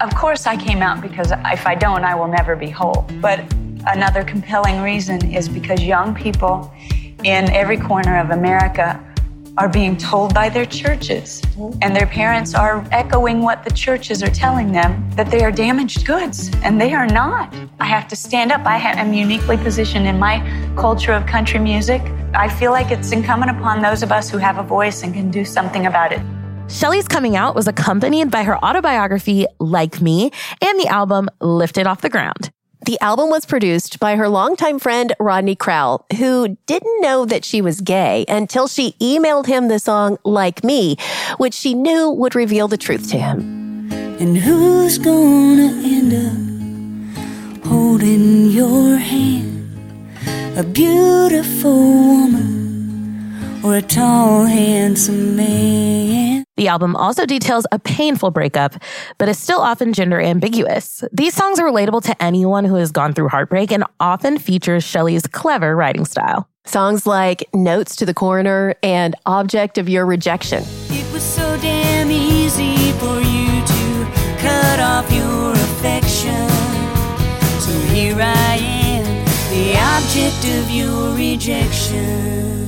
Of 0.00 0.14
course, 0.14 0.46
I 0.46 0.56
came 0.56 0.80
out 0.80 1.00
because 1.00 1.32
if 1.32 1.66
I 1.66 1.74
don't, 1.74 2.04
I 2.04 2.14
will 2.14 2.28
never 2.28 2.54
be 2.54 2.70
whole. 2.70 3.04
But 3.20 3.40
another 3.88 4.22
compelling 4.22 4.80
reason 4.80 5.34
is 5.34 5.48
because 5.48 5.82
young 5.82 6.14
people 6.14 6.72
in 7.24 7.50
every 7.50 7.76
corner 7.76 8.18
of 8.18 8.30
America 8.30 9.04
are 9.58 9.68
being 9.68 9.96
told 9.96 10.32
by 10.32 10.48
their 10.48 10.64
churches, 10.64 11.42
and 11.82 11.94
their 11.94 12.06
parents 12.06 12.54
are 12.54 12.86
echoing 12.92 13.42
what 13.42 13.64
the 13.64 13.70
churches 13.70 14.22
are 14.22 14.30
telling 14.30 14.70
them 14.70 15.10
that 15.16 15.28
they 15.32 15.42
are 15.42 15.50
damaged 15.50 16.06
goods, 16.06 16.50
and 16.62 16.80
they 16.80 16.94
are 16.94 17.08
not. 17.08 17.52
I 17.80 17.86
have 17.86 18.06
to 18.08 18.16
stand 18.16 18.52
up. 18.52 18.64
I 18.64 18.78
am 18.78 19.12
uniquely 19.12 19.56
positioned 19.56 20.06
in 20.06 20.16
my 20.16 20.38
culture 20.76 21.12
of 21.12 21.26
country 21.26 21.58
music. 21.58 22.00
I 22.34 22.48
feel 22.48 22.70
like 22.70 22.92
it's 22.92 23.10
incumbent 23.10 23.50
upon 23.50 23.82
those 23.82 24.04
of 24.04 24.12
us 24.12 24.30
who 24.30 24.38
have 24.38 24.58
a 24.58 24.62
voice 24.62 25.02
and 25.02 25.12
can 25.12 25.28
do 25.28 25.44
something 25.44 25.86
about 25.86 26.12
it. 26.12 26.20
Chely's 26.68 27.08
coming 27.08 27.34
out 27.34 27.56
was 27.56 27.66
accompanied 27.66 28.30
by 28.30 28.44
her 28.44 28.62
autobiography, 28.64 29.46
Like 29.58 30.00
Me, 30.00 30.30
and 30.60 30.78
the 30.78 30.86
album 30.86 31.28
Lifted 31.40 31.86
Off 31.86 32.02
the 32.02 32.10
Ground. 32.10 32.50
The 32.86 32.98
album 33.00 33.28
was 33.28 33.44
produced 33.44 33.98
by 33.98 34.16
her 34.16 34.28
longtime 34.28 34.78
friend 34.78 35.12
Rodney 35.18 35.56
Crowell, 35.56 36.06
who 36.16 36.56
didn't 36.66 37.00
know 37.00 37.24
that 37.24 37.44
she 37.44 37.60
was 37.60 37.80
gay 37.80 38.24
until 38.28 38.68
she 38.68 38.92
emailed 39.00 39.46
him 39.46 39.68
the 39.68 39.78
song 39.78 40.16
Like 40.24 40.62
Me, 40.62 40.96
which 41.38 41.54
she 41.54 41.74
knew 41.74 42.10
would 42.10 42.34
reveal 42.34 42.68
the 42.68 42.78
truth 42.78 43.10
to 43.10 43.18
him. 43.18 43.90
And 44.20 44.38
who's 44.38 44.96
gonna 44.96 45.72
end 45.84 46.14
up 46.14 47.66
holding 47.66 48.46
your 48.46 48.96
hand? 48.96 49.68
A 50.56 50.62
beautiful 50.62 51.72
woman 51.72 53.60
or 53.62 53.76
a 53.76 53.82
tall, 53.82 54.44
handsome 54.44 55.36
man? 55.36 56.47
The 56.58 56.66
album 56.66 56.96
also 56.96 57.24
details 57.24 57.68
a 57.70 57.78
painful 57.78 58.32
breakup, 58.32 58.74
but 59.16 59.28
is 59.28 59.38
still 59.38 59.60
often 59.60 59.92
gender 59.92 60.20
ambiguous. 60.20 61.04
These 61.12 61.32
songs 61.32 61.60
are 61.60 61.70
relatable 61.70 62.02
to 62.06 62.20
anyone 62.20 62.64
who 62.64 62.74
has 62.74 62.90
gone 62.90 63.12
through 63.12 63.28
heartbreak 63.28 63.70
and 63.70 63.84
often 64.00 64.38
features 64.38 64.84
Chely's 64.84 65.28
clever 65.28 65.76
writing 65.76 66.04
style. 66.04 66.48
Songs 66.64 67.06
like 67.06 67.48
Notes 67.54 67.94
to 67.94 68.06
the 68.06 68.12
Coroner 68.12 68.74
and 68.82 69.14
Object 69.24 69.78
of 69.78 69.88
Your 69.88 70.04
Rejection. 70.04 70.64
It 70.88 71.12
was 71.12 71.22
so 71.22 71.56
damn 71.58 72.10
easy 72.10 72.90
for 72.98 73.20
you 73.20 73.64
to 73.64 74.10
cut 74.40 74.80
off 74.80 75.08
your 75.12 75.52
affection. 75.52 76.48
So 77.60 77.70
here 77.94 78.16
I 78.18 78.56
am, 78.56 79.24
the 79.50 79.74
subject 79.74 80.58
of 80.58 80.70
your 80.72 81.14
rejection. 81.14 82.67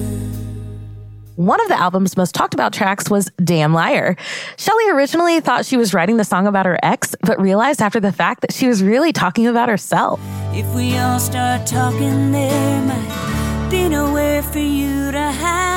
One 1.36 1.60
of 1.62 1.68
the 1.68 1.78
album's 1.78 2.16
most 2.16 2.34
talked 2.34 2.54
about 2.54 2.72
tracks 2.72 3.08
was 3.08 3.30
Damn 3.42 3.72
Liar. 3.72 4.16
Chely 4.58 4.92
originally 4.92 5.40
thought 5.40 5.64
she 5.64 5.76
was 5.76 5.94
writing 5.94 6.16
the 6.18 6.24
song 6.24 6.46
about 6.46 6.66
her 6.66 6.78
ex, 6.82 7.14
but 7.22 7.40
realized 7.40 7.80
after 7.80 7.98
the 8.00 8.12
fact 8.12 8.42
that 8.42 8.52
she 8.52 8.66
was 8.66 8.82
really 8.82 9.12
talking 9.12 9.46
about 9.46 9.68
herself. 9.68 10.20
If 10.52 10.66
we 10.74 10.98
all 10.98 11.18
start 11.18 11.66
talking, 11.66 12.32
there 12.32 12.82
might 12.82 13.68
be 13.70 13.88
nowhere 13.88 14.42
for 14.42 14.58
you 14.58 15.12
to 15.12 15.32
hide. 15.32 15.70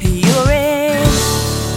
You're 0.00 0.50
a 0.50 1.04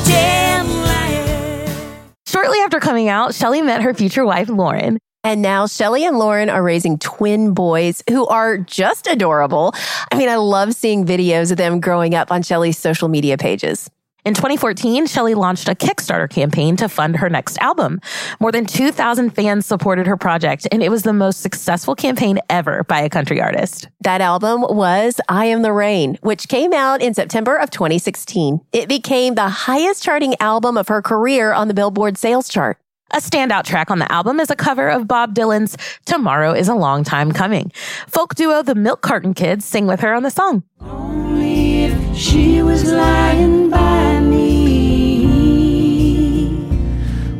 damn 0.05 0.67
liar. 0.67 1.97
Shortly 2.27 2.59
after 2.59 2.79
coming 2.79 3.09
out, 3.09 3.33
Chely 3.33 3.61
met 3.61 3.81
her 3.81 3.93
future 3.93 4.25
wife, 4.25 4.47
Lauren. 4.47 4.99
And 5.25 5.41
now 5.41 5.65
Chely 5.65 6.07
and 6.07 6.19
Lauren 6.19 6.51
are 6.51 6.61
raising 6.61 6.99
twin 6.99 7.55
boys 7.55 8.03
who 8.07 8.27
are 8.27 8.59
just 8.59 9.07
adorable. 9.07 9.73
I 10.11 10.17
mean, 10.19 10.29
I 10.29 10.35
love 10.35 10.75
seeing 10.75 11.03
videos 11.03 11.49
of 11.49 11.57
them 11.57 11.79
growing 11.79 12.13
up 12.13 12.31
on 12.31 12.43
Chely's 12.43 12.77
social 12.77 13.07
media 13.07 13.35
pages. 13.35 13.89
In 14.23 14.35
2014, 14.35 15.07
Chely 15.07 15.33
launched 15.33 15.67
a 15.67 15.73
Kickstarter 15.73 16.29
campaign 16.29 16.75
to 16.77 16.87
fund 16.87 17.15
her 17.15 17.27
next 17.27 17.57
album. 17.57 18.01
More 18.39 18.51
than 18.51 18.67
2,000 18.67 19.31
fans 19.31 19.65
supported 19.65 20.05
her 20.05 20.15
project, 20.15 20.67
and 20.71 20.83
it 20.83 20.89
was 20.89 21.01
the 21.01 21.13
most 21.13 21.41
successful 21.41 21.95
campaign 21.95 22.37
ever 22.47 22.83
by 22.83 23.01
a 23.01 23.09
country 23.09 23.41
artist. 23.41 23.87
That 24.01 24.21
album 24.21 24.61
was 24.61 25.19
I 25.27 25.45
Am 25.45 25.63
the 25.63 25.73
Rain, 25.73 26.19
which 26.21 26.47
came 26.47 26.71
out 26.71 27.01
in 27.01 27.15
September 27.15 27.55
of 27.55 27.71
2016. 27.71 28.61
It 28.73 28.87
became 28.87 29.33
the 29.33 29.49
highest 29.49 30.03
charting 30.03 30.35
album 30.39 30.77
of 30.77 30.87
her 30.87 31.01
career 31.01 31.51
on 31.51 31.67
the 31.67 31.73
Billboard 31.73 32.15
sales 32.19 32.47
chart. 32.47 32.77
A 33.11 33.17
standout 33.17 33.65
track 33.65 33.91
on 33.91 33.99
the 33.99 34.11
album 34.11 34.39
is 34.39 34.49
a 34.49 34.55
cover 34.55 34.89
of 34.89 35.07
Bob 35.07 35.35
Dylan's 35.35 35.77
Tomorrow 36.05 36.53
is 36.53 36.67
a 36.67 36.73
Long 36.73 37.03
Time 37.03 37.31
Coming. 37.31 37.71
Folk 38.07 38.33
duo 38.33 38.63
The 38.63 38.73
Milk 38.73 39.01
Carton 39.01 39.35
Kids 39.35 39.63
sing 39.63 39.85
with 39.85 39.99
her 39.99 40.13
on 40.13 40.23
the 40.23 40.31
song. 40.31 40.63
Only 40.81 41.83
if 41.83 42.17
she 42.17 42.63
was 42.63 42.91
lying 42.91 43.69
by 43.69 44.19
me, 44.21 45.27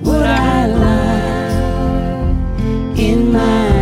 would 0.04 0.22
I 0.22 0.68
lie 0.68 1.50
in 2.96 3.34
my 3.34 3.75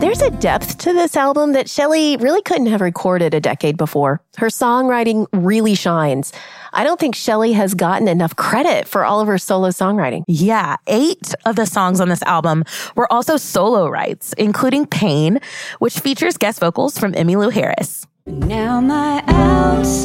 There's 0.00 0.22
a 0.22 0.30
depth 0.30 0.78
to 0.78 0.92
this 0.92 1.16
album 1.16 1.54
that 1.54 1.66
Chely 1.66 2.16
really 2.20 2.40
couldn't 2.42 2.68
have 2.68 2.80
recorded 2.80 3.34
a 3.34 3.40
decade 3.40 3.76
before. 3.76 4.20
Her 4.36 4.46
songwriting 4.46 5.26
really 5.32 5.74
shines. 5.74 6.32
I 6.72 6.84
don't 6.84 7.00
think 7.00 7.16
Chely 7.16 7.52
has 7.54 7.74
gotten 7.74 8.06
enough 8.06 8.36
credit 8.36 8.86
for 8.86 9.04
all 9.04 9.20
of 9.20 9.26
her 9.26 9.38
solo 9.38 9.70
songwriting. 9.70 10.22
Yeah, 10.28 10.76
eight 10.86 11.34
of 11.44 11.56
the 11.56 11.66
songs 11.66 12.00
on 12.00 12.08
this 12.08 12.22
album 12.22 12.62
were 12.94 13.12
also 13.12 13.36
solo 13.36 13.88
writes, 13.88 14.34
including 14.34 14.86
Pain, 14.86 15.40
which 15.80 15.98
features 15.98 16.36
guest 16.36 16.60
vocals 16.60 16.96
from 16.96 17.12
Emmylou 17.14 17.52
Harris. 17.52 18.06
Now 18.24 18.80
my 18.80 19.24
outsides 19.26 19.98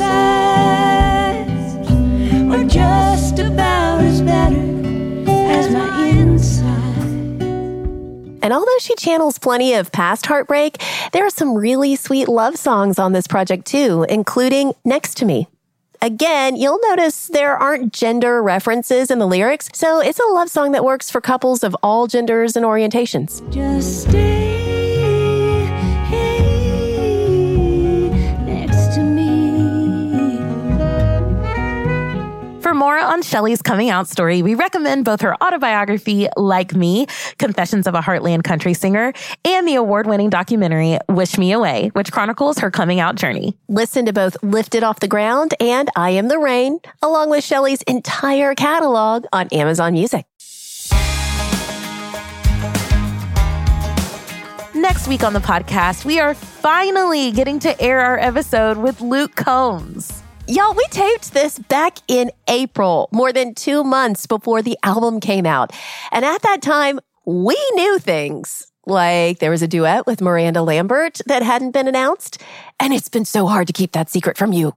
are 2.51 2.63
just 2.63 3.37
about 3.37 4.01
as 4.01 4.23
better 4.23 4.72
And 8.43 8.53
although 8.53 8.77
she 8.79 8.93
channels 8.95 9.39
plenty 9.39 9.73
of 9.73 9.91
past 9.91 10.25
heartbreak, 10.25 10.79
there 11.13 11.25
are 11.25 11.31
some 11.31 11.55
really 11.55 11.95
sweet 11.95 12.27
love 12.27 12.57
songs 12.57 12.99
on 12.99 13.13
this 13.13 13.25
project 13.25 13.65
too, 13.65 14.05
including 14.09 14.73
Next 14.83 15.15
to 15.17 15.25
Me. 15.25 15.47
Again, 16.01 16.57
you'll 16.57 16.81
notice 16.89 17.27
there 17.27 17.55
aren't 17.55 17.93
gender 17.93 18.43
references 18.43 19.09
in 19.09 19.19
the 19.19 19.25
lyrics, 19.25 19.69
so 19.73 20.01
it's 20.01 20.19
a 20.19 20.33
love 20.33 20.49
song 20.49 20.73
that 20.73 20.83
works 20.83 21.09
for 21.09 21.21
couples 21.21 21.63
of 21.63 21.73
all 21.81 22.07
genders 22.07 22.57
and 22.57 22.65
orientations. 22.65 23.41
Just 23.49 24.09
stay 24.09 24.72
For 32.74 32.80
more 32.80 32.97
on 32.97 33.21
Chely's 33.21 33.61
coming 33.61 33.91
out 33.91 34.07
story, 34.07 34.41
we 34.41 34.55
recommend 34.55 35.05
both 35.05 35.21
her 35.21 35.36
autobiography, 35.43 36.28
Like 36.36 36.74
Me, 36.74 37.05
Confessions 37.38 37.86
of 37.86 37.93
a 37.93 38.01
Heartland 38.01 38.43
Country 38.43 38.74
Singer, 38.74 39.13
and 39.45 39.67
the 39.67 39.76
award 39.76 40.07
winning 40.07 40.32
documentary, 40.32 40.97
Wish 41.07 41.38
Me 41.38 41.51
Away, 41.51 41.91
which 41.93 42.11
chronicles 42.11 42.57
her 42.57 42.71
coming 42.71 42.99
out 42.99 43.13
journey. 43.13 43.55
Listen 43.67 44.07
to 44.07 44.11
both 44.11 44.41
Lifted 44.41 44.82
Off 44.82 45.01
the 45.01 45.07
Ground 45.07 45.53
and 45.59 45.88
I 45.95 46.09
Am 46.09 46.30
the 46.30 46.39
Rain, 46.39 46.80
along 47.03 47.30
with 47.30 47.43
Chely's 47.43 47.84
entire 47.84 48.55
catalog 48.55 49.26
on 49.32 49.49
Amazon 49.49 49.93
Music. 49.93 50.26
Next 54.74 55.07
week 55.07 55.24
on 55.24 55.34
the 55.34 55.41
podcast, 55.45 56.05
we 56.05 56.19
are 56.19 56.34
finally 56.34 57.30
getting 57.30 57.59
to 57.59 57.80
air 57.80 57.99
our 57.99 58.17
episode 58.17 58.80
with 58.80 58.99
Luke 58.99 59.36
Combs. 59.36 60.22
Y'all, 60.53 60.75
we 60.75 60.85
taped 60.91 61.33
this 61.33 61.57
back 61.57 61.97
in 62.07 62.29
April, 62.47 63.09
more 63.11 63.33
than 63.33 63.55
two 63.55 63.83
months 63.83 64.27
before 64.27 64.61
the 64.61 64.77
album 64.83 65.19
came 65.19 65.47
out. 65.47 65.71
And 66.11 66.23
at 66.23 66.43
that 66.43 66.61
time, 66.61 66.99
we 67.25 67.57
knew 67.73 67.97
things. 67.97 68.71
Like 68.85 69.39
there 69.39 69.49
was 69.49 69.63
a 69.63 69.67
duet 69.67 70.05
with 70.05 70.21
Miranda 70.21 70.61
Lambert 70.61 71.21
that 71.25 71.41
hadn't 71.41 71.71
been 71.71 71.87
announced. 71.87 72.39
And 72.79 72.93
it's 72.93 73.09
been 73.09 73.25
so 73.25 73.47
hard 73.47 73.65
to 73.65 73.73
keep 73.73 73.93
that 73.93 74.11
secret 74.11 74.37
from 74.37 74.53
you. 74.53 74.73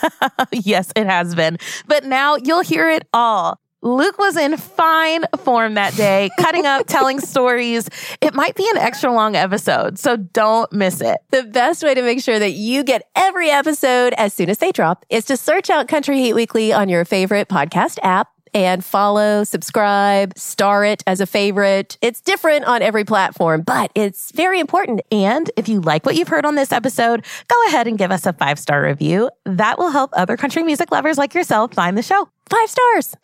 yes, 0.52 0.90
it 0.96 1.06
has 1.06 1.34
been. 1.34 1.58
But 1.86 2.04
now 2.04 2.36
you'll 2.36 2.62
hear 2.62 2.88
it 2.88 3.06
all. 3.12 3.59
Luke 3.82 4.18
was 4.18 4.36
in 4.36 4.58
fine 4.58 5.24
form 5.38 5.74
that 5.74 5.94
day, 5.94 6.28
cutting 6.38 6.66
up, 6.66 6.86
telling 6.86 7.18
stories. 7.18 7.88
It 8.20 8.34
might 8.34 8.54
be 8.54 8.68
an 8.70 8.76
extra 8.76 9.10
long 9.10 9.36
episode, 9.36 9.98
so 9.98 10.18
don't 10.18 10.70
miss 10.70 11.00
it. 11.00 11.18
The 11.30 11.44
best 11.44 11.82
way 11.82 11.94
to 11.94 12.02
make 12.02 12.22
sure 12.22 12.38
that 12.38 12.52
you 12.52 12.84
get 12.84 13.08
every 13.16 13.48
episode 13.48 14.12
as 14.18 14.34
soon 14.34 14.50
as 14.50 14.58
they 14.58 14.70
drop 14.70 15.06
is 15.08 15.24
to 15.26 15.36
search 15.36 15.70
out 15.70 15.88
Country 15.88 16.18
Heat 16.18 16.34
Weekly 16.34 16.74
on 16.74 16.90
your 16.90 17.06
favorite 17.06 17.48
podcast 17.48 17.98
app 18.02 18.28
and 18.52 18.84
follow, 18.84 19.44
subscribe, 19.44 20.36
star 20.36 20.84
it 20.84 21.02
as 21.06 21.20
a 21.20 21.26
favorite. 21.26 21.96
It's 22.02 22.20
different 22.20 22.66
on 22.66 22.82
every 22.82 23.04
platform, 23.04 23.62
but 23.62 23.92
it's 23.94 24.30
very 24.32 24.60
important. 24.60 25.00
And 25.10 25.50
if 25.56 25.68
you 25.68 25.80
like 25.80 26.04
what 26.04 26.16
you've 26.16 26.28
heard 26.28 26.44
on 26.44 26.54
this 26.54 26.72
episode, 26.72 27.24
go 27.48 27.66
ahead 27.68 27.86
and 27.86 27.96
give 27.96 28.10
us 28.10 28.26
a 28.26 28.34
five 28.34 28.58
star 28.58 28.82
review. 28.82 29.30
That 29.46 29.78
will 29.78 29.90
help 29.90 30.10
other 30.12 30.36
country 30.36 30.64
music 30.64 30.90
lovers 30.90 31.16
like 31.16 31.32
yourself 31.32 31.72
find 31.72 31.96
the 31.96 32.02
show. 32.02 32.28
Five 32.50 32.68
stars. 32.68 33.16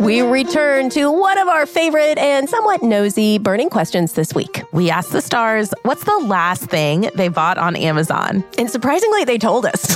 We 0.00 0.22
return 0.22 0.90
to 0.90 1.10
one 1.10 1.38
of 1.38 1.48
our 1.48 1.66
favorite 1.66 2.18
and 2.18 2.48
somewhat 2.48 2.82
nosy 2.82 3.38
burning 3.38 3.70
questions 3.70 4.14
this 4.14 4.34
week. 4.34 4.62
We 4.72 4.90
asked 4.90 5.12
the 5.12 5.22
stars, 5.22 5.72
what's 5.82 6.04
the 6.04 6.18
last 6.18 6.64
thing 6.64 7.10
they 7.14 7.28
bought 7.28 7.58
on 7.58 7.76
Amazon? 7.76 8.44
And 8.58 8.70
surprisingly, 8.70 9.24
they 9.24 9.38
told 9.38 9.66
us. 9.66 9.94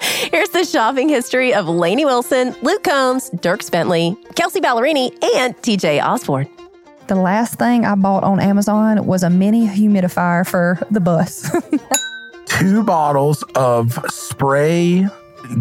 Here's 0.30 0.50
the 0.50 0.64
shopping 0.64 1.08
history 1.08 1.54
of 1.54 1.68
Lainey 1.68 2.04
Wilson, 2.04 2.54
Luke 2.62 2.84
Combs, 2.84 3.30
Dierks 3.30 3.70
Bentley, 3.70 4.16
Kelsea 4.34 4.60
Ballerini, 4.60 5.12
and 5.36 5.56
TJ 5.58 6.04
Osborne. 6.04 6.48
The 7.06 7.16
last 7.16 7.54
thing 7.54 7.84
I 7.84 7.94
bought 7.94 8.24
on 8.24 8.40
Amazon 8.40 9.06
was 9.06 9.22
a 9.22 9.30
mini 9.30 9.66
humidifier 9.66 10.46
for 10.46 10.78
the 10.90 11.00
bus. 11.00 11.50
Two 12.58 12.84
bottles 12.84 13.42
of 13.56 13.98
spray 14.08 15.06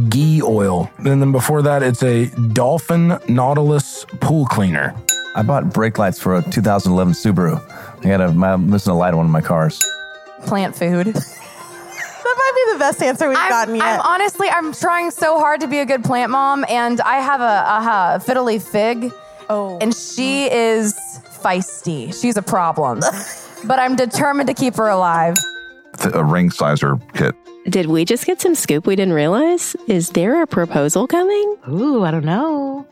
ghee 0.09 0.41
oil. 0.43 0.91
And 0.99 1.21
then 1.21 1.31
before 1.31 1.63
that, 1.63 1.81
it's 1.81 2.03
a 2.03 2.27
Dolphin 2.53 3.19
Nautilus 3.27 4.05
pool 4.21 4.45
cleaner. 4.45 4.95
I 5.35 5.41
bought 5.41 5.73
brake 5.73 5.97
lights 5.97 6.19
for 6.19 6.35
a 6.35 6.43
2011 6.43 7.13
Subaru. 7.13 7.59
I 8.05 8.07
got 8.07 8.21
a 8.21 8.25
I'm 8.25 8.69
missing 8.69 8.93
a 8.93 8.95
light 8.95 9.09
on 9.09 9.17
one 9.17 9.25
of 9.25 9.31
my 9.31 9.41
cars. 9.41 9.83
Plant 10.45 10.75
food. 10.75 11.15
That 12.23 12.37
might 12.37 12.65
be 12.65 12.73
the 12.73 12.79
best 12.79 13.03
answer 13.03 13.27
we've 13.27 13.37
I'm, 13.37 13.49
gotten 13.49 13.75
yet. 13.75 13.83
I'm 13.83 13.99
honestly, 14.01 14.47
I'm 14.49 14.71
trying 14.71 15.11
so 15.11 15.39
hard 15.39 15.59
to 15.59 15.67
be 15.67 15.79
a 15.79 15.85
good 15.85 16.05
plant 16.05 16.31
mom, 16.31 16.65
and 16.69 17.01
I 17.01 17.17
have 17.17 17.41
a, 17.41 17.43
a, 17.43 18.15
a 18.15 18.19
fiddly 18.19 18.61
fig. 18.61 19.11
Oh. 19.49 19.77
And 19.79 19.93
she 19.93 20.45
is 20.45 20.93
feisty. 21.43 22.19
She's 22.19 22.37
a 22.37 22.41
problem. 22.41 22.99
but 23.65 23.77
I'm 23.77 23.97
determined 23.97 24.47
to 24.47 24.53
keep 24.53 24.75
her 24.75 24.87
alive. 24.87 25.35
A 26.13 26.23
ring 26.23 26.49
sizer 26.51 26.97
kit. 27.13 27.35
Did 27.69 27.85
we 27.87 28.03
just 28.03 28.25
get 28.25 28.41
some 28.41 28.55
scoop 28.55 28.85
we 28.85 28.95
didn't 28.95 29.13
realize? 29.13 29.75
Is 29.87 30.09
there 30.09 30.41
a 30.41 30.47
proposal 30.47 31.07
coming? 31.07 31.57
Ooh, 31.69 32.03
I 32.03 32.11
don't 32.11 32.25
know. 32.25 32.85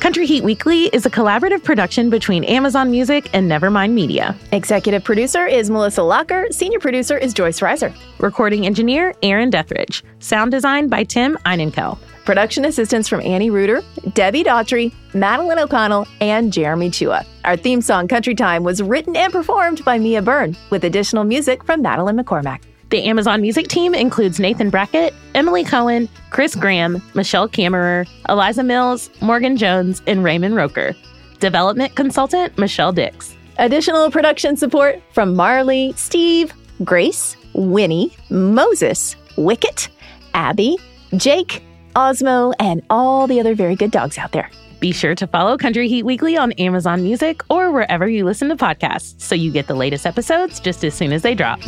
Country 0.00 0.26
Heat 0.26 0.44
Weekly 0.44 0.84
is 0.88 1.06
a 1.06 1.10
collaborative 1.10 1.64
production 1.64 2.10
between 2.10 2.44
Amazon 2.44 2.90
Music 2.90 3.28
and 3.32 3.50
Nevermind 3.50 3.92
Media. 3.92 4.36
Executive 4.52 5.02
producer 5.02 5.46
is 5.46 5.70
Melissa 5.70 6.02
Locker. 6.02 6.46
Senior 6.50 6.78
producer 6.78 7.16
is 7.16 7.32
Joyce 7.32 7.60
Reiser. 7.60 7.94
Recording 8.18 8.66
engineer, 8.66 9.14
Aaron 9.22 9.50
Deathridge. 9.50 10.02
Sound 10.18 10.50
design 10.50 10.88
by 10.88 11.04
Tim 11.04 11.36
Einenkel. 11.46 11.98
Production 12.24 12.64
assistance 12.64 13.06
from 13.06 13.20
Annie 13.20 13.50
Reuter, 13.50 13.82
Debbie 14.14 14.44
Daughtry, 14.44 14.92
Madeline 15.12 15.58
O'Connell, 15.58 16.06
and 16.22 16.50
Jeremy 16.50 16.88
Chua. 16.90 17.26
Our 17.44 17.56
theme 17.56 17.82
song, 17.82 18.08
Country 18.08 18.34
Time, 18.34 18.64
was 18.64 18.82
written 18.82 19.14
and 19.14 19.30
performed 19.30 19.84
by 19.84 19.98
Mia 19.98 20.22
Byrne, 20.22 20.56
with 20.70 20.84
additional 20.84 21.24
music 21.24 21.62
from 21.64 21.82
Madeline 21.82 22.16
McCormack. 22.16 22.62
The 22.88 23.04
Amazon 23.04 23.42
Music 23.42 23.68
team 23.68 23.94
includes 23.94 24.40
Nathan 24.40 24.70
Brackett, 24.70 25.12
Emily 25.34 25.64
Cohen, 25.64 26.08
Chris 26.30 26.54
Graham, 26.54 27.02
Michelle 27.14 27.48
Kammerer, 27.48 28.08
Eliza 28.28 28.62
Mills, 28.62 29.10
Morgan 29.20 29.58
Jones, 29.58 30.00
and 30.06 30.24
Raymond 30.24 30.56
Roker. 30.56 30.94
Development 31.40 31.94
consultant 31.94 32.56
Michelle 32.56 32.92
Dix. 32.92 33.36
Additional 33.58 34.10
production 34.10 34.56
support 34.56 35.02
from 35.12 35.34
Marley, 35.36 35.92
Steve, 35.96 36.52
Grace, 36.84 37.36
Winnie, 37.52 38.16
Moses, 38.30 39.14
Wicket, 39.36 39.88
Abby, 40.32 40.78
Jake, 41.16 41.62
Osmo, 41.94 42.52
and 42.58 42.82
all 42.90 43.26
the 43.26 43.40
other 43.40 43.54
very 43.54 43.76
good 43.76 43.90
dogs 43.90 44.18
out 44.18 44.32
there. 44.32 44.50
Be 44.80 44.92
sure 44.92 45.14
to 45.14 45.26
follow 45.26 45.56
Country 45.56 45.88
Heat 45.88 46.02
Weekly 46.02 46.36
on 46.36 46.52
Amazon 46.52 47.02
Music 47.02 47.42
or 47.48 47.70
wherever 47.70 48.06
you 48.06 48.24
listen 48.24 48.48
to 48.50 48.56
podcasts 48.56 49.20
so 49.20 49.34
you 49.34 49.50
get 49.50 49.66
the 49.66 49.74
latest 49.74 50.06
episodes 50.06 50.60
just 50.60 50.84
as 50.84 50.94
soon 50.94 51.12
as 51.12 51.22
they 51.22 51.34
drop. 51.34 51.60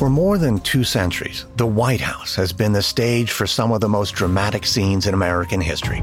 For 0.00 0.08
more 0.08 0.38
than 0.38 0.60
two 0.60 0.82
centuries, 0.82 1.44
the 1.56 1.66
White 1.66 2.00
House 2.00 2.34
has 2.36 2.54
been 2.54 2.72
the 2.72 2.80
stage 2.80 3.32
for 3.32 3.46
some 3.46 3.70
of 3.70 3.82
the 3.82 3.88
most 3.88 4.14
dramatic 4.14 4.64
scenes 4.64 5.06
in 5.06 5.12
American 5.12 5.60
history. 5.60 6.02